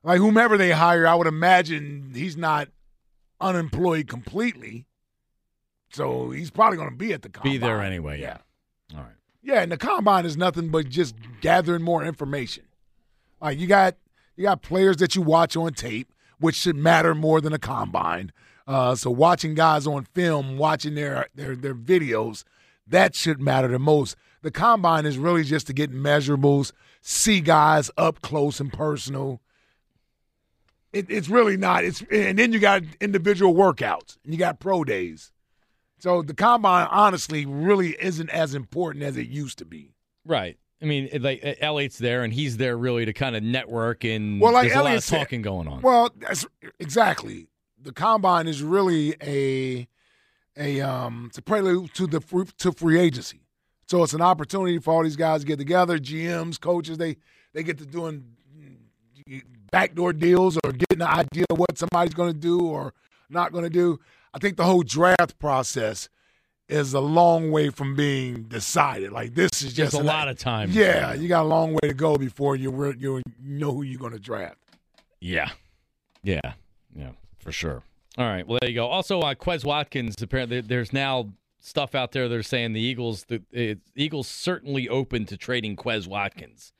like 0.02 0.18
whomever 0.18 0.56
they 0.56 0.72
hire. 0.72 1.06
I 1.06 1.14
would 1.14 1.26
imagine 1.26 2.12
he's 2.14 2.36
not 2.36 2.68
unemployed 3.40 4.06
completely, 4.08 4.86
so 5.90 6.30
he's 6.30 6.50
probably 6.50 6.76
going 6.76 6.90
to 6.90 6.96
be 6.96 7.12
at 7.12 7.22
the 7.22 7.28
combine. 7.28 7.52
be 7.52 7.58
there 7.58 7.82
anyway. 7.82 8.20
Yeah. 8.20 8.38
All 8.94 9.00
right. 9.00 9.12
Yeah, 9.42 9.62
and 9.62 9.72
the 9.72 9.76
combine 9.76 10.24
is 10.24 10.36
nothing 10.36 10.68
but 10.68 10.88
just 10.88 11.16
gathering 11.40 11.82
more 11.82 12.04
information. 12.04 12.64
Like 13.40 13.58
you 13.58 13.66
got 13.66 13.96
you 14.36 14.44
got 14.44 14.62
players 14.62 14.98
that 14.98 15.16
you 15.16 15.22
watch 15.22 15.56
on 15.56 15.74
tape, 15.74 16.12
which 16.38 16.54
should 16.54 16.76
matter 16.76 17.14
more 17.14 17.40
than 17.40 17.52
a 17.52 17.58
combine. 17.58 18.32
Uh, 18.66 18.94
so 18.94 19.10
watching 19.10 19.54
guys 19.54 19.86
on 19.86 20.04
film, 20.04 20.56
watching 20.58 20.94
their 20.94 21.26
their 21.34 21.56
their 21.56 21.74
videos, 21.74 22.44
that 22.86 23.16
should 23.16 23.40
matter 23.40 23.66
the 23.66 23.80
most. 23.80 24.14
The 24.42 24.50
combine 24.50 25.06
is 25.06 25.18
really 25.18 25.44
just 25.44 25.68
to 25.68 25.72
get 25.72 25.92
measurables, 25.92 26.72
see 27.00 27.40
guys 27.40 27.90
up 27.96 28.20
close 28.20 28.60
and 28.60 28.72
personal. 28.72 29.40
It, 30.92 31.06
it's 31.08 31.28
really 31.28 31.56
not. 31.56 31.84
It's 31.84 32.02
and 32.10 32.38
then 32.38 32.52
you 32.52 32.58
got 32.58 32.82
individual 33.00 33.54
workouts 33.54 34.18
and 34.24 34.32
you 34.34 34.38
got 34.38 34.60
pro 34.60 34.84
days. 34.84 35.32
So 35.98 36.20
the 36.20 36.34
combine, 36.34 36.88
honestly, 36.90 37.46
really 37.46 37.96
isn't 38.00 38.28
as 38.30 38.54
important 38.54 39.04
as 39.04 39.16
it 39.16 39.28
used 39.28 39.58
to 39.58 39.64
be. 39.64 39.94
Right. 40.24 40.58
I 40.82 40.84
mean, 40.84 41.08
like 41.20 41.44
uh, 41.44 41.54
Elliott's 41.60 41.98
there, 41.98 42.24
and 42.24 42.32
he's 42.32 42.56
there 42.56 42.76
really 42.76 43.04
to 43.04 43.12
kind 43.12 43.36
of 43.36 43.42
network, 43.44 44.02
and 44.04 44.40
Well, 44.40 44.52
like 44.52 44.68
there's 44.68 44.80
a 44.80 44.82
lot 44.82 44.96
of 44.96 45.06
talking 45.06 45.40
going 45.40 45.68
on. 45.68 45.80
Well, 45.80 46.10
that's 46.18 46.44
exactly. 46.80 47.46
The 47.80 47.92
combine 47.92 48.48
is 48.48 48.62
really 48.62 49.14
a 49.22 49.86
a 50.56 50.80
um 50.80 51.26
it's 51.28 51.38
a 51.38 51.42
prelude 51.42 51.94
to 51.94 52.08
the 52.08 52.20
free, 52.20 52.46
to 52.58 52.72
free 52.72 52.98
agency. 52.98 53.41
So 53.88 54.02
it's 54.02 54.14
an 54.14 54.22
opportunity 54.22 54.78
for 54.78 54.94
all 54.94 55.02
these 55.02 55.16
guys 55.16 55.40
to 55.40 55.46
get 55.46 55.58
together, 55.58 55.98
GMs, 55.98 56.60
coaches, 56.60 56.98
they 56.98 57.16
they 57.52 57.62
get 57.62 57.78
to 57.78 57.86
doing 57.86 58.24
backdoor 59.70 60.12
deals 60.12 60.58
or 60.64 60.72
getting 60.72 61.02
an 61.02 61.08
idea 61.08 61.44
of 61.50 61.58
what 61.58 61.78
somebody's 61.78 62.14
going 62.14 62.32
to 62.32 62.38
do 62.38 62.60
or 62.66 62.94
not 63.28 63.52
going 63.52 63.64
to 63.64 63.70
do. 63.70 63.98
I 64.34 64.38
think 64.38 64.56
the 64.56 64.64
whole 64.64 64.82
draft 64.82 65.38
process 65.38 66.08
is 66.68 66.94
a 66.94 67.00
long 67.00 67.50
way 67.50 67.68
from 67.68 67.94
being 67.94 68.44
decided. 68.44 69.12
Like 69.12 69.34
this 69.34 69.62
is 69.62 69.74
just 69.74 69.94
a 69.94 70.02
lot 70.02 70.28
of 70.28 70.38
time. 70.38 70.70
Yeah, 70.70 71.12
you 71.14 71.28
got 71.28 71.42
a 71.42 71.48
long 71.48 71.72
way 71.74 71.88
to 71.88 71.94
go 71.94 72.16
before 72.16 72.56
you 72.56 72.72
you 72.98 73.22
know 73.40 73.72
who 73.72 73.82
you're 73.82 74.00
going 74.00 74.12
to 74.12 74.18
draft. 74.18 74.58
Yeah. 75.20 75.50
Yeah. 76.22 76.54
Yeah, 76.94 77.10
for 77.38 77.52
sure. 77.52 77.82
All 78.18 78.26
right. 78.26 78.46
Well, 78.46 78.58
there 78.60 78.70
you 78.70 78.74
go. 78.74 78.86
Also, 78.86 79.20
uh, 79.20 79.34
Quez 79.34 79.64
Watkins, 79.64 80.20
apparently, 80.20 80.60
there's 80.60 80.92
now 80.92 81.32
stuff 81.62 81.94
out 81.94 82.12
there 82.12 82.28
that 82.28 82.36
are 82.36 82.42
saying 82.42 82.74
the 82.74 82.80
Eagles, 82.80 83.24
the 83.24 83.78
Eagles 83.96 84.28
certainly 84.28 84.88
open 84.88 85.24
to 85.26 85.36
trading 85.36 85.76
Quez 85.76 86.06
Watkins 86.06 86.72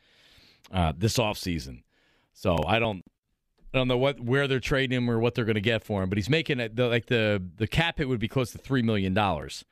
uh, 0.70 0.92
this 0.96 1.16
offseason. 1.16 1.84
So 2.34 2.58
I 2.66 2.78
don't. 2.78 3.02
I 3.74 3.78
don't 3.78 3.88
know 3.88 3.96
what 3.96 4.20
where 4.20 4.46
they're 4.46 4.60
trading 4.60 4.94
him 4.94 5.10
or 5.10 5.18
what 5.18 5.34
they're 5.34 5.46
going 5.46 5.54
to 5.54 5.62
get 5.62 5.82
for 5.82 6.02
him, 6.02 6.10
but 6.10 6.18
he's 6.18 6.28
making 6.28 6.60
it 6.60 6.76
the, 6.76 6.88
like 6.88 7.06
the 7.06 7.42
the 7.56 7.66
cap 7.66 7.96
hit 7.96 8.08
would 8.08 8.20
be 8.20 8.28
close 8.28 8.52
to 8.52 8.58
three 8.58 8.82
million 8.82 9.14
dollars 9.14 9.64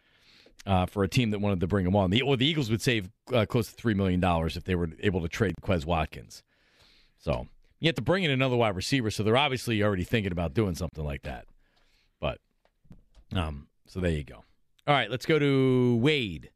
uh, 0.64 0.86
for 0.86 1.04
a 1.04 1.08
team 1.08 1.30
that 1.32 1.40
wanted 1.40 1.60
to 1.60 1.66
bring 1.66 1.86
him 1.86 1.94
on. 1.94 2.10
The, 2.10 2.22
or 2.22 2.38
the 2.38 2.46
Eagles 2.46 2.70
would 2.70 2.80
save 2.80 3.10
uh, 3.30 3.44
close 3.44 3.68
to 3.68 3.74
three 3.74 3.92
million 3.92 4.18
dollars 4.18 4.56
if 4.56 4.64
they 4.64 4.74
were 4.74 4.88
able 5.00 5.20
to 5.20 5.28
trade 5.28 5.54
Quez 5.62 5.84
Watkins. 5.84 6.42
So 7.18 7.48
you 7.78 7.88
have 7.88 7.96
to 7.96 8.02
bring 8.02 8.24
in 8.24 8.30
another 8.30 8.56
wide 8.56 8.74
receiver, 8.74 9.10
so 9.10 9.22
they're 9.22 9.36
obviously 9.36 9.82
already 9.82 10.04
thinking 10.04 10.32
about 10.32 10.54
doing 10.54 10.74
something 10.74 11.04
like 11.04 11.22
that. 11.22 11.44
But 12.20 12.38
um, 13.34 13.66
so 13.86 14.00
there 14.00 14.12
you 14.12 14.24
go. 14.24 14.44
All 14.86 14.94
right, 14.94 15.10
let's 15.10 15.26
go 15.26 15.38
to 15.38 15.96
Wade 15.96 16.50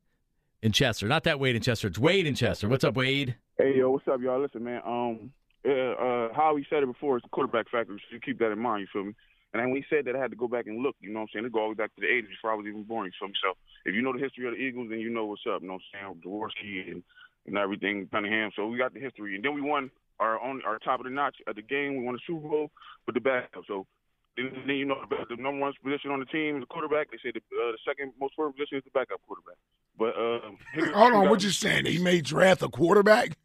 in 0.63 0.73
Chester. 0.73 1.07
Not 1.07 1.25
that 1.25 1.39
Wade 1.39 1.57
in 1.57 1.63
Chester. 1.63 1.89
It's 1.89 1.99
Wade 1.99 2.27
in 2.27 2.35
Chester. 2.35 2.69
What's 2.69 2.83
up, 2.83 2.95
Wade? 2.95 3.37
Hey 3.59 3.77
yo, 3.77 3.91
what's 3.91 4.09
up, 4.09 4.21
y'all? 4.23 4.41
Listen, 4.41 4.65
man. 4.65 4.81
Um, 4.87 5.31
uh, 5.69 5.71
uh 5.71 6.33
Howie 6.33 6.67
said 6.71 6.83
it 6.83 6.87
before. 6.87 7.19
It's 7.19 7.25
the 7.25 7.29
quarterback 7.29 7.69
factor. 7.71 7.93
So 7.99 8.15
you 8.15 8.21
keep 8.21 8.39
that 8.39 8.51
in 8.51 8.59
mind. 8.59 8.81
You 8.81 8.87
feel 8.91 9.05
me? 9.05 9.15
And 9.53 9.61
then 9.61 9.71
when 9.71 9.77
he 9.77 9.85
said 9.95 10.07
that, 10.07 10.17
I 10.17 10.19
had 10.19 10.31
to 10.31 10.37
go 10.37 10.49
back 10.49 10.67
and 10.67 10.83
look. 10.83 10.97
You 11.01 11.13
know 11.13 11.21
what 11.21 11.25
I'm 11.25 11.29
saying? 11.35 11.45
To 11.45 11.51
go 11.51 11.61
all 11.61 11.67
the 11.67 11.71
way 11.71 11.85
back 11.85 11.95
to 11.97 12.01
the 12.01 12.07
'80s 12.07 12.31
before 12.31 12.53
I 12.53 12.55
was 12.55 12.67
even 12.67 12.85
born. 12.85 13.07
You 13.07 13.13
feel 13.21 13.29
me? 13.29 13.35
So 13.43 13.53
if 13.85 13.95
you 13.95 14.01
know 14.01 14.15
the 14.15 14.19
history 14.19 14.49
of 14.49 14.55
the 14.55 14.61
Eagles, 14.61 14.89
then 14.89 15.01
you 15.01 15.11
know 15.11 15.27
what's 15.27 15.43
up. 15.47 15.61
You 15.61 15.69
know 15.69 15.75
what 15.75 15.83
I'm 15.95 16.17
saying? 16.17 16.23
Jaworski 16.25 16.91
and 16.93 17.03
and 17.47 17.59
everything, 17.59 18.09
Cunningham. 18.11 18.51
So 18.57 18.67
we 18.67 18.79
got 18.79 18.95
the 18.95 19.01
history, 19.01 19.37
and 19.37 19.45
then 19.45 19.55
we 19.55 19.61
won 19.61 19.91
our 20.19 20.41
own 20.41 20.63
our 20.67 20.79
top 20.79 21.01
of 21.01 21.05
the 21.05 21.11
notch 21.11 21.37
at 21.47 21.57
the 21.57 21.63
game. 21.63 21.99
We 21.99 22.05
won 22.05 22.15
the 22.15 22.21
Super 22.27 22.49
Bowl 22.49 22.71
with 23.07 23.15
the 23.15 23.21
backup. 23.21 23.65
So 23.69 23.87
then, 24.37 24.51
then 24.67 24.77
you 24.77 24.85
know 24.85 24.97
the, 25.11 25.37
the 25.37 25.43
number 25.43 25.61
one 25.61 25.73
position 25.83 26.11
on 26.11 26.21
the 26.21 26.27
team 26.27 26.57
is 26.57 26.63
the 26.63 26.67
quarterback. 26.67 27.11
They 27.11 27.19
say 27.23 27.33
the, 27.33 27.41
uh, 27.41 27.73
the 27.73 27.79
second 27.87 28.13
most 28.21 28.33
important 28.33 28.57
position 28.57 28.79
is 28.79 28.85
the 28.85 28.91
backup 28.91 29.21
quarterback. 29.27 29.57
But 29.99 30.15
uh, 30.19 30.95
Hold 30.97 31.15
on, 31.15 31.29
what 31.31 31.43
you 31.43 31.51
saying? 31.51 31.87
He 31.87 31.99
made 31.99 32.25
draft 32.25 32.63
a 32.63 32.69
quarterback? 32.69 33.37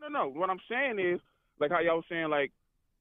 no, 0.00 0.08
no. 0.08 0.28
What 0.28 0.50
I'm 0.50 0.60
saying 0.68 0.98
is, 0.98 1.20
like 1.58 1.70
how 1.70 1.80
y'all 1.80 1.96
was 1.96 2.04
saying, 2.08 2.28
like 2.28 2.52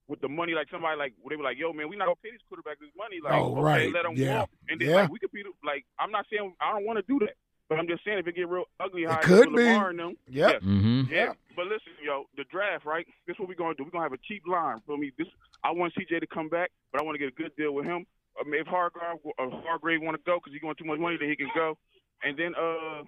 with 0.07 0.21
the 0.21 0.29
money, 0.29 0.53
like 0.53 0.67
somebody 0.71 0.97
like 0.97 1.13
they 1.27 1.35
were 1.35 1.43
like, 1.43 1.57
"Yo, 1.57 1.73
man, 1.73 1.89
we 1.89 1.95
not 1.97 2.05
gonna 2.05 2.15
pay 2.23 2.31
this 2.31 2.41
quarterback 2.47 2.79
this 2.79 2.89
money." 2.97 3.17
Like, 3.23 3.33
Oh, 3.33 3.51
okay, 3.53 3.61
right. 3.61 3.91
let 3.93 4.05
him 4.05 4.15
Yeah. 4.15 4.39
walk, 4.39 4.49
and 4.69 4.79
then 4.79 4.89
Yeah. 4.89 4.95
like 4.95 5.11
we 5.11 5.19
could 5.19 5.31
be 5.31 5.43
like, 5.63 5.85
I'm 5.99 6.11
not 6.11 6.25
saying 6.31 6.53
I 6.61 6.71
don't 6.71 6.85
want 6.85 6.97
to 6.97 7.03
do 7.07 7.19
that, 7.25 7.35
but 7.69 7.79
I'm 7.79 7.87
just 7.87 8.03
saying 8.05 8.19
if 8.19 8.27
it 8.27 8.35
get 8.35 8.47
real 8.47 8.65
ugly, 8.79 9.03
how 9.05 9.17
It 9.19 9.23
it 9.23 9.25
could 9.25 9.55
be. 9.55 9.63
Lamar 9.63 9.89
and 9.89 9.99
them, 9.99 10.17
Yep. 10.27 10.61
yeah. 10.61 10.67
Mhm. 10.67 11.09
Yeah, 11.09 11.33
but 11.55 11.65
listen, 11.67 11.93
yo, 12.03 12.25
the 12.37 12.43
draft, 12.45 12.85
right? 12.85 13.05
This 13.27 13.35
is 13.35 13.39
what 13.39 13.49
we're 13.49 13.55
gonna 13.55 13.75
do. 13.75 13.83
We're 13.83 13.91
gonna 13.91 14.03
have 14.05 14.13
a 14.13 14.17
cheap 14.27 14.43
line. 14.47 14.79
Feel 14.87 14.97
me? 14.97 15.11
This 15.17 15.27
I 15.63 15.71
want 15.71 15.93
CJ 15.95 16.19
to 16.19 16.27
come 16.27 16.49
back, 16.49 16.71
but 16.91 17.01
I 17.01 17.03
want 17.03 17.15
to 17.15 17.19
get 17.19 17.27
a 17.29 17.35
good 17.35 17.55
deal 17.55 17.73
with 17.73 17.85
him. 17.85 18.05
I 18.39 18.43
mean, 18.47 18.61
if 18.61 18.67
Hargrave, 18.67 19.17
Hargrave 19.39 20.01
want 20.01 20.17
to 20.17 20.23
go 20.25 20.37
because 20.39 20.53
he's 20.53 20.61
going 20.61 20.75
too 20.75 20.83
much 20.85 20.99
money, 20.99 21.17
then 21.17 21.29
he 21.29 21.35
can 21.35 21.49
go. 21.55 21.77
And 22.23 22.37
then 22.37 22.53
uh, 22.55 23.03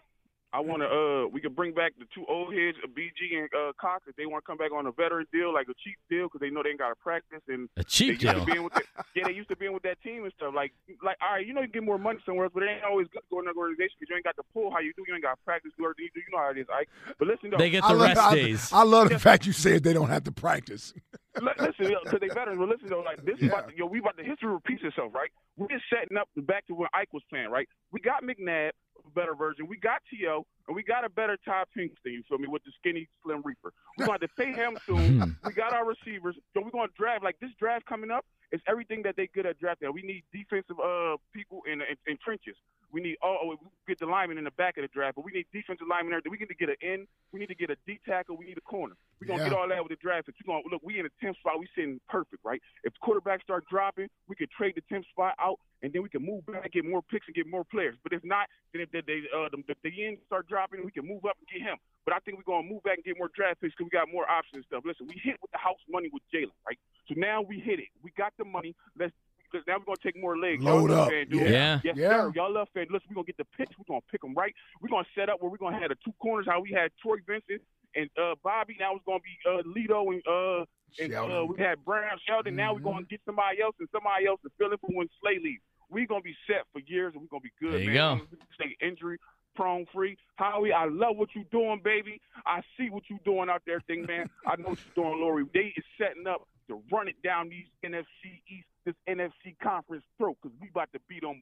I 0.58 0.60
want 0.60 0.82
to 0.82 0.90
uh, 0.90 1.30
we 1.30 1.38
can 1.38 1.54
bring 1.54 1.70
back 1.78 1.94
the 2.02 2.10
two 2.10 2.26
old 2.26 2.50
heads, 2.50 2.82
BG 2.98 3.38
and 3.38 3.46
uh, 3.54 3.78
Cox, 3.78 4.10
if 4.10 4.16
they 4.16 4.26
want 4.26 4.42
to 4.42 4.48
come 4.50 4.58
back 4.58 4.74
on 4.74 4.90
a 4.90 4.92
veteran 4.92 5.30
deal, 5.32 5.54
like 5.54 5.70
a 5.70 5.78
cheap 5.86 6.02
deal, 6.10 6.26
because 6.26 6.42
they 6.42 6.50
know 6.50 6.66
they 6.66 6.74
ain't 6.74 6.82
got 6.82 6.90
to 6.90 6.96
practice 6.98 7.46
and 7.48 7.70
A 7.78 7.84
cheap 7.84 8.18
they 8.18 8.26
used 8.26 8.26
deal? 8.26 8.42
To 8.42 8.46
being 8.46 8.64
with 8.66 8.74
the, 8.74 8.82
yeah, 9.14 9.30
they 9.30 9.38
used 9.38 9.50
to 9.50 9.56
being 9.56 9.74
with 9.74 9.84
that 9.84 10.02
team 10.02 10.24
and 10.24 10.34
stuff. 10.34 10.58
Like, 10.58 10.74
like 11.06 11.18
all 11.22 11.38
right, 11.38 11.46
you 11.46 11.54
know 11.54 11.62
you 11.62 11.68
get 11.68 11.84
more 11.84 12.00
money 12.02 12.18
somewhere 12.26 12.46
else, 12.46 12.54
but 12.58 12.64
it 12.64 12.74
ain't 12.74 12.84
always 12.84 13.06
good 13.14 13.22
to 13.22 13.30
go 13.30 13.38
in 13.38 13.46
another 13.46 13.70
organization 13.70 14.02
because 14.02 14.10
you 14.10 14.16
ain't 14.18 14.26
got 14.26 14.36
the 14.36 14.50
pull 14.50 14.74
how 14.74 14.80
you 14.82 14.98
do. 14.98 15.06
You 15.06 15.14
ain't 15.14 15.22
got 15.22 15.38
to 15.38 15.42
practice, 15.46 15.70
do 15.78 15.84
you 15.86 16.10
do. 16.10 16.20
You 16.26 16.34
know 16.34 16.42
how 16.42 16.50
it 16.50 16.58
is, 16.58 16.66
Ike. 16.74 16.90
But 17.22 17.28
listen, 17.28 17.54
though, 17.54 17.62
They 17.62 17.70
get 17.70 17.84
I 17.86 17.94
the 17.94 18.00
love, 18.02 18.08
rest 18.10 18.22
I, 18.22 18.34
days. 18.34 18.70
I 18.74 18.82
love 18.82 19.10
the 19.10 19.20
fact 19.20 19.46
you 19.46 19.54
said 19.54 19.84
they 19.84 19.94
don't 19.94 20.10
have 20.10 20.24
to 20.26 20.32
practice. 20.32 20.94
Listen, 21.38 21.94
because 22.04 22.20
they 22.20 22.34
veterans. 22.34 22.58
But 22.58 22.70
listen 22.70 22.90
though, 22.90 23.06
like 23.06 23.24
this 23.24 23.38
is 23.40 23.50
about 23.50 23.70
to, 23.70 23.78
yo, 23.78 23.86
we 23.86 24.00
about 24.00 24.18
the 24.18 24.24
history 24.24 24.50
repeats 24.50 24.82
itself, 24.84 25.14
right? 25.14 25.30
We're 25.56 25.68
just 25.68 25.86
setting 25.86 26.18
up 26.18 26.28
back 26.36 26.66
to 26.66 26.74
when 26.74 26.90
Ike 26.94 27.14
was 27.14 27.22
playing, 27.30 27.52
right? 27.52 27.68
We 27.92 28.00
got 28.00 28.24
McNabb, 28.24 28.70
a 28.70 28.72
better 29.16 29.36
version. 29.36 29.68
We 29.68 29.78
got 29.78 30.02
T.O. 30.10 30.46
and 30.68 30.76
we 30.76 30.84
got 30.84 31.06
a 31.06 31.10
better 31.10 31.38
Todd 31.46 31.68
Pinkston. 31.78 32.14
You 32.14 32.24
feel 32.30 32.38
me? 32.38 32.48
With 32.48 32.64
the 32.64 32.72
skinny 32.80 33.08
Slim 33.24 33.42
Reaper, 33.44 33.74
we're 33.98 34.06
going 34.06 34.20
to 34.20 34.28
pay 34.38 34.54
him 34.54 34.78
soon. 34.86 35.20
Hmm. 35.22 35.32
we 35.46 35.54
got 35.54 35.74
our 35.74 35.86
receivers, 35.86 36.36
so 36.54 36.62
we're 36.64 36.72
going 36.72 36.88
to 36.88 36.94
draft 36.98 37.24
like 37.24 37.40
this 37.40 37.52
draft 37.60 37.86
coming 37.86 38.12
up. 38.12 38.26
It's 38.52 38.64
everything 38.68 39.04
that 39.04 39.16
they 39.18 39.28
good 39.28 39.46
at 39.46 39.60
drafting. 39.60 39.92
We 39.94 40.02
need 40.02 40.24
defensive 40.32 40.80
uh 40.80 41.18
people 41.34 41.62
in 41.72 41.82
in, 41.82 41.98
in 42.08 42.18
trenches. 42.24 42.56
We 42.90 43.02
need 43.02 43.18
oh, 43.22 43.38
oh, 43.44 43.48
we 43.50 43.58
get 43.88 44.00
the 44.00 44.06
lineman 44.06 44.38
in 44.38 44.46
the 44.46 44.52
back 44.52 44.78
of 44.78 44.84
the 44.84 44.88
draft, 44.88 45.16
but 45.18 45.26
we 45.26 45.34
need 45.34 45.46
defensive 45.52 45.88
linemen 45.90 46.12
there. 46.12 46.22
We 46.32 46.38
need 46.38 46.48
to 46.48 46.56
get 46.56 46.70
an 46.70 46.80
end. 46.82 47.08
We 47.34 47.40
need 47.42 47.50
to 47.52 47.56
get 47.56 47.70
a 47.70 47.76
D 47.86 48.00
tackle. 48.08 48.38
We 48.38 48.46
need 48.46 48.58
a 48.58 48.62
corner. 48.62 48.96
We're 49.20 49.28
gonna 49.28 49.44
Yeah. 49.44 49.50
get 49.50 49.58
all 49.60 49.68
that 49.68 49.84
with 49.84 49.90
the 49.92 49.98
draft. 50.02 50.30
You 50.30 50.34
gonna 50.46 50.64
look, 50.72 50.82
we 50.84 50.98
in 50.98 51.04
the 51.04 51.12
tenth 51.20 51.36
spot. 51.38 51.60
We 51.60 51.68
sitting 51.76 52.00
perfect, 52.08 52.46
right? 52.46 52.62
If 52.86 52.94
quarterbacks 53.04 53.42
start 53.44 53.66
dropping, 53.68 54.08
we 54.30 54.36
could 54.38 54.50
trade 54.52 54.76
the 54.76 54.82
tenth 54.88 55.06
spot 55.08 55.36
out, 55.40 55.60
and 55.84 55.92
then 55.92 56.02
we 56.02 56.08
can 56.08 56.24
move 56.24 56.46
back, 56.46 56.64
and 56.64 56.72
get 56.72 56.86
more 56.86 57.02
picks, 57.02 57.28
and 57.28 57.36
get 57.36 57.48
more 57.48 57.66
players. 57.66 57.98
But 58.04 58.14
if 58.14 58.24
not, 58.24 58.48
then 58.72 58.82
if 58.84 58.92
they, 58.92 59.02
they 59.02 59.28
uh 59.36 59.50
the, 59.52 59.62
the, 59.68 59.76
the 59.84 60.06
ends 60.06 60.22
start 60.26 60.48
dropping, 60.48 60.86
we 60.86 60.92
can 60.92 61.06
move 61.06 61.26
up 61.26 61.36
and 61.40 61.48
get 61.52 61.68
him. 61.68 61.76
But 62.06 62.16
I 62.16 62.20
think 62.20 62.38
we're 62.38 62.48
gonna 62.48 62.70
move 62.72 62.84
back 62.84 62.96
and 62.96 63.04
get 63.04 63.18
more 63.18 63.30
draft 63.36 63.60
picks 63.60 63.74
because 63.76 63.92
we 63.92 64.00
got 64.00 64.08
more 64.08 64.24
options 64.32 64.64
and 64.64 64.66
stuff. 64.66 64.84
Listen, 64.86 65.08
we 65.08 65.20
hit 65.22 65.36
with 65.42 65.52
the 65.52 65.58
house 65.58 65.82
money 65.90 66.08
with 66.14 66.24
Jalen, 66.32 66.56
right? 66.66 66.80
So 67.10 67.16
now 67.18 67.42
we 67.42 67.60
hit 67.60 67.80
it. 67.80 67.90
We 68.02 68.12
got 68.16 68.37
the 68.38 68.46
money. 68.46 68.76
Let's. 68.98 69.14
Because 69.50 69.66
now 69.66 69.78
we're 69.80 69.86
gonna 69.86 70.04
take 70.04 70.22
more 70.22 70.38
legs. 70.38 70.62
Load 70.62 70.90
Y'all 70.90 70.98
love 71.00 71.08
up. 71.08 71.14
FanDuel. 71.14 71.50
Yeah. 71.50 71.80
Yes, 71.82 71.96
Yeah. 71.96 72.10
sir. 72.10 72.32
Y'all 72.36 72.52
love 72.52 72.68
FanDuel. 72.76 72.92
Listen, 72.92 73.08
we're 73.12 73.16
gonna 73.24 73.26
get 73.32 73.38
the 73.38 73.46
pitch. 73.56 73.72
We're 73.80 73.86
gonna 73.88 74.02
pick 74.12 74.20
them 74.20 74.34
right. 74.36 74.54
We're 74.82 74.90
gonna 74.90 75.08
set 75.16 75.30
up 75.30 75.42
where 75.42 75.50
we're 75.50 75.56
gonna 75.58 75.80
have 75.80 75.88
the 75.88 75.96
two 76.04 76.12
corners. 76.22 76.46
How 76.50 76.60
we 76.60 76.72
had 76.74 76.92
Troy 77.02 77.16
Vincent 77.26 77.62
and 77.96 78.10
uh, 78.22 78.36
Bobby. 78.44 78.76
Now 78.78 78.96
it's 78.96 79.06
gonna 79.06 79.20
be 79.24 79.38
uh, 79.48 79.64
Lito 79.64 80.12
and 80.12 80.22
uh, 80.28 80.66
and 81.02 81.14
uh, 81.32 81.46
we 81.46 81.64
had 81.64 81.84
Brown 81.86 82.20
Sheldon. 82.28 82.58
Now 82.58 82.74
we're 82.74 82.82
gonna 82.82 83.06
get 83.06 83.22
somebody 83.26 83.62
else 83.62 83.76
and 83.80 83.88
somebody 83.94 84.28
else 84.28 84.42
to 84.44 84.50
fill 84.58 84.74
in 84.74 84.78
for 84.80 84.88
when 84.92 85.08
Slay 85.22 85.40
leaves. 85.42 85.62
We're 85.90 86.08
gonna 86.08 86.20
be 86.20 86.36
set 86.46 86.66
for 86.74 86.80
years 86.86 87.14
and 87.14 87.22
we're 87.22 87.30
gonna 87.32 87.40
be 87.40 87.54
good, 87.62 87.72
There 87.72 87.80
you 87.80 87.92
man. 87.92 88.18
go. 88.18 88.38
Stay 88.56 88.76
injury 88.86 89.18
prone 89.56 89.86
free. 89.94 90.18
Howie, 90.36 90.72
I 90.74 90.86
love 90.86 91.16
what 91.16 91.30
you're 91.34 91.46
doing, 91.52 91.80
baby. 91.84 92.20
I 92.46 92.62
see 92.78 92.90
what 92.92 93.04
you're 93.10 93.18
doing 93.26 93.50
out 93.50 93.62
there, 93.66 93.80
thing 93.88 94.06
man. 94.06 94.30
I 94.46 94.58
know 94.58 94.70
what 94.70 94.78
you're 94.94 95.06
doing, 95.06 95.20
Lori. 95.22 95.46
They 95.54 95.74
is 95.76 95.84
setting 95.98 96.28
up 96.28 96.48
to 96.68 96.82
run 96.92 97.08
it 97.08 97.16
down 97.24 97.50
these 97.50 97.66
NFC 97.84 98.42
East, 98.50 98.68
this 98.86 98.96
NFC 99.08 99.56
conference 99.62 100.04
throat, 100.18 100.38
because 100.42 100.56
we 100.62 100.70
about 100.70 100.92
to 100.94 101.00
beat 101.08 101.22
them. 101.22 101.42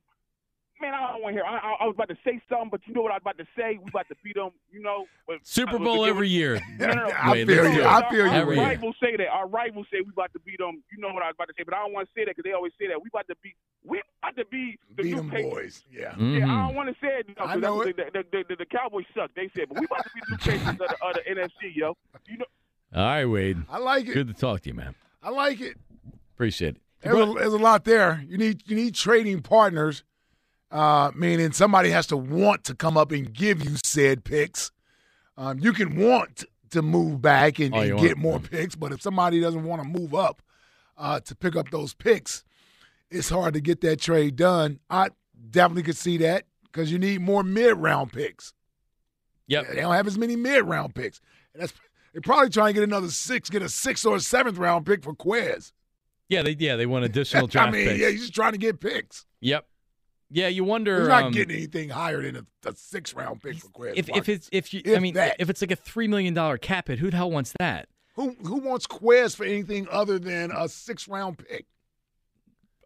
Man, 0.82 0.94
I 0.94 1.14
don't 1.14 1.22
want 1.22 1.36
to 1.36 1.42
hear. 1.42 1.46
I, 1.46 1.56
I, 1.56 1.72
I 1.84 1.86
was 1.86 1.96
about 1.96 2.10
to 2.10 2.18
say 2.26 2.42
something, 2.50 2.68
but 2.70 2.82
you 2.86 2.94
know 2.94 3.02
what 3.02 3.12
I 3.12 3.16
was 3.16 3.22
about 3.22 3.38
to 3.38 3.48
say. 3.56 3.80
We 3.82 3.88
about 3.88 4.10
to 4.10 4.16
beat 4.22 4.36
them. 4.36 4.50
You 4.70 4.82
know, 4.82 5.06
but 5.26 5.38
Super 5.44 5.80
Bowl 5.80 6.00
but- 6.00 6.10
every 6.10 6.28
year. 6.28 6.60
No, 6.78 6.88
no, 6.88 6.94
no. 6.94 7.14
I 7.16 7.32
Wait, 7.32 7.48
feel 7.48 7.72
you. 7.72 7.86
I 7.86 8.10
feel 8.10 8.26
you. 8.26 8.32
Our 8.32 8.36
Every 8.42 8.58
rivals 8.58 8.96
say 9.02 9.16
that. 9.16 9.28
Our 9.30 9.48
rivals 9.48 9.88
say 9.90 10.02
we 10.02 10.12
about 10.12 10.34
to 10.34 10.40
beat 10.40 10.58
them. 10.60 10.84
You 10.92 11.02
know 11.02 11.14
what 11.14 11.24
I 11.24 11.28
was 11.28 11.36
about 11.38 11.48
to 11.48 11.54
say, 11.58 11.64
but 11.64 11.74
I 11.74 11.80
don't 11.80 11.94
want 11.94 12.10
to 12.10 12.14
say 12.14 12.26
that 12.26 12.36
because 12.36 12.44
they 12.44 12.52
always 12.52 12.74
say 12.78 12.88
that 12.88 13.02
we 13.02 13.08
about 13.08 13.26
to 13.30 13.36
beat. 13.42 13.56
We 13.86 14.02
about 14.22 14.36
to 14.36 14.46
be 14.52 14.78
the 14.98 15.04
Beat 15.04 15.10
new 15.12 15.16
them 15.18 15.30
Patriots. 15.30 15.54
boys. 15.54 15.84
Yeah. 15.90 16.02
Yeah, 16.02 16.10
I 16.10 16.12
don't 16.18 16.20
mm-hmm. 16.20 16.76
want 16.76 16.90
to 16.90 16.96
say 17.00 17.20
it. 17.20 17.28
You 17.30 17.36
know, 17.40 17.56
know 17.56 17.84
that's- 17.86 18.08
it. 18.08 18.14
The, 18.14 18.20
the, 18.20 18.38
the, 18.38 18.44
the, 18.50 18.56
the 18.58 18.66
Cowboys 18.66 19.06
suck. 19.16 19.32
They 19.34 19.50
said, 19.56 19.70
but 19.70 19.80
we 19.80 19.86
about 19.86 20.04
to 20.04 20.10
be 20.14 20.22
the 20.28 20.32
new 20.32 20.38
Patriots 20.38 20.70
of 20.70 20.78
the, 20.78 21.06
of 21.06 21.14
the 21.14 21.22
NFC, 21.32 21.74
yo. 21.74 21.96
You 22.28 22.40
know, 22.40 22.46
All 22.94 23.06
right, 23.06 23.26
Wade. 23.26 23.64
I 23.70 23.78
like 23.78 24.08
it. 24.10 24.14
Good 24.14 24.28
to 24.28 24.34
talk 24.34 24.60
to 24.62 24.70
you, 24.70 24.76
man. 24.76 24.96
I 25.26 25.32
like 25.32 25.60
it. 25.60 25.76
Appreciate 26.36 26.76
it. 26.76 26.82
There's 27.02 27.18
a, 27.18 27.34
there's 27.34 27.54
a 27.54 27.58
lot 27.58 27.84
there. 27.84 28.24
You 28.28 28.38
need 28.38 28.62
you 28.68 28.76
need 28.76 28.94
trading 28.94 29.42
partners, 29.42 30.04
uh, 30.72 31.12
meaning 31.16 31.52
somebody 31.52 31.90
has 31.90 32.08
to 32.08 32.18
want 32.18 32.64
to 32.66 32.76
come 32.76 32.96
up 32.96 33.12
and 33.12 33.34
give 33.34 33.64
you 33.64 33.76
said 33.84 34.24
picks. 34.24 34.72
Um, 35.36 35.60
you 35.60 35.74
can 35.74 35.98
want 35.98 36.46
to 36.70 36.82
move 36.82 37.22
back 37.22 37.60
and, 37.60 37.74
and 37.76 38.00
get 38.00 38.18
more 38.18 38.40
picks, 38.40 38.76
but 38.76 38.92
if 38.92 39.02
somebody 39.02 39.42
doesn't 39.42 39.64
want 39.64 39.82
to 39.82 39.88
move 39.88 40.14
up 40.14 40.42
uh, 40.98 41.20
to 41.22 41.36
pick 41.36 41.56
up 41.56 41.72
those 41.72 41.94
picks, 41.94 42.44
it's 43.10 43.30
hard 43.30 43.56
to 43.56 43.62
get 43.62 43.82
that 43.82 44.00
trade 44.00 44.36
done. 44.36 44.80
I 44.90 45.10
definitely 45.50 45.84
could 45.84 45.98
see 45.98 46.18
that 46.18 46.46
because 46.64 46.92
you 46.92 47.00
need 47.00 47.22
more 47.22 47.44
mid 47.44 47.78
round 47.78 48.14
picks. 48.14 48.54
Yep. 49.48 49.70
They 49.70 49.82
don't 49.82 49.94
have 49.94 50.08
as 50.08 50.18
many 50.18 50.36
mid 50.36 50.66
round 50.66 50.94
picks. 50.94 51.20
And 51.54 51.64
that's 51.64 51.74
they're 52.16 52.22
probably 52.22 52.50
trying 52.50 52.70
to 52.70 52.74
get 52.76 52.84
another 52.84 53.10
six, 53.10 53.50
get 53.50 53.62
a 53.62 53.68
sixth 53.68 54.06
or 54.06 54.16
a 54.16 54.22
seventh 54.22 54.58
round 54.58 54.86
pick 54.86 55.04
for 55.04 55.14
Quez. 55.14 55.74
Yeah, 56.30 56.44
they 56.44 56.56
yeah 56.58 56.78
they 56.78 56.86
want 56.86 57.04
additional 57.12 57.48
draft 57.48 57.68
I 57.68 57.72
mean, 57.72 57.88
picks. 57.90 58.00
yeah, 58.00 58.10
he's 58.10 58.22
just 58.22 58.34
trying 58.34 58.54
to 58.54 58.58
get 58.58 58.80
picks. 58.80 59.26
Yep. 59.42 59.68
Yeah, 60.32 60.48
you 60.48 60.64
wonder. 60.64 61.02
He's 61.02 61.10
not 61.10 61.24
um, 61.24 61.32
getting 61.34 61.58
anything 61.58 61.90
higher 61.90 62.22
than 62.22 62.38
a, 62.38 62.70
a 62.70 62.74
six 62.74 63.14
round 63.14 63.44
pick 63.44 63.58
for 63.58 63.68
Quez. 63.68 63.94
if 63.98 64.08
if 64.08 64.30
it's 64.30 64.48
if 64.54 64.74
you 64.74 64.96
I 64.96 65.00
mean 65.00 65.16
that. 65.16 65.36
if 65.40 65.50
it's 65.50 65.62
like 65.62 65.72
a 65.72 65.76
three 65.76 66.08
million 66.08 66.34
dollar 66.34 66.58
cap 66.58 66.88
hit, 66.88 67.00
who 67.00 67.12
the 67.12 67.18
hell 67.18 67.32
wants 67.32 67.54
that? 67.60 67.90
who 68.16 68.34
who 68.44 68.60
wants 68.60 68.88
Quez 68.88 69.36
for 69.36 69.44
anything 69.44 69.86
other 69.92 70.18
than 70.18 70.52
a 70.56 70.70
six 70.70 71.10
round 71.10 71.38
pick? 71.38 71.66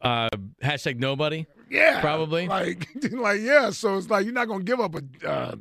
Uh, 0.01 0.29
hashtag 0.63 0.97
nobody. 0.97 1.45
Yeah, 1.69 2.01
Probably. 2.01 2.47
Like 2.47 2.87
like 3.11 3.41
yeah. 3.41 3.69
So 3.69 3.95
it's 3.97 4.09
like 4.09 4.25
you're 4.25 4.33
not 4.33 4.47
gonna 4.47 4.63
give 4.63 4.79
up 4.79 4.95
a 4.95 5.27
uh, 5.29 5.55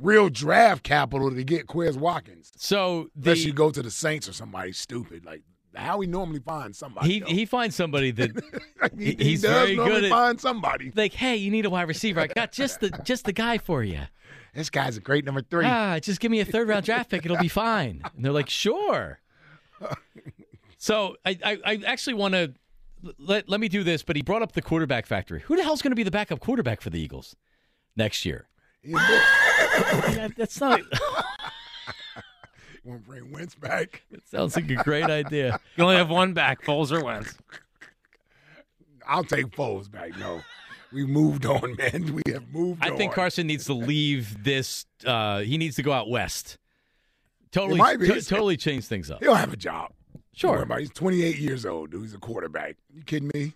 real 0.00 0.28
draft 0.28 0.82
capital 0.82 1.30
to 1.30 1.44
get 1.44 1.66
Quez 1.66 1.96
Watkins 1.96 2.50
So 2.56 3.08
the 3.14 3.30
unless 3.30 3.44
you 3.44 3.52
go 3.52 3.70
to 3.70 3.82
the 3.82 3.90
Saints 3.90 4.28
or 4.28 4.32
somebody 4.32 4.72
stupid 4.72 5.24
like 5.24 5.42
how 5.74 6.00
he 6.00 6.08
normally 6.08 6.40
finds 6.40 6.78
somebody. 6.78 7.08
he 7.12 7.20
though. 7.20 7.26
he 7.26 7.44
finds 7.46 7.76
somebody 7.76 8.10
that 8.12 8.30
he, 8.98 9.04
he- 9.04 9.14
he 9.14 9.24
he's 9.30 9.42
does 9.42 9.52
very 9.52 9.76
normally 9.76 9.94
good 10.00 10.04
at- 10.04 10.10
find 10.10 10.40
somebody. 10.40 10.92
like, 10.96 11.12
hey, 11.12 11.36
you 11.36 11.50
need 11.50 11.64
a 11.64 11.70
wide 11.70 11.86
receiver. 11.88 12.20
I 12.20 12.26
got 12.26 12.50
just 12.50 12.80
the 12.80 12.90
just 13.04 13.24
the 13.24 13.32
guy 13.32 13.58
for 13.58 13.84
you. 13.84 14.00
This 14.52 14.68
guy's 14.68 14.96
a 14.96 15.00
great 15.00 15.24
number 15.24 15.42
three. 15.42 15.64
Ah, 15.66 16.00
just 16.00 16.18
give 16.18 16.30
me 16.32 16.40
a 16.40 16.44
third 16.44 16.66
round 16.66 16.84
draft 16.84 17.08
pick. 17.10 17.24
It'll 17.24 17.36
be 17.36 17.46
fine. 17.46 18.02
And 18.16 18.24
they're 18.24 18.32
like, 18.32 18.48
sure. 18.50 19.20
So 20.76 21.16
I, 21.24 21.38
I, 21.44 21.58
I 21.64 21.82
actually 21.86 22.14
want 22.14 22.34
to 22.34 22.52
let, 23.18 23.48
let 23.48 23.60
me 23.60 23.68
do 23.68 23.84
this, 23.84 24.02
but 24.02 24.16
he 24.16 24.22
brought 24.22 24.42
up 24.42 24.52
the 24.52 24.62
quarterback 24.62 25.06
factory. 25.06 25.40
Who 25.42 25.56
the 25.56 25.62
hell's 25.62 25.82
going 25.82 25.90
to 25.92 25.96
be 25.96 26.02
the 26.02 26.10
backup 26.10 26.40
quarterback 26.40 26.80
for 26.80 26.90
the 26.90 26.98
Eagles 27.00 27.36
next 27.96 28.24
year? 28.24 28.48
That- 30.14 30.32
that's 30.36 30.60
not. 30.60 30.80
Want 32.84 33.02
to 33.04 33.08
bring 33.10 33.30
Wentz 33.30 33.54
back? 33.54 34.02
It 34.10 34.26
sounds 34.26 34.56
like 34.56 34.70
a 34.70 34.76
great 34.76 35.04
idea. 35.04 35.60
You 35.76 35.84
only 35.84 35.96
have 35.96 36.08
one 36.08 36.32
back, 36.32 36.62
Foles 36.64 36.90
or 36.90 37.04
Wentz. 37.04 37.36
I'll 39.06 39.24
take 39.24 39.48
Foles 39.48 39.90
back. 39.90 40.16
No, 40.18 40.40
we 40.92 41.04
moved 41.04 41.44
on, 41.44 41.76
man. 41.76 42.14
We 42.14 42.32
have 42.32 42.48
moved 42.52 42.82
on. 42.82 42.88
I 42.88 42.92
on. 42.92 42.96
think 42.98 43.12
Carson 43.12 43.46
needs 43.46 43.66
to 43.66 43.74
leave 43.74 44.42
this. 44.42 44.86
Uh, 45.04 45.40
he 45.40 45.58
needs 45.58 45.76
to 45.76 45.82
go 45.82 45.92
out 45.92 46.08
west. 46.08 46.56
Totally, 47.52 47.78
might 47.78 48.00
to- 48.00 48.22
totally 48.22 48.56
change 48.56 48.86
things 48.86 49.10
up. 49.10 49.22
He'll 49.22 49.34
have 49.34 49.52
a 49.52 49.56
job. 49.58 49.92
Sure. 50.32 50.62
About 50.62 50.78
it. 50.78 50.82
He's 50.82 50.90
28 50.90 51.36
years 51.38 51.66
old, 51.66 51.90
dude. 51.90 52.02
He's 52.02 52.14
a 52.14 52.18
quarterback. 52.18 52.76
You 52.94 53.02
kidding 53.02 53.30
me? 53.34 53.52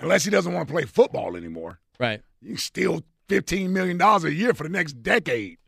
Unless 0.00 0.24
he 0.24 0.30
doesn't 0.30 0.52
want 0.52 0.68
to 0.68 0.74
play 0.74 0.82
football 0.84 1.34
anymore. 1.36 1.78
Right. 1.98 2.20
You 2.42 2.48
can 2.50 3.04
$15 3.28 3.70
million 3.70 4.00
a 4.00 4.28
year 4.28 4.54
for 4.54 4.62
the 4.64 4.68
next 4.68 5.02
decade. 5.02 5.58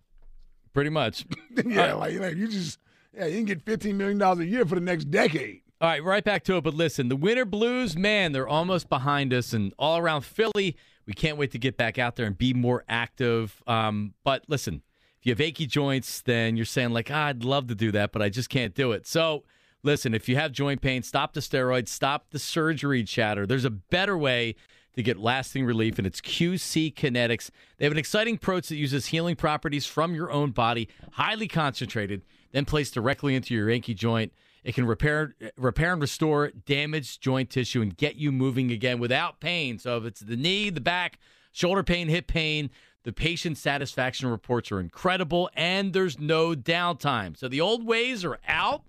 Pretty 0.72 0.90
much. 0.90 1.26
yeah, 1.66 1.94
like, 1.94 2.18
like 2.18 2.36
you 2.36 2.48
just, 2.48 2.78
yeah, 3.16 3.26
you 3.26 3.36
can 3.36 3.44
get 3.44 3.64
$15 3.64 3.94
million 3.94 4.20
a 4.22 4.44
year 4.44 4.64
for 4.64 4.74
the 4.74 4.80
next 4.80 5.06
decade. 5.06 5.62
All 5.80 5.88
right, 5.88 6.02
right 6.02 6.24
back 6.24 6.44
to 6.44 6.56
it. 6.56 6.64
But 6.64 6.74
listen, 6.74 7.08
the 7.08 7.16
Winter 7.16 7.44
Blues, 7.44 7.96
man, 7.96 8.32
they're 8.32 8.48
almost 8.48 8.88
behind 8.88 9.32
us, 9.32 9.52
and 9.52 9.72
all 9.78 9.98
around 9.98 10.22
Philly, 10.22 10.76
we 11.06 11.12
can't 11.12 11.38
wait 11.38 11.52
to 11.52 11.58
get 11.58 11.76
back 11.76 11.98
out 11.98 12.16
there 12.16 12.26
and 12.26 12.36
be 12.36 12.52
more 12.52 12.84
active. 12.88 13.62
Um, 13.66 14.14
but 14.24 14.44
listen, 14.48 14.82
if 15.18 15.26
you 15.26 15.32
have 15.32 15.40
achy 15.40 15.66
joints, 15.66 16.20
then 16.20 16.56
you're 16.56 16.66
saying 16.66 16.90
like, 16.90 17.10
ah, 17.10 17.26
I'd 17.26 17.44
love 17.44 17.68
to 17.68 17.74
do 17.74 17.92
that, 17.92 18.12
but 18.12 18.22
I 18.22 18.28
just 18.28 18.50
can't 18.50 18.74
do 18.74 18.92
it. 18.92 19.06
So 19.06 19.44
listen, 19.82 20.14
if 20.14 20.28
you 20.28 20.36
have 20.36 20.52
joint 20.52 20.80
pain, 20.80 21.02
stop 21.02 21.32
the 21.32 21.40
steroids, 21.40 21.88
stop 21.88 22.26
the 22.30 22.38
surgery 22.38 23.04
chatter. 23.04 23.46
There's 23.46 23.64
a 23.64 23.70
better 23.70 24.18
way 24.18 24.56
to 24.98 25.02
get 25.02 25.16
lasting 25.16 25.64
relief, 25.64 25.96
and 25.98 26.06
it's 26.06 26.20
QC 26.20 26.92
Kinetics. 26.92 27.50
They 27.78 27.84
have 27.84 27.92
an 27.92 27.98
exciting 27.98 28.34
approach 28.34 28.68
that 28.68 28.76
uses 28.76 29.06
healing 29.06 29.36
properties 29.36 29.86
from 29.86 30.12
your 30.12 30.30
own 30.30 30.50
body, 30.50 30.88
highly 31.12 31.46
concentrated, 31.46 32.22
then 32.50 32.64
placed 32.64 32.94
directly 32.94 33.36
into 33.36 33.54
your 33.54 33.70
achy 33.70 33.94
joint. 33.94 34.32
It 34.64 34.74
can 34.74 34.86
repair, 34.86 35.36
repair 35.56 35.92
and 35.92 36.02
restore 36.02 36.50
damaged 36.50 37.22
joint 37.22 37.48
tissue 37.48 37.80
and 37.80 37.96
get 37.96 38.16
you 38.16 38.32
moving 38.32 38.72
again 38.72 38.98
without 38.98 39.38
pain. 39.38 39.78
So 39.78 39.96
if 39.98 40.04
it's 40.04 40.20
the 40.20 40.36
knee, 40.36 40.68
the 40.68 40.80
back, 40.80 41.20
shoulder 41.52 41.84
pain, 41.84 42.08
hip 42.08 42.26
pain, 42.26 42.68
the 43.04 43.12
patient 43.12 43.56
satisfaction 43.56 44.28
reports 44.28 44.72
are 44.72 44.80
incredible, 44.80 45.48
and 45.54 45.92
there's 45.92 46.18
no 46.18 46.54
downtime. 46.54 47.36
So 47.36 47.46
the 47.46 47.60
old 47.60 47.86
ways 47.86 48.24
are 48.24 48.38
out. 48.48 48.82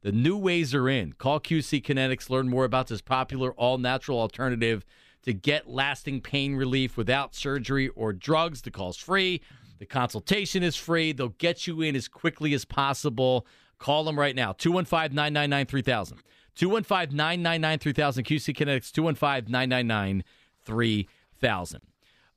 The 0.00 0.12
new 0.12 0.38
ways 0.38 0.74
are 0.74 0.88
in. 0.88 1.12
Call 1.12 1.38
QC 1.38 1.82
Kinetics. 1.84 2.30
Learn 2.30 2.48
more 2.48 2.64
about 2.64 2.86
this 2.88 3.02
popular 3.02 3.52
all 3.52 3.76
natural 3.76 4.18
alternative 4.18 4.86
to 5.24 5.32
get 5.34 5.68
lasting 5.68 6.20
pain 6.20 6.54
relief 6.56 6.96
without 6.96 7.34
surgery 7.34 7.88
or 7.90 8.12
drugs. 8.12 8.62
The 8.62 8.70
call's 8.70 8.96
free. 8.96 9.40
The 9.78 9.86
consultation 9.86 10.62
is 10.62 10.76
free. 10.76 11.12
They'll 11.12 11.28
get 11.28 11.66
you 11.66 11.80
in 11.82 11.96
as 11.96 12.08
quickly 12.08 12.52
as 12.54 12.64
possible. 12.64 13.46
Call 13.78 14.04
them 14.04 14.18
right 14.18 14.34
now 14.36 14.52
215 14.52 15.14
999 15.14 15.66
3000. 15.66 16.18
215 16.54 17.16
999 17.16 17.78
3000. 17.78 18.24
QC 18.24 18.54
Kinetics 18.54 18.92
215 18.92 19.50
999 19.50 20.24
3000. 20.64 21.80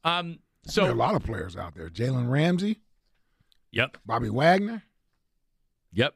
Um, 0.05 0.39
So 0.67 0.81
there 0.81 0.91
are 0.91 0.93
a 0.93 0.97
lot 0.97 1.15
of 1.15 1.23
players 1.23 1.57
out 1.57 1.75
there. 1.75 1.89
Jalen 1.89 2.29
Ramsey, 2.29 2.79
yep, 3.71 3.97
Bobby 4.05 4.29
Wagner. 4.29 4.83
yep, 5.91 6.15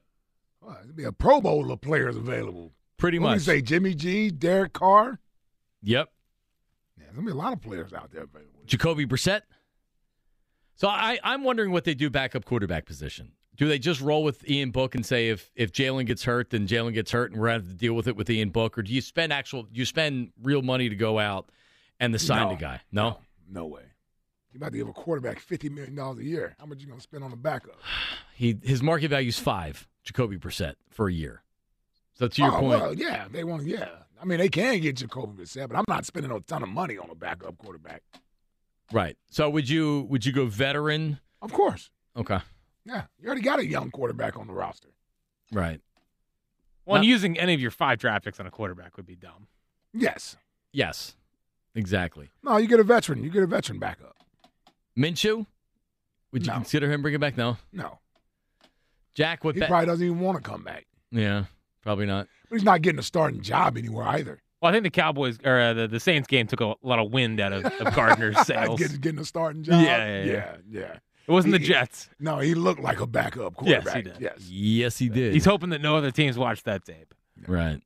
Well, 0.62 0.78
there'd 0.84 0.96
be 0.96 1.04
a 1.04 1.12
Pro 1.12 1.42
Bowl 1.42 1.72
of 1.72 1.82
players 1.82 2.16
available. 2.16 2.72
pretty 2.98 3.20
What 3.20 3.28
do 3.28 3.32
you 3.34 3.36
much. 3.38 3.42
say? 3.46 3.62
Jimmy 3.62 3.94
G, 3.96 4.30
Derek 4.32 4.74
Carr. 4.74 5.20
Yep. 5.84 6.10
Gonna 7.18 7.26
be 7.26 7.32
a 7.32 7.36
lot 7.36 7.52
of 7.52 7.62
players 7.64 7.94
out 7.94 8.12
there 8.12 8.24
available. 8.24 8.62
Jacoby 8.68 9.08
Brissett. 9.08 9.42
So 10.76 10.88
I, 10.88 11.18
I'm 11.24 11.44
wondering 11.44 11.72
what 11.72 11.84
they 11.84 11.96
do 11.96 12.12
backup 12.12 12.46
quarterback 12.46 12.86
position. 12.86 13.32
Do 13.56 13.68
they 13.68 13.80
just 13.80 14.02
roll 14.02 14.24
with 14.24 14.48
Ian 14.48 14.70
Book 14.70 14.94
and 14.94 15.04
say 15.04 15.30
if 15.30 15.50
if 15.56 15.72
Jalen 15.72 16.06
gets 16.06 16.24
hurt, 16.24 16.52
then 16.52 16.68
Jalen 16.68 16.94
gets 16.94 17.10
hurt, 17.10 17.32
and 17.32 17.42
we're 17.42 17.48
gonna 17.48 17.62
have 17.62 17.70
to 17.70 17.74
deal 17.74 17.96
with 17.96 18.08
it 18.08 18.16
with 18.16 18.30
Ian 18.30 18.50
Book, 18.50 18.78
or 18.78 18.84
do 18.84 18.94
you 18.94 19.02
spend 19.02 19.34
actual 19.34 19.68
you 19.72 19.84
spend 19.84 20.32
real 20.44 20.62
money 20.62 20.90
to 20.90 20.96
go 20.96 21.18
out 21.18 21.50
and 22.00 22.14
to 22.14 22.20
sign 22.20 22.44
No. 22.44 22.50
the 22.50 22.62
guy? 22.62 22.82
No, 22.92 23.18
No 23.50 23.66
way. 23.66 23.82
You're 24.52 24.60
about 24.60 24.74
to 24.74 24.78
give 24.78 24.88
a 24.88 24.94
quarterback 24.94 25.40
fifty 25.40 25.70
million 25.70 25.96
dollars 25.96 26.20
a 26.20 26.24
year. 26.24 26.56
How 26.60 26.68
much 26.68 26.78
are 26.78 26.82
you 26.82 26.88
gonna 26.88 27.02
spend 27.02 27.24
on 27.24 27.32
the 27.32 27.36
backup? 27.38 27.80
he 28.36 28.60
his 28.62 28.84
market 28.84 29.10
value 29.10 29.30
is 29.30 29.40
five. 29.40 29.88
Jacoby 30.04 30.38
Brissett 30.38 30.76
for 30.92 31.08
a 31.08 31.14
year. 31.14 31.42
So 32.14 32.28
to 32.28 32.42
your 32.44 32.54
oh, 32.56 32.60
point, 32.60 32.82
well, 32.82 32.94
yeah, 32.94 33.28
they 33.32 33.44
want. 33.44 33.64
Yeah, 33.64 33.90
I 34.22 34.26
mean 34.26 34.40
they 34.40 34.50
can 34.50 34.80
get 34.80 34.98
Jacoby 34.98 35.44
Brissett, 35.44 35.68
but 35.70 35.78
I'm 35.78 35.86
not 35.88 36.06
spending 36.06 36.32
a 36.32 36.40
ton 36.42 36.64
of 36.64 36.70
money 36.70 36.98
on 36.98 37.10
a 37.10 37.16
backup 37.16 37.58
quarterback. 37.58 38.04
right? 38.92 39.18
So 39.30 39.50
would 39.50 39.70
you 39.70 40.08
would 40.10 40.26
you 40.26 40.32
go 40.32 40.46
veteran? 40.46 41.20
Of 41.42 41.54
course. 41.54 41.90
Okay, 42.16 42.40
Yeah, 42.84 43.04
you 43.20 43.28
already 43.28 43.42
got 43.42 43.60
a 43.60 43.66
young 43.66 43.92
quarterback 43.92 44.38
on 44.38 44.48
the 44.48 44.54
roster. 44.54 44.90
right. 45.52 45.82
Well, 46.86 46.96
and 46.98 47.04
Not- 47.06 47.10
using 47.12 47.38
any 47.38 47.54
of 47.54 47.60
your 47.62 47.70
five 47.72 48.00
draft 48.00 48.24
picks 48.26 48.40
on 48.40 48.48
a 48.48 48.52
quarterback 48.52 48.96
would 48.98 49.06
be 49.06 49.16
dumb. 49.16 49.48
Yes. 49.94 50.38
Yes, 50.72 51.16
exactly. 51.76 52.30
No, 52.44 52.56
you 52.58 52.68
get 52.68 52.80
a 52.80 52.84
veteran. 52.84 53.24
You 53.24 53.30
get 53.30 53.44
a 53.44 53.48
veteran 53.48 53.78
backup. 53.78 54.16
Minshew, 54.98 55.46
would 56.32 56.44
you 56.46 56.48
No. 56.52 56.56
consider 56.56 56.90
him 56.92 57.02
bringing 57.02 57.20
back? 57.20 57.36
No, 57.38 57.58
No, 57.74 58.00
Jack. 59.14 59.44
What? 59.44 59.56
he 59.56 59.62
ba- 59.62 59.68
probably 59.68 59.86
doesn't 59.88 60.06
even 60.06 60.20
want 60.20 60.42
to 60.44 60.50
come 60.50 60.64
back. 60.64 60.88
yeah, 61.12 61.46
probably 61.88 62.06
not. 62.06 62.28
But 62.50 62.58
he's 62.58 62.66
not 62.66 62.82
getting 62.82 63.00
a 63.00 63.04
starting 63.04 63.42
job 63.42 63.78
anywhere 63.78 64.06
either. 64.08 64.42
Well, 64.62 64.70
I 64.70 64.74
think 64.74 64.84
the 64.84 64.90
Cowboys 64.90 65.40
or 65.46 65.58
uh, 65.58 65.74
the, 65.74 65.88
the 65.88 66.02
Saints 66.02 66.28
game 66.28 66.46
took 66.46 66.60
a 66.60 66.76
lot 66.84 67.00
of 67.00 67.12
wind 67.12 67.40
out 67.40 67.54
of, 67.54 67.66
of 67.66 67.94
Gardner's 67.96 68.46
sails. 68.46 68.78
getting, 68.78 68.98
getting 68.98 69.20
a 69.20 69.26
starting 69.26 69.64
job. 69.64 69.82
Yeah, 69.82 69.98
yeah, 69.98 70.24
yeah. 70.24 70.32
yeah, 70.32 70.56
yeah. 70.70 71.00
It 71.28 71.32
wasn't 71.32 71.54
the 71.54 71.60
Jets. 71.60 72.10
No, 72.20 72.40
he 72.40 72.56
looked 72.56 72.82
like 72.82 73.00
a 73.00 73.08
backup 73.08 73.56
quarterback. 73.56 73.86
Yes, 73.86 73.94
quarterback. 73.94 74.18
he 74.18 74.20
did. 74.20 74.22
Yes. 74.22 74.50
Yes, 74.50 74.98
he 74.98 75.10
did. 75.10 75.34
He's 75.34 75.46
hoping 75.46 75.70
that 75.70 75.82
no 75.82 75.96
other 75.96 76.12
teams 76.12 76.38
watch 76.38 76.64
that 76.64 76.84
tape. 76.84 77.14
Right. 77.48 77.82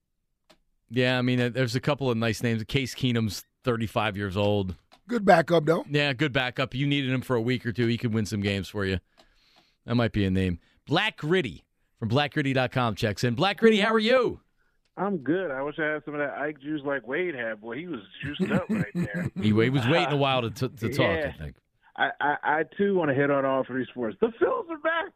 Yeah, 0.90 1.20
I 1.20 1.22
mean, 1.22 1.40
uh, 1.40 1.50
there's 1.50 1.76
a 1.76 1.80
couple 1.80 2.10
of 2.10 2.18
nice 2.18 2.42
names. 2.42 2.64
Case 2.64 2.96
Keenum's 2.96 3.44
35 3.64 4.18
years 4.18 4.36
old. 4.36 4.76
Good 5.08 5.26
backup 5.26 5.66
though. 5.66 5.86
Yeah, 5.90 6.14
good 6.14 6.34
backup. 6.34 6.74
You 6.74 6.88
needed 6.88 7.12
him 7.12 7.22
for 7.22 7.36
a 7.36 7.42
week 7.42 7.66
or 7.66 7.72
two. 7.72 7.86
He 7.86 7.98
could 7.98 8.14
win 8.14 8.26
some 8.26 8.42
games 8.42 8.68
for 8.68 8.86
you. 8.86 9.00
That 9.86 9.96
might 9.96 10.12
be 10.12 10.26
a 10.26 10.32
name. 10.32 10.60
Black 10.88 11.18
Gritty 11.18 11.66
from 12.02 12.10
blackgritty.com 12.10 12.96
checks 12.96 13.24
in. 13.24 13.36
Black 13.36 13.58
Gritty, 13.60 13.80
how 13.80 13.94
are 13.94 14.00
you? 14.00 14.40
I'm 14.98 15.18
good. 15.20 15.52
I 15.52 15.62
wish 15.62 15.76
I 15.78 15.84
had 15.86 16.04
some 16.04 16.16
of 16.16 16.20
that 16.20 16.36
Ike 16.36 16.60
juice 16.60 16.82
like 16.84 17.06
Wade 17.08 17.36
had. 17.36 17.62
Boy, 17.62 17.78
he 17.78 17.86
was 17.86 18.00
juiced 18.24 18.52
up 18.52 18.66
right 18.70 18.86
there. 18.96 19.30
He, 19.36 19.50
he 19.50 19.54
was 19.70 19.88
waiting 19.88 20.12
a 20.12 20.18
while 20.18 20.42
to, 20.42 20.50
t- 20.50 20.76
to 20.88 20.90
talk, 20.92 21.06
I 21.26 21.32
think. 21.38 21.56
I, 21.96 22.10
I, 22.20 22.36
I 22.44 22.64
too 22.76 22.96
want 22.96 23.10
to 23.10 23.14
hit 23.16 23.30
on 23.30 23.46
all 23.46 23.64
three 23.64 23.86
sports. 23.92 24.18
The 24.20 24.28
Phils 24.42 24.66
are 24.72 24.80
back. 24.80 25.12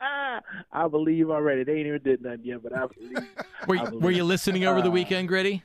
I 0.72 0.86
believe 0.86 1.30
already. 1.30 1.64
They 1.64 1.72
ain't 1.78 1.88
even 1.88 2.02
did 2.04 2.22
nothing 2.22 2.44
yet, 2.44 2.62
but 2.62 2.72
I 2.72 2.86
believe. 2.86 3.18
Were, 3.66 3.76
I 3.76 3.80
you- 3.82 3.88
believe. 3.88 4.02
were 4.04 4.10
you 4.12 4.22
listening 4.24 4.64
over 4.66 4.82
the 4.82 4.90
weekend, 4.92 5.26
Gritty? 5.26 5.64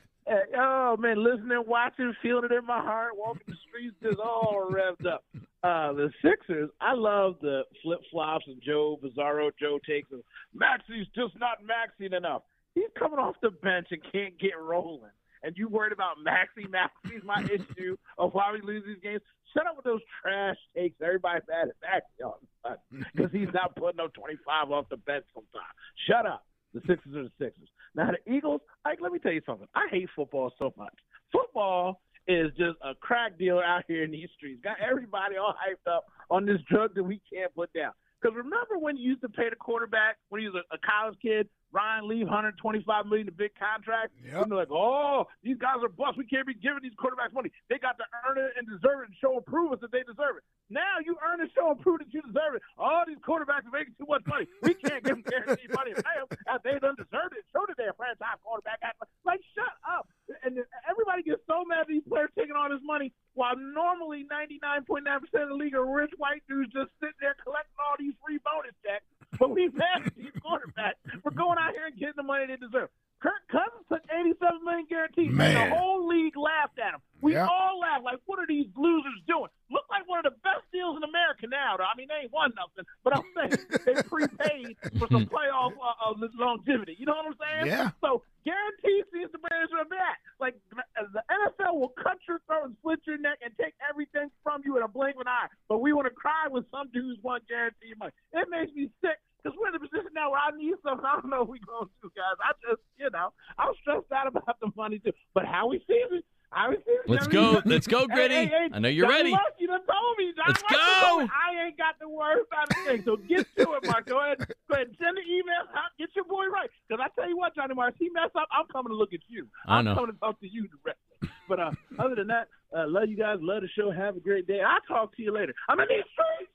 Oh 0.56 0.96
man, 0.96 1.22
listening, 1.22 1.62
watching, 1.66 2.14
feeling 2.22 2.44
it 2.44 2.52
in 2.52 2.64
my 2.64 2.80
heart, 2.80 3.12
walking 3.16 3.42
the 3.48 3.54
streets, 3.68 3.96
just 4.02 4.18
all 4.18 4.68
revved 4.70 5.06
up. 5.06 5.24
Uh, 5.62 5.92
the 5.92 6.10
Sixers, 6.22 6.70
I 6.80 6.94
love 6.94 7.36
the 7.42 7.62
flip 7.82 8.00
flops 8.10 8.44
and 8.46 8.62
Joe 8.64 8.98
Bizarro 9.02 9.50
Joe 9.60 9.78
takes 9.86 10.12
of 10.12 10.20
Maxey's 10.54 11.06
just 11.14 11.38
not 11.38 11.58
maxing 11.62 12.16
enough. 12.16 12.42
He's 12.74 12.88
coming 12.98 13.18
off 13.18 13.34
the 13.42 13.50
bench 13.50 13.88
and 13.90 14.00
can't 14.12 14.38
get 14.38 14.58
rolling. 14.58 15.10
And 15.42 15.56
you 15.56 15.68
worried 15.68 15.92
about 15.92 16.16
Maxey? 16.22 16.66
Maxey's 16.68 17.24
my 17.24 17.42
issue 17.44 17.96
of 18.18 18.32
why 18.32 18.52
we 18.52 18.60
lose 18.62 18.84
these 18.86 19.02
games. 19.02 19.22
Shut 19.52 19.66
up 19.66 19.76
with 19.76 19.84
those 19.84 20.00
trash 20.22 20.56
takes. 20.76 20.96
Everybody's 21.02 21.42
mad 21.48 21.68
at 21.68 21.76
Maxey 21.82 22.22
all 22.24 22.40
sudden 22.62 23.04
because 23.14 23.32
he's 23.32 23.52
not 23.52 23.74
putting 23.74 24.00
up 24.00 24.14
25 24.14 24.70
off 24.70 24.88
the 24.90 24.96
bench 24.96 25.24
sometimes. 25.34 25.74
Shut 26.06 26.24
up. 26.24 26.46
The 26.72 26.80
Sixers 26.86 27.16
are 27.16 27.22
the 27.24 27.32
Sixers. 27.38 27.68
Now 27.94 28.10
the 28.10 28.32
Eagles, 28.32 28.60
like, 28.84 28.98
let 29.00 29.12
me 29.12 29.18
tell 29.18 29.32
you 29.32 29.42
something. 29.44 29.68
I 29.74 29.86
hate 29.90 30.08
football 30.14 30.52
so 30.58 30.72
much. 30.76 30.94
Football 31.32 32.00
is 32.28 32.50
just 32.50 32.78
a 32.82 32.94
crack 32.94 33.38
dealer 33.38 33.64
out 33.64 33.84
here 33.88 34.04
in 34.04 34.10
these 34.10 34.28
streets. 34.36 34.60
Got 34.62 34.76
everybody 34.80 35.36
all 35.36 35.54
hyped 35.54 35.90
up 35.90 36.06
on 36.30 36.46
this 36.46 36.58
drug 36.70 36.94
that 36.94 37.02
we 37.02 37.20
can't 37.32 37.54
put 37.54 37.72
down. 37.72 37.92
Because 38.20 38.36
remember 38.36 38.78
when 38.78 38.96
you 38.96 39.10
used 39.10 39.22
to 39.22 39.28
pay 39.28 39.48
the 39.48 39.56
quarterback 39.56 40.16
when 40.28 40.40
he 40.42 40.48
was 40.48 40.62
a, 40.70 40.74
a 40.74 40.78
college 40.78 41.18
kid, 41.20 41.48
Ryan 41.72 42.08
Leaf, 42.08 42.26
125 42.26 43.06
million, 43.06 43.26
the 43.26 43.32
big 43.32 43.54
contract. 43.54 44.12
Yep. 44.24 44.42
And 44.42 44.50
they're 44.50 44.58
like, 44.58 44.74
oh, 44.74 45.26
these 45.42 45.58
guys 45.58 45.78
are 45.82 45.88
bust. 45.88 46.18
We 46.18 46.26
can't 46.26 46.46
be 46.46 46.54
giving 46.54 46.82
these 46.82 46.96
quarterbacks 46.98 47.32
money. 47.32 47.50
They 47.68 47.78
got 47.78 47.98
to 47.98 48.06
earn 48.26 48.38
it 48.38 48.52
and 48.58 48.66
deserve 48.66 49.06
it 49.06 49.14
and 49.14 49.16
show 49.20 49.36
and 49.38 49.46
prove 49.46 49.72
us 49.72 49.80
that 49.80 49.92
they 49.92 50.02
deserve 50.02 50.38
it. 50.38 50.44
Now 50.70 51.02
you 51.04 51.16
earn 51.22 51.40
and 51.40 51.50
show 51.54 51.70
and 51.70 51.78
prove 51.80 51.98
that 51.98 52.10
you 52.14 52.22
deserve 52.22 52.58
it. 52.58 52.62
All 52.78 53.02
these 53.06 53.18
quarterbacks 53.22 53.66
are 53.66 53.74
making 53.74 53.94
too 53.98 54.06
much 54.06 54.22
money. 54.26 54.46
We 54.62 54.74
can't 54.74 55.02
give 55.02 55.18
them 55.18 55.24
guaranteed 55.30 55.70
money 55.74 55.94
and 55.94 56.02
pay 56.02 56.16
them 56.18 56.28
after 56.46 56.66
they 56.70 56.78
done 56.78 56.94
deserved 56.98 57.34
it. 57.34 57.42
Show 57.54 57.66
that 57.66 57.76
they're 57.78 57.94
a 57.94 57.98
franchise 57.98 58.38
quarterback. 58.42 58.78
Like, 59.26 59.42
shut 59.54 59.74
up. 59.86 60.06
And 60.42 60.58
everybody 60.86 61.22
gets 61.22 61.42
so 61.46 61.66
mad 61.66 61.86
at 61.86 61.90
these 61.90 62.06
players 62.06 62.30
taking 62.38 62.54
all 62.54 62.70
this 62.70 62.82
money 62.86 63.12
while 63.34 63.54
normally 63.58 64.26
99.9% 64.30 65.02
of 65.42 65.48
the 65.50 65.54
league 65.54 65.74
are 65.74 65.86
rich 65.86 66.12
white 66.18 66.42
dudes 66.48 66.72
just 66.72 66.90
sitting 66.98 67.18
there 67.20 67.34
collecting 67.42 67.78
all 67.78 67.98
these 67.98 68.14
free 68.24 68.38
bonus 68.42 68.74
checks. 68.86 69.06
But 69.38 69.50
we 69.50 69.68
mad 69.68 70.06
at 70.06 70.16
these 70.16 70.32
quarterbacks 70.44 71.22
for 71.22 71.30
going 71.30 71.58
out 71.58 71.72
here 71.72 71.86
and 71.86 71.98
getting 71.98 72.14
the 72.16 72.22
money 72.22 72.46
they 72.46 72.56
deserve. 72.56 72.88
Kirk 73.20 73.44
Cousins 73.52 73.84
took 73.92 74.00
87 74.08 74.64
million 74.64 74.86
guaranteed. 74.88 75.30
Man. 75.32 75.52
The 75.70 75.76
whole 75.76 76.08
league 76.08 76.36
laughed 76.36 76.78
at 76.78 76.94
him. 76.94 77.00
We 77.20 77.34
Yeah. 77.34 77.46
all 77.46 77.78
laughed 77.78 78.02
like, 78.04 78.18
what 78.24 78.38
are 78.38 78.46
these 78.48 78.68
losers 78.76 79.20
doing? 79.28 79.50
Look 79.70 79.84
like 79.90 80.08
one 80.08 80.24
of 80.24 80.32
the 80.32 80.38
best 80.40 80.64
deals 80.72 80.96
in 80.96 81.04
America 81.04 81.46
now. 81.46 81.76
Though. 81.76 81.84
I 81.84 81.92
mean, 81.96 82.08
they 82.08 82.24
ain't 82.24 82.32
won 82.32 82.52
nothing, 82.56 82.88
but 83.04 83.14
I'm 83.14 83.28
saying 83.36 83.60
they 83.84 84.02
prepaid 84.08 84.76
for 84.98 85.06
some 85.12 85.26
playoff 85.28 85.76
uh, 85.76 86.10
uh, 86.10 86.28
longevity. 86.38 86.96
You 86.98 87.04
know 87.06 87.12
what 87.14 87.26
I'm 87.26 87.36
saying? 87.36 87.66
Yeah. 87.68 87.90
So 88.00 88.22
guaranteed 88.44 89.04
seems 89.12 89.30
to 89.32 89.38
bring 89.38 89.52
us 89.62 89.68
back. 89.90 90.20
Like 90.40 90.56
the 90.72 91.22
NFL 91.28 91.76
will 91.78 91.92
cut 92.02 92.16
your 92.26 92.40
throat 92.48 92.72
and 92.72 92.76
split 92.80 93.00
your 93.06 93.18
neck 93.18 93.38
and 93.44 93.52
take 93.60 93.74
everything 93.86 94.30
from 94.42 94.62
you 94.64 94.78
in 94.78 94.82
a 94.82 94.88
blink 94.88 95.16
of 95.16 95.20
an 95.22 95.28
eye. 95.28 95.48
But 95.68 95.82
we 95.84 95.92
want 95.92 96.06
to 96.08 96.14
cry 96.14 96.48
when 96.48 96.64
some 96.72 96.88
dudes 96.90 97.20
want 97.22 97.46
guaranteed 97.46 97.98
money. 97.98 98.12
It 98.32 98.48
makes 98.48 98.72
me 98.72 98.88
sick 99.04 99.20
because 99.42 99.56
we're 99.58 99.68
in 99.68 99.74
a 99.74 99.80
position 99.80 100.10
now 100.14 100.30
where 100.30 100.40
I 100.40 100.50
need 100.56 100.74
something. 100.84 101.04
I 101.04 101.20
don't 101.20 101.30
know 101.30 101.40
what 101.40 101.48
we're 101.56 101.66
going 101.66 101.86
to 101.88 101.96
do, 102.02 102.10
guys. 102.16 102.36
I 102.42 102.52
just, 102.66 102.82
you 102.98 103.08
know, 103.10 103.32
I'm 103.58 103.72
stressed 103.80 104.10
out 104.12 104.26
about 104.26 104.58
the 104.60 104.70
money 104.76 104.98
too. 104.98 105.12
But 105.34 105.46
how 105.46 105.68
we 105.68 105.78
season? 105.86 106.22
How 106.50 106.70
we 106.70 106.76
season? 106.84 107.06
Let's 107.06 107.26
go. 107.28 107.62
Let's 107.64 107.86
go, 107.86 108.00
Hey, 108.10 108.14
Gritty. 108.14 108.34
hey, 108.34 108.46
hey, 108.46 108.68
I 108.72 108.78
know 108.78 108.88
you're 108.88 109.06
Johnny 109.06 109.16
ready. 109.16 109.30
Mark, 109.30 109.54
you 109.58 109.66
done 109.68 109.80
told 109.86 110.18
me. 110.18 110.32
Johnny 110.36 110.48
Let's 110.48 110.62
Mark 110.62 110.72
go. 110.74 111.20
I 111.30 111.66
ain't 111.66 111.78
got 111.78 111.94
to 112.00 112.08
worry 112.08 112.40
about 112.46 112.70
a 112.70 112.74
thing. 112.84 113.02
So 113.04 113.16
get 113.16 113.46
to 113.56 113.72
it, 113.74 113.86
Mark. 113.86 114.06
Go 114.06 114.18
ahead. 114.20 114.38
Go 114.68 114.74
ahead. 114.74 114.88
Send 114.98 115.16
the 115.16 115.22
email 115.22 115.64
out. 115.76 115.90
Get 115.98 116.10
your 116.16 116.24
boy 116.24 116.46
right. 116.52 116.70
Because 116.88 117.04
I 117.04 117.08
tell 117.20 117.28
you 117.28 117.36
what, 117.36 117.54
Johnny 117.54 117.74
Mark, 117.74 117.94
if 117.94 117.98
he 118.00 118.10
mess 118.10 118.30
up, 118.34 118.48
I'm 118.50 118.66
coming 118.72 118.90
to 118.90 118.96
look 118.96 119.12
at 119.12 119.20
you. 119.28 119.46
I 119.66 119.74
know. 119.74 119.78
I'm 119.78 119.84
know. 119.84 119.94
coming 119.94 120.12
to 120.12 120.18
talk 120.18 120.40
to 120.40 120.48
you 120.48 120.68
directly. 120.68 121.30
But 121.48 121.60
uh, 121.60 121.70
other 121.98 122.14
than 122.14 122.26
that, 122.28 122.48
uh, 122.76 122.84
love 122.88 123.08
you 123.08 123.16
guys. 123.16 123.38
Love 123.40 123.62
the 123.62 123.68
show. 123.68 123.90
Have 123.90 124.16
a 124.16 124.20
great 124.20 124.46
day. 124.46 124.60
I'll 124.60 124.80
talk 124.88 125.14
to 125.16 125.22
you 125.22 125.32
later. 125.32 125.54
I'm 125.68 125.78
in 125.80 125.86
these 125.88 126.04
streets. 126.12 126.50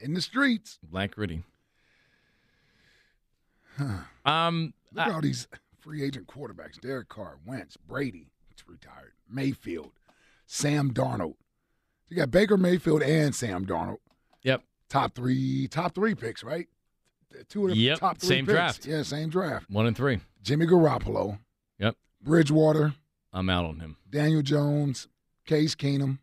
In 0.00 0.14
the 0.14 0.20
streets. 0.22 0.78
Black 0.82 1.14
Gritty. 1.14 1.42
Um, 4.24 4.74
Look 4.92 5.06
at 5.06 5.12
all 5.14 5.20
these 5.20 5.48
free 5.78 6.02
agent 6.02 6.26
quarterbacks: 6.26 6.80
Derek 6.80 7.08
Carr, 7.08 7.38
Wentz, 7.46 7.76
Brady, 7.76 8.28
it's 8.50 8.66
retired, 8.68 9.12
Mayfield, 9.28 9.92
Sam 10.46 10.92
Darnold. 10.92 11.34
You 12.08 12.16
got 12.16 12.30
Baker 12.30 12.56
Mayfield 12.56 13.02
and 13.02 13.34
Sam 13.34 13.64
Darnold. 13.64 13.98
Yep. 14.42 14.62
Top 14.88 15.14
three, 15.14 15.68
top 15.68 15.94
three 15.94 16.14
picks, 16.14 16.42
right? 16.42 16.66
Two 17.48 17.66
of 17.68 17.70
the 17.70 17.76
Yep, 17.78 17.98
top 18.00 18.18
three 18.18 18.28
same 18.28 18.46
picks. 18.46 18.54
draft. 18.56 18.86
Yeah, 18.86 19.02
same 19.02 19.28
draft. 19.30 19.70
one 19.70 19.86
and 19.86 19.96
three. 19.96 20.18
Jimmy 20.42 20.66
Garoppolo, 20.66 21.38
Yep. 21.78 21.96
Bridgewater, 22.22 22.94
I'm 23.32 23.48
out 23.48 23.64
on 23.66 23.78
him. 23.78 23.96
Daniel 24.10 24.42
Jones, 24.42 25.06
Case 25.46 25.76
Keenum, 25.76 26.18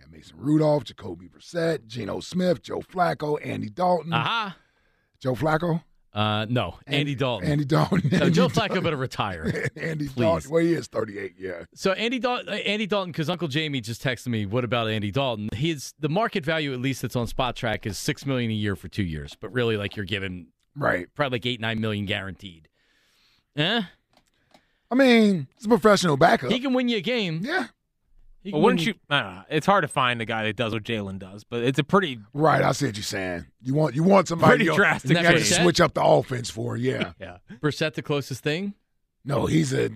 got 0.00 0.10
Mason 0.10 0.36
Rudolph, 0.38 0.84
Jacoby 0.84 1.28
Brissett, 1.28 1.86
Geno 1.86 2.20
Smith, 2.20 2.62
Joe 2.62 2.80
Flacco, 2.80 3.38
Andy 3.44 3.68
Dalton. 3.68 4.14
Aha. 4.14 4.56
Joe 5.20 5.34
Flacco? 5.34 5.82
Uh, 6.16 6.46
no, 6.48 6.76
Andy 6.86 7.14
Dalton. 7.14 7.46
Andy 7.46 7.64
Dalton. 7.66 8.00
No, 8.10 8.18
Andy 8.20 8.30
Joe. 8.30 8.48
Flacco 8.48 8.82
better 8.82 8.96
retire. 8.96 9.68
Andy 9.76 10.08
Please. 10.08 10.14
Dalton. 10.22 10.50
Well, 10.50 10.62
he 10.64 10.72
is 10.72 10.86
38, 10.86 11.34
yeah. 11.38 11.64
So 11.74 11.92
Andy 11.92 12.18
Dalton, 12.18 12.48
Andy 12.48 12.86
Dalton, 12.86 13.12
because 13.12 13.28
Uncle 13.28 13.48
Jamie 13.48 13.82
just 13.82 14.02
texted 14.02 14.28
me. 14.28 14.46
What 14.46 14.64
about 14.64 14.88
Andy 14.88 15.10
Dalton? 15.10 15.50
His 15.52 15.92
the 16.00 16.08
market 16.08 16.42
value, 16.42 16.72
at 16.72 16.80
least 16.80 17.02
that's 17.02 17.16
on 17.16 17.26
Spotrac, 17.26 17.84
is 17.84 17.98
six 17.98 18.24
million 18.24 18.50
a 18.50 18.54
year 18.54 18.76
for 18.76 18.88
two 18.88 19.02
years. 19.02 19.36
But 19.38 19.52
really, 19.52 19.76
like 19.76 19.94
you're 19.94 20.06
giving 20.06 20.46
Right. 20.74 21.06
probably 21.14 21.36
like 21.36 21.46
eight 21.46 21.60
nine 21.60 21.80
million 21.82 22.06
guaranteed. 22.06 22.68
Eh? 23.56 23.82
I 24.90 24.94
mean, 24.94 25.48
it's 25.56 25.66
a 25.66 25.68
professional 25.68 26.16
backup. 26.16 26.50
He 26.50 26.60
can 26.60 26.72
win 26.72 26.88
you 26.88 26.96
a 26.98 27.00
game. 27.02 27.40
Yeah. 27.42 27.66
He 28.46 28.52
Well, 28.52 28.62
wouldn't 28.62 28.78
win 28.82 28.86
you? 28.86 28.94
I 29.10 29.22
don't 29.22 29.34
know. 29.34 29.42
It's 29.50 29.66
hard 29.66 29.82
to 29.82 29.88
find 29.88 30.22
a 30.22 30.24
guy 30.24 30.44
that 30.44 30.54
does 30.54 30.72
what 30.72 30.84
Jalen 30.84 31.18
does, 31.18 31.42
but 31.42 31.64
it's 31.64 31.80
a 31.80 31.82
pretty 31.84 32.20
Right, 32.32 32.62
I 32.62 32.70
see 32.70 32.86
what 32.86 32.96
you're 32.96 33.02
saying. 33.02 33.46
You 33.60 33.74
want 33.74 33.96
you 33.96 34.04
want 34.04 34.28
somebody 34.28 34.64
Pretty 34.64 34.76
drastic 34.76 35.10
you 35.10 35.20
got 35.20 35.32
to 35.32 35.44
switch 35.44 35.80
up 35.80 35.94
the 35.94 36.04
offense 36.04 36.48
for, 36.48 36.76
yeah. 36.76 37.10
yeah. 37.20 37.38
Brissett 37.60 37.94
the 37.94 38.02
closest 38.02 38.44
thing? 38.44 38.74
no, 39.24 39.46
he's 39.46 39.72
a 39.72 39.90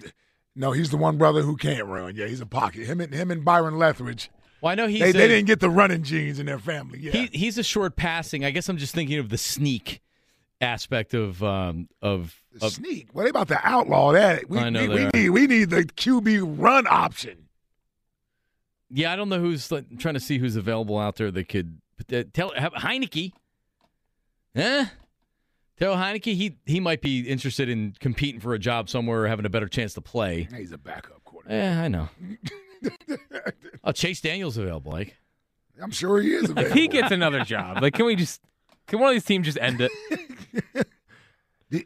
no, 0.56 0.72
he's 0.72 0.90
the 0.90 0.96
one 0.96 1.16
brother 1.16 1.42
who 1.42 1.56
can't 1.56 1.86
run. 1.86 2.16
Yeah, 2.16 2.26
he's 2.26 2.40
a 2.40 2.46
pocket. 2.46 2.86
Him 2.86 3.00
and 3.00 3.14
him 3.14 3.30
and 3.30 3.44
Byron 3.44 3.74
Leftwich. 3.74 4.30
Well, 4.60 4.72
I 4.72 4.74
know 4.74 4.88
he's 4.88 5.00
they, 5.00 5.10
a- 5.10 5.12
they 5.12 5.28
didn't 5.28 5.46
get 5.46 5.60
the 5.60 5.70
running 5.70 6.02
genes 6.02 6.40
in 6.40 6.46
their 6.46 6.58
family. 6.58 6.98
Yeah, 6.98 7.12
He, 7.12 7.26
he's 7.32 7.56
a 7.56 7.62
short 7.62 7.94
passing. 7.94 8.44
I 8.44 8.50
guess 8.50 8.68
I'm 8.68 8.78
just 8.78 8.92
thinking 8.96 9.20
of 9.20 9.28
the 9.28 9.38
sneak 9.38 10.00
aspect 10.60 11.14
of 11.14 11.40
um, 11.44 11.88
of, 12.02 12.34
of 12.60 12.72
sneak. 12.72 13.10
What 13.12 13.28
about 13.28 13.46
the 13.46 13.60
outlaw 13.62 14.10
that? 14.12 14.50
We, 14.50 14.58
I 14.58 14.70
know 14.70 14.88
we, 14.88 14.88
we 14.88 15.10
need 15.14 15.30
we 15.30 15.46
need 15.46 15.70
the 15.70 15.84
QB 15.84 16.56
run 16.58 16.88
option. 16.90 17.46
Yeah, 18.90 19.12
I 19.12 19.16
don't 19.16 19.28
know 19.28 19.40
who's 19.40 19.70
like, 19.70 19.98
trying 19.98 20.14
to 20.14 20.20
see 20.20 20.38
who's 20.38 20.56
available 20.56 20.98
out 20.98 21.16
there 21.16 21.30
that 21.30 21.48
could 21.48 21.80
uh, 22.12 22.24
tell 22.32 22.52
have, 22.56 22.72
Heinicke. 22.72 23.32
Eh? 24.54 24.86
Tell 25.78 25.94
Heinicke 25.94 26.34
he 26.34 26.56
he 26.66 26.80
might 26.80 27.00
be 27.00 27.20
interested 27.20 27.68
in 27.68 27.94
competing 28.00 28.40
for 28.40 28.52
a 28.52 28.58
job 28.58 28.88
somewhere 28.88 29.22
or 29.22 29.28
having 29.28 29.46
a 29.46 29.50
better 29.50 29.68
chance 29.68 29.94
to 29.94 30.00
play. 30.00 30.48
He's 30.54 30.72
a 30.72 30.78
backup 30.78 31.24
quarterback. 31.24 31.56
Yeah, 31.56 31.82
I 31.82 31.88
know. 31.88 32.08
oh, 33.84 33.92
Chase 33.92 34.20
Daniel's 34.20 34.56
available, 34.56 34.92
like. 34.92 35.16
I'm 35.82 35.90
sure 35.90 36.20
he 36.20 36.34
is. 36.34 36.44
If 36.44 36.50
Available. 36.50 36.74
he 36.74 36.88
gets 36.88 37.10
another 37.10 37.42
job, 37.44 37.80
like, 37.80 37.94
can 37.94 38.04
we 38.04 38.14
just? 38.14 38.42
Can 38.86 38.98
one 38.98 39.08
of 39.08 39.14
these 39.14 39.24
teams 39.24 39.46
just 39.46 39.58
end 39.58 39.80
it? 39.80 39.90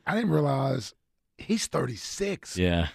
I 0.06 0.14
didn't 0.14 0.30
realize 0.30 0.94
he's 1.36 1.66
36. 1.66 2.56
Yeah. 2.56 2.88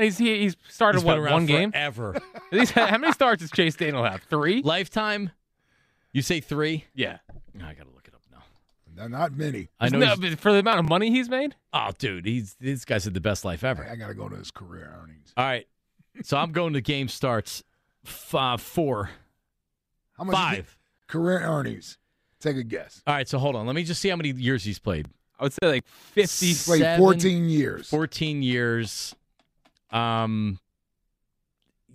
Oh 0.00 0.02
yeah. 0.02 0.04
And 0.04 0.04
he's 0.04 0.18
he, 0.18 0.38
he's 0.42 0.56
started 0.68 0.98
He's 0.98 1.04
what 1.04 1.20
one 1.30 1.46
game 1.46 1.70
ever. 1.74 2.16
How 2.74 2.98
many 2.98 3.12
starts 3.12 3.42
does 3.42 3.50
Chase 3.50 3.76
Daniel 3.76 4.04
have? 4.04 4.22
Three. 4.24 4.62
Lifetime. 4.62 5.30
You 6.12 6.22
say 6.22 6.40
three? 6.40 6.84
Yeah. 6.94 7.18
I 7.56 7.74
gotta 7.74 7.90
look 7.94 8.08
it 8.08 8.14
up 8.14 8.22
now. 8.32 8.42
No, 8.96 9.06
Not 9.08 9.32
many. 9.36 9.68
I 9.78 9.88
know. 9.88 9.98
No, 9.98 10.16
but 10.16 10.38
for 10.38 10.52
the 10.52 10.58
amount 10.58 10.80
of 10.80 10.88
money 10.88 11.10
he's 11.10 11.28
made. 11.28 11.54
oh, 11.72 11.90
dude, 11.98 12.26
he's 12.26 12.54
this 12.60 12.84
guy's 12.84 13.04
had 13.04 13.14
the 13.14 13.20
best 13.20 13.44
life 13.44 13.62
ever. 13.64 13.86
I 13.86 13.96
got 13.96 14.08
to 14.08 14.14
go 14.14 14.28
to 14.28 14.36
his 14.36 14.50
career 14.50 14.92
earnings. 15.02 15.32
All 15.36 15.44
right, 15.44 15.66
so 16.22 16.36
I'm 16.36 16.52
going 16.52 16.72
to 16.72 16.80
game 16.80 17.08
starts. 17.08 17.62
F- 18.06 18.34
uh, 18.34 18.56
four. 18.56 19.10
How 20.16 20.24
much? 20.24 20.34
Five. 20.34 20.76
Career 21.06 21.40
earnings. 21.40 21.98
Take 22.40 22.56
a 22.56 22.62
guess. 22.64 23.02
All 23.06 23.14
right, 23.14 23.28
so 23.28 23.38
hold 23.38 23.54
on. 23.56 23.66
Let 23.66 23.76
me 23.76 23.84
just 23.84 24.00
see 24.00 24.08
how 24.08 24.16
many 24.16 24.30
years 24.30 24.64
he's 24.64 24.78
played. 24.78 25.06
I 25.38 25.42
would 25.44 25.52
say 25.52 25.66
like 25.68 25.86
fifty. 25.86 26.54
Played 26.54 26.80
Seven- 26.80 26.98
14 27.00 27.48
years. 27.48 27.88
14 27.90 28.42
years. 28.42 29.14
Um, 29.90 30.58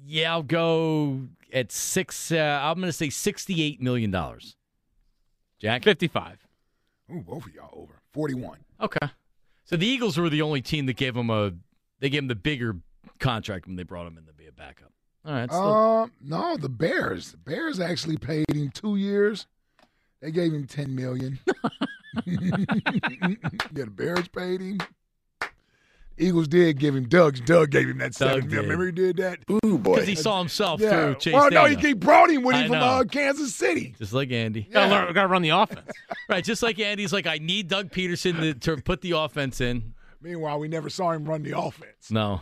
yeah, 0.06 0.32
I'll 0.34 0.43
go 0.43 1.22
at 1.54 1.72
six. 1.72 2.32
Uh, 2.32 2.60
I'm 2.64 2.76
going 2.78 2.88
to 2.88 2.93
say 2.93 3.08
$68 3.08 3.80
million. 3.82 4.12
Jack? 5.60 5.84
Fifty-five. 5.84 6.46
Ooh, 7.14 7.22
both 7.22 7.46
of 7.46 7.54
y'all 7.54 7.70
over. 7.74 8.02
41. 8.14 8.60
Okay. 8.82 9.08
So 9.64 9.78
the 9.78 9.88
Eagles 9.88 10.18
were 10.18 10.30
the 10.30 10.41
only 10.41 10.62
team 10.62 10.86
that 10.88 10.96
gave 10.98 11.16
him 11.16 11.30
a, 11.30 11.54
they 12.00 12.10
gave 12.10 12.24
him 12.24 12.28
the 12.28 12.36
bigger 12.36 12.76
contract 13.20 13.68
when 13.68 13.76
they 13.76 13.84
brought 13.84 14.06
him 14.08 14.18
in 14.18 14.26
to 14.26 14.34
be 14.34 14.48
a 14.48 14.52
backup. 14.52 14.91
All 15.26 15.34
right. 15.34 15.50
Still, 15.50 15.62
Um, 15.74 16.12
no, 16.22 16.58
the 16.58 16.70
Bears. 16.70 17.32
The 17.32 17.38
Bears 17.38 17.80
actually 17.80 18.18
paid 18.18 18.46
him 18.52 18.70
two 18.72 18.96
years. 18.98 19.48
They 20.22 20.32
gave 20.32 20.54
him 20.54 20.68
10 20.68 20.93
million. 20.96 21.39
yeah, 22.26 23.36
the 23.72 23.88
Bears 23.91 24.28
paid 24.28 24.62
him. 24.62 24.78
Eagles 26.18 26.47
did 26.47 26.80
give 26.80 26.95
him 26.95 27.07
Doug. 27.09 27.43
Doug 27.45 27.72
gave 27.72 27.89
him 27.89 27.97
that 27.97 28.13
Doug 28.13 28.30
seven 28.30 28.47
million. 28.47 28.49
did. 28.49 28.61
Remember 28.61 28.86
he 28.86 28.91
did 28.91 29.18
that? 29.18 29.39
Ooh 29.66 29.78
boy. 29.78 29.95
because 29.95 30.07
he 30.07 30.16
saw 30.16 30.39
himself 30.39 30.80
yeah. 30.80 30.89
through 30.89 31.16
Chase 31.16 31.34
well, 31.34 31.51
no, 31.51 31.66
he, 31.66 31.76
Daniel. 31.76 31.88
he 31.89 31.93
brought 31.93 32.30
him 32.30 32.43
with 32.43 32.55
I 32.55 32.61
him 32.63 32.68
from 32.70 32.82
uh, 32.82 33.03
Kansas 33.03 33.53
City. 33.53 33.95
Just 33.97 34.13
like 34.13 34.32
Andy. 34.32 34.61
Gotta, 34.72 34.91
learn, 34.91 35.13
gotta 35.13 35.28
run 35.28 35.41
the 35.41 35.49
offense. 35.49 35.89
Right. 36.30 36.43
Just 36.43 36.63
like 36.63 36.80
Andy's 36.80 37.13
like, 37.13 37.28
I 37.28 37.38
need 37.38 37.68
Doug 37.68 37.91
Pederson 37.91 38.39
to, 38.39 38.53
to 38.76 38.82
put 38.82 39.01
the 39.01 39.11
offense 39.11 39.61
in. 39.61 39.93
Meanwhile, 40.22 40.57
we 40.59 40.68
never 40.68 40.89
saw 40.89 41.11
him 41.11 41.26
run 41.26 41.43
the 41.43 41.55
offense. 41.57 42.09
No. 42.09 42.41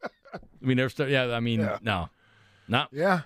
we 0.60 0.74
never 0.74 0.90
start. 0.90 1.08
Yeah. 1.08 1.34
I 1.34 1.40
mean, 1.40 1.60
Yeah. 1.60 1.78
no. 1.82 2.10
No. 2.68 2.84
Yeah. 2.92 3.22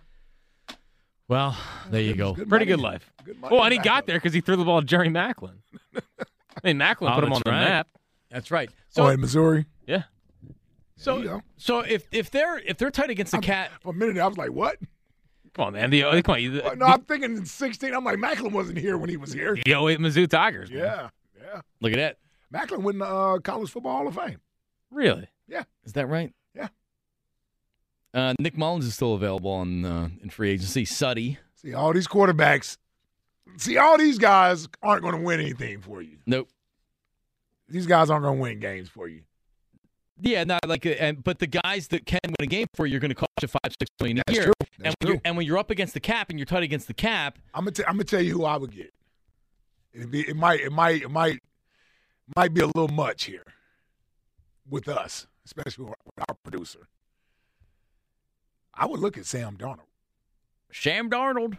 Well, 1.27 1.57
there 1.91 2.01
you 2.01 2.15
go. 2.15 2.35
Pretty 2.35 2.65
good 2.65 2.81
life. 2.81 3.11
Good 3.25 3.41
money 3.41 3.55
Well, 3.55 3.65
and 3.65 3.73
he 3.73 3.79
got 3.79 3.99
up. 4.01 4.07
there 4.07 4.17
because 4.17 4.33
he 4.33 4.41
threw 4.41 4.57
the 4.57 4.65
ball 4.65 4.81
to 4.81 4.87
Jerry 4.87 5.09
Maclin. 5.09 5.57
I 5.97 6.01
mean, 6.65 6.79
Maclin 6.79 7.11
Oh, 7.11 7.15
put 7.17 7.25
him 7.25 7.33
on 7.33 7.43
the 7.45 7.51
right. 7.51 7.65
map. 7.65 7.89
That's 8.31 8.51
right. 8.51 8.71
So, 8.91 9.05
oh, 9.05 9.09
in 9.09 9.21
Missouri. 9.21 9.67
Yeah. 9.87 10.05
So, 10.97 11.43
so 11.57 11.81
if 11.81 12.09
if 12.11 12.31
they're 12.31 12.59
if 12.59 12.77
they're 12.77 12.91
tight 12.91 13.11
against 13.11 13.33
the 13.33 13.39
cat, 13.39 13.71
For 13.81 13.91
a 13.91 13.95
minute, 13.95 14.19
I 14.19 14.27
was 14.27 14.37
like, 14.37 14.51
"What?" 14.51 14.79
Come 15.55 15.67
on, 15.67 15.73
man. 15.75 15.91
The, 15.91 16.03
come 16.23 16.35
on. 16.35 16.43
You, 16.43 16.61
Well, 16.65 16.77
no, 16.77 16.87
I'm 16.87 17.03
thinking 17.03 17.37
in 17.37 17.47
16. 17.47 17.95
I'm 17.95 18.05
like, 18.05 18.19
Maclin 18.19 18.53
wasn't 18.53 18.79
here 18.79 18.99
when 18.99 19.09
he 19.09 19.17
was 19.17 19.33
here. 19.33 19.55
the 19.55 19.73
08 19.73 19.99
Mizzou 19.99 20.29
Tigers. 20.29 20.71
man. 20.71 20.79
Yeah, 20.81 21.09
yeah. 21.41 21.61
look 21.81 21.93
at 21.93 21.97
that. 21.99 22.19
Maclin 22.53 22.83
went 22.83 22.99
the 22.99 23.07
uh, 23.07 23.39
College 23.39 23.71
Football 23.71 23.97
Hall 23.97 24.09
of 24.09 24.15
Fame. 24.15 24.41
Really? 24.91 25.29
Yeah. 25.49 25.65
Is 25.85 25.95
that 25.95 26.07
right? 26.07 26.33
Yeah. 26.55 26.69
Uh, 28.15 28.35
Nick 28.39 28.57
Mullens 28.57 28.85
is 28.85 28.95
still 28.95 29.15
available 29.15 29.51
on 29.51 29.85
uh, 29.85 30.09
in 30.23 30.31
free 30.31 30.51
agency. 30.51 30.85
Suddy, 30.85 31.39
See, 31.55 31.75
all 31.75 31.93
these 31.93 32.09
quarterbacks. 32.09 32.77
See, 33.57 33.77
all 33.79 33.99
these 33.99 34.19
guys 34.19 34.69
aren't 34.83 35.03
going 35.03 35.17
to 35.17 35.23
win 35.23 35.41
anything 35.41 35.81
for 35.81 36.03
you. 36.03 36.19
nope. 36.27 36.49
These 37.69 37.87
guys 37.87 38.11
aren't 38.11 38.25
going 38.25 38.37
to 38.39 38.43
win 38.43 38.61
games 38.61 38.89
for 38.89 39.09
you. 39.09 39.23
Yeah, 40.21 40.43
not 40.45 40.67
like, 40.67 40.85
uh, 40.85 40.91
and 40.91 41.23
but 41.23 41.39
the 41.39 41.47
guys 41.47 41.89
that 41.89 42.05
can 42.07 42.19
win 42.25 42.35
a 42.41 42.47
game 42.47 42.67
for 42.75 42.87
you 42.87 42.97
are 42.97 43.01
going 43.01 43.11
to 43.11 43.15
cost 43.15 43.31
you 43.41 43.49
five, 43.49 43.73
six 43.81 43.91
million 44.01 44.19
a 44.19 44.23
That's 44.27 44.37
year. 44.37 44.45
true. 44.47 44.53
And 44.61 44.87
That's 44.87 44.97
when, 45.01 45.07
true. 45.07 45.15
you're, 45.15 45.21
and 45.25 45.37
when 45.37 45.47
you're 45.47 45.59
up 45.59 45.71
against 45.71 45.95
the 45.95 46.01
cap 46.01 46.31
and 46.31 46.39
you're 46.39 46.47
tight 46.47 46.63
against 46.65 46.89
the 46.89 46.95
cap, 46.95 47.39
I'm 47.55 47.63
gonna, 47.65 47.73
t- 47.73 47.85
I'm 47.87 47.95
gonna 47.95 48.05
tell 48.05 48.21
you 48.23 48.33
who 48.33 48.45
I 48.45 48.57
would 48.57 48.73
get. 48.73 48.93
It'd 49.93 50.11
be, 50.11 50.29
it 50.29 50.35
might, 50.37 50.61
it 50.61 50.73
might, 50.73 51.03
it 51.03 51.11
might, 51.11 51.41
might 52.37 52.53
be 52.53 52.61
a 52.63 52.67
little 52.67 52.89
much 52.89 53.25
here 53.25 53.45
with 54.69 54.89
us, 54.89 55.27
especially 55.45 55.85
with 55.87 55.95
our 56.29 56.35
producer. 56.43 56.89
I 58.75 58.87
would 58.87 59.01
look 59.01 59.17
at 59.19 59.27
Sam 59.27 59.57
Darnold. 59.57 59.87
Sam 60.73 61.11
Darnold. 61.11 61.59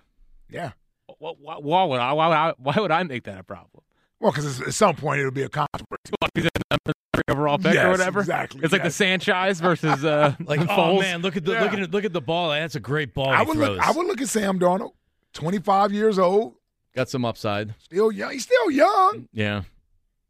Yeah. 0.49 0.72
Why, 1.18 1.34
why, 1.39 1.55
why 1.57 1.84
would 1.86 1.99
I, 1.99 2.14
why, 2.14 2.28
would 2.28 2.34
I, 2.36 2.53
why 2.57 2.76
would 2.78 2.91
I 2.91 3.03
make 3.03 3.24
that 3.24 3.39
a 3.39 3.43
problem? 3.43 3.84
Well, 4.20 4.32
because 4.32 4.61
at 4.61 4.74
some 4.74 4.95
point 4.95 5.20
it'll 5.20 5.32
be 5.32 5.43
a 5.43 5.49
controversy. 5.49 6.13
He's 6.36 6.45
a 6.45 6.49
number 6.72 6.93
three 7.13 7.24
overall 7.30 7.57
pick 7.57 7.74
Yes, 7.74 7.86
or 7.86 7.91
whatever. 7.91 8.20
exactly, 8.20 8.61
It's 8.63 8.74
like 8.74 8.82
the 8.82 8.88
yes. 8.88 8.95
Sanchez 8.95 9.59
versus 9.61 10.03
uh, 10.03 10.36
Like, 10.45 10.61
oh 10.70 10.99
man, 10.99 11.22
look 11.22 11.38
at 11.38 11.45
the 11.45 11.53
Yeah. 11.53 11.63
look 11.63 11.74
at 11.74 11.91
look 11.91 12.03
at 12.05 12.13
the 12.13 12.22
ball. 12.22 12.49
That's 12.49 12.76
a 12.76 12.80
great 12.80 13.13
ball. 13.13 13.30
I 13.30 13.39
he 13.41 13.45
would 13.45 13.55
throws. 13.57 13.78
look. 13.78 13.88
I 13.88 13.91
would 13.91 14.07
look 14.07 14.22
at 14.22 14.28
Sam 14.30 14.59
Darnold, 14.59 14.91
25 15.34 15.93
years 15.93 16.20
old, 16.20 16.55
Got 16.95 17.09
some 17.09 17.24
upside. 17.24 17.76
still 17.80 18.11
young. 18.11 18.32
He's 18.32 18.43
still 18.43 18.72
young. 18.72 19.28
Yeah. 19.32 19.63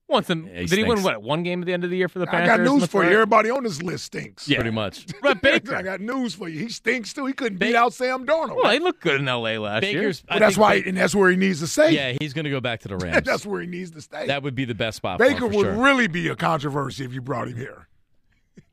Once 0.09 0.27
him, 0.29 0.47
Yeah, 0.47 0.61
he 0.61 0.65
did 0.65 0.77
he 0.79 0.83
win 0.83 1.03
what 1.03 1.21
one 1.21 1.43
game 1.43 1.61
at 1.61 1.65
the 1.67 1.73
end 1.73 1.83
of 1.83 1.89
the 1.91 1.97
year 1.97 2.07
for 2.09 2.17
the 2.19 2.25
Packers? 2.25 2.49
I 2.49 2.57
got 2.57 2.59
news 2.63 2.85
for 2.87 3.03
you. 3.03 3.11
Everybody 3.11 3.49
on 3.51 3.63
this 3.63 3.81
list 3.81 4.05
stinks. 4.05 4.47
Yeah. 4.49 4.57
Pretty 4.57 4.71
much. 4.71 5.05
But 5.21 5.41
Baker. 5.41 5.75
I 5.75 5.83
got 5.83 6.01
news 6.01 6.33
for 6.33 6.49
you. 6.49 6.59
He 6.59 6.69
stinks 6.69 7.13
too. 7.13 7.25
He 7.27 7.33
couldn't 7.33 7.59
Ba- 7.59 7.65
beat 7.65 7.75
out 7.75 7.93
Sam 7.93 8.25
Darnold. 8.25 8.55
Well, 8.55 8.71
he 8.71 8.79
looked 8.79 9.01
good 9.01 9.19
in 9.21 9.27
L.A. 9.27 9.57
last 9.59 9.83
year. 9.83 10.01
Baker's. 10.01 10.23
I 10.27 10.33
Well, 10.35 10.39
that's 10.39 10.57
why, 10.57 10.81
Ba- 10.81 10.87
and 10.89 10.97
that's 10.97 11.13
where 11.13 11.29
he 11.29 11.37
needs 11.37 11.59
to 11.59 11.67
stay. 11.67 11.91
yeah, 11.91 12.17
he's 12.19 12.33
going 12.33 12.45
to 12.45 12.49
go 12.49 12.59
back 12.59 12.79
to 12.81 12.87
the 12.87 12.97
Rams. 13.05 13.25
that's 13.25 13.45
where 13.45 13.61
he 13.61 13.67
needs 13.67 13.91
to 13.91 14.01
stay. 14.01 14.25
that 14.27 14.41
would 14.43 14.55
be 14.55 14.65
the 14.65 14.73
best 14.75 14.97
spot. 14.97 15.19
for 15.19 15.27
Baker 15.27 15.45
would 15.47 15.65
sure. 15.65 15.73
really 15.73 16.07
be 16.07 16.27
a 16.29 16.35
controversy 16.35 17.05
if 17.05 17.13
you 17.13 17.21
brought 17.21 17.47
him 17.47 17.57
here. 17.57 17.87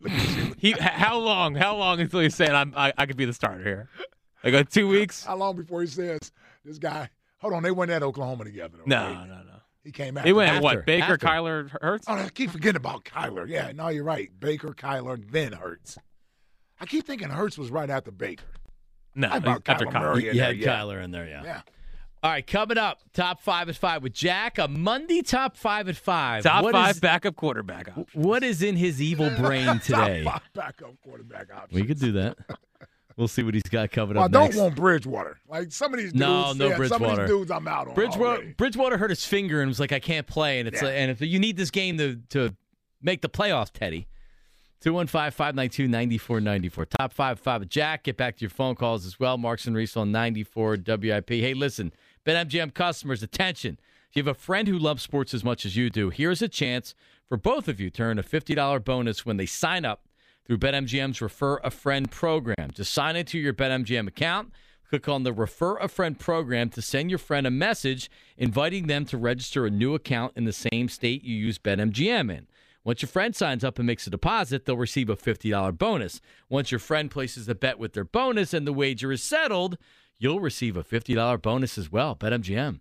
He, 0.58 0.72
how 0.72 1.18
long? 1.18 1.54
How 1.54 1.76
long 1.76 2.00
until 2.00 2.20
he's 2.20 2.34
saying 2.34 2.52
I'm, 2.52 2.72
I, 2.76 2.92
I 2.96 3.06
could 3.06 3.16
be 3.16 3.24
the 3.24 3.32
starter 3.32 3.62
here? 3.62 3.88
Like 4.42 4.54
uh, 4.54 4.64
two 4.68 4.88
weeks? 4.88 5.24
How 5.24 5.36
long 5.36 5.56
before 5.56 5.80
he 5.82 5.86
says 5.86 6.18
this 6.64 6.78
guy? 6.78 7.10
Hold 7.38 7.52
on, 7.52 7.62
they 7.62 7.70
went 7.70 7.90
at 7.90 8.02
Oklahoma 8.02 8.44
together. 8.44 8.78
Though, 8.78 8.84
No, 8.86 9.04
right? 9.04 9.28
no, 9.28 9.34
no. 9.34 9.45
He 9.86 9.92
came 9.92 10.18
out. 10.18 10.26
He 10.26 10.32
went 10.32 10.50
After. 10.50 10.62
what? 10.64 10.84
Baker, 10.84 11.12
After. 11.12 11.16
Kyler, 11.26 11.70
Hurts. 11.80 12.06
Oh, 12.08 12.14
I 12.14 12.28
keep 12.28 12.50
forgetting 12.50 12.76
about 12.76 13.04
Kyler. 13.04 13.48
Yeah, 13.48 13.70
no, 13.72 13.86
you're 13.88 14.02
right. 14.02 14.28
Baker, 14.40 14.70
Kyler, 14.74 15.22
then 15.30 15.52
Hurts. 15.52 15.96
I 16.80 16.86
keep 16.86 17.06
thinking 17.06 17.30
Hurts 17.30 17.56
was 17.56 17.70
right 17.70 17.88
after 17.88 18.10
Baker. 18.10 18.42
No, 19.14 19.28
How 19.28 19.36
about 19.36 19.62
after 19.68 19.86
Kyler 19.86 19.92
Kyler. 19.92 20.00
Murray? 20.00 20.24
You 20.24 20.30
in 20.32 20.36
there, 20.38 20.46
had 20.46 20.56
yeah. 20.58 20.80
Kyler 20.80 21.04
in 21.04 21.10
there, 21.12 21.26
yeah. 21.28 21.42
Yeah. 21.44 21.60
All 22.22 22.32
right, 22.32 22.44
coming 22.44 22.78
up, 22.78 22.98
top 23.12 23.40
five 23.40 23.68
at 23.68 23.76
five 23.76 24.02
with 24.02 24.12
Jack. 24.12 24.58
A 24.58 24.66
Monday 24.66 25.22
top 25.22 25.56
five 25.56 25.88
at 25.88 25.94
five. 25.96 26.42
Top 26.42 26.64
What 26.64 26.72
five 26.72 26.96
is- 26.96 27.00
backup 27.00 27.36
quarterback. 27.36 27.88
option. 27.96 28.06
what 28.14 28.42
is 28.42 28.62
in 28.62 28.74
his 28.74 29.00
evil 29.00 29.30
brain 29.38 29.78
today? 29.78 30.24
Top 30.24 30.42
five 30.42 30.52
backup 30.52 30.94
quarterback 31.04 31.46
options. 31.54 31.80
we 31.80 31.86
could 31.86 32.00
do 32.00 32.10
that. 32.12 32.36
We'll 33.16 33.28
see 33.28 33.42
what 33.42 33.54
he's 33.54 33.62
got 33.62 33.90
covered 33.90 34.16
Well, 34.16 34.26
I 34.26 34.28
don't 34.28 34.42
next. 34.44 34.56
want 34.58 34.76
Bridgewater. 34.76 35.38
Like 35.48 35.72
some 35.72 35.94
of 35.94 35.98
these 35.98 36.12
dudes. 36.12 36.20
No, 36.20 36.52
no 36.52 36.66
yeah, 36.68 36.76
Some 36.76 36.82
of 36.82 36.88
Bridgewater. 37.00 37.22
these 37.22 37.30
dudes 37.30 37.50
I'm 37.50 37.66
out 37.66 37.88
on. 37.88 37.94
Bridgewater, 37.94 38.36
already. 38.42 38.52
Bridgewater 38.52 38.98
hurt 38.98 39.08
his 39.10 39.24
finger 39.24 39.62
and 39.62 39.68
was 39.68 39.80
like, 39.80 39.92
"I 39.92 40.00
can't 40.00 40.26
play." 40.26 40.58
And 40.58 40.68
it's 40.68 40.82
Yeah. 40.82 40.88
like, 40.88 40.96
and 40.98 41.10
if 41.10 41.20
you 41.22 41.38
need 41.38 41.56
this 41.56 41.70
game 41.70 41.96
to 41.98 42.16
to 42.30 42.54
make 43.00 43.22
the 43.22 43.28
playoffs, 43.30 43.70
Teddy, 43.72 44.06
215-592-9494. 44.82 46.86
Top 46.98 47.12
five, 47.12 47.38
five 47.40 47.68
Jack. 47.68 48.04
Get 48.04 48.16
back 48.16 48.36
to 48.36 48.40
your 48.42 48.50
phone 48.50 48.74
calls 48.74 49.06
as 49.06 49.18
well. 49.18 49.38
Marks 49.38 49.66
and 49.66 49.76
Reese 49.76 49.96
on 49.96 50.12
94 50.12 50.76
WIP. 50.76 51.30
Hey, 51.30 51.54
listen, 51.54 51.92
BetMGM 52.24 52.74
customers, 52.74 53.22
attention. 53.22 53.78
If 54.10 54.16
you 54.16 54.20
have 54.20 54.28
a 54.28 54.34
friend 54.38 54.68
who 54.68 54.78
loves 54.78 55.02
sports 55.02 55.34
as 55.34 55.44
much 55.44 55.66
as 55.66 55.76
you 55.76 55.90
do, 55.90 56.10
here's 56.10 56.42
a 56.42 56.48
chance 56.48 56.94
for 57.28 57.36
both 57.36 57.68
of 57.68 57.80
you 57.80 57.90
to 57.90 58.02
earn 58.02 58.18
a 58.18 58.22
$50 58.22 58.84
bonus 58.84 59.26
when 59.26 59.36
they 59.36 59.46
sign 59.46 59.84
up 59.84 60.05
through 60.46 60.58
BetMGM's 60.58 61.20
Refer 61.20 61.60
a 61.64 61.70
Friend 61.70 62.10
program. 62.10 62.70
To 62.74 62.84
sign 62.84 63.16
into 63.16 63.38
your 63.38 63.52
BetMGM 63.52 64.06
account, 64.06 64.52
click 64.88 65.08
on 65.08 65.24
the 65.24 65.32
Refer 65.32 65.76
a 65.78 65.88
Friend 65.88 66.18
program 66.18 66.70
to 66.70 66.82
send 66.82 67.10
your 67.10 67.18
friend 67.18 67.46
a 67.46 67.50
message 67.50 68.10
inviting 68.36 68.86
them 68.86 69.04
to 69.06 69.18
register 69.18 69.66
a 69.66 69.70
new 69.70 69.94
account 69.94 70.32
in 70.36 70.44
the 70.44 70.52
same 70.52 70.88
state 70.88 71.24
you 71.24 71.36
use 71.36 71.58
BetMGM 71.58 72.30
in. 72.30 72.46
Once 72.84 73.02
your 73.02 73.08
friend 73.08 73.34
signs 73.34 73.64
up 73.64 73.78
and 73.78 73.86
makes 73.86 74.06
a 74.06 74.10
deposit, 74.10 74.64
they'll 74.64 74.76
receive 74.76 75.10
a 75.10 75.16
$50 75.16 75.76
bonus. 75.76 76.20
Once 76.48 76.70
your 76.70 76.78
friend 76.78 77.10
places 77.10 77.48
a 77.48 77.54
bet 77.56 77.80
with 77.80 77.94
their 77.94 78.04
bonus 78.04 78.54
and 78.54 78.64
the 78.64 78.72
wager 78.72 79.10
is 79.10 79.24
settled, 79.24 79.76
you'll 80.20 80.38
receive 80.38 80.76
a 80.76 80.84
$50 80.84 81.42
bonus 81.42 81.76
as 81.76 81.90
well. 81.90 82.14
BetMGM. 82.14 82.80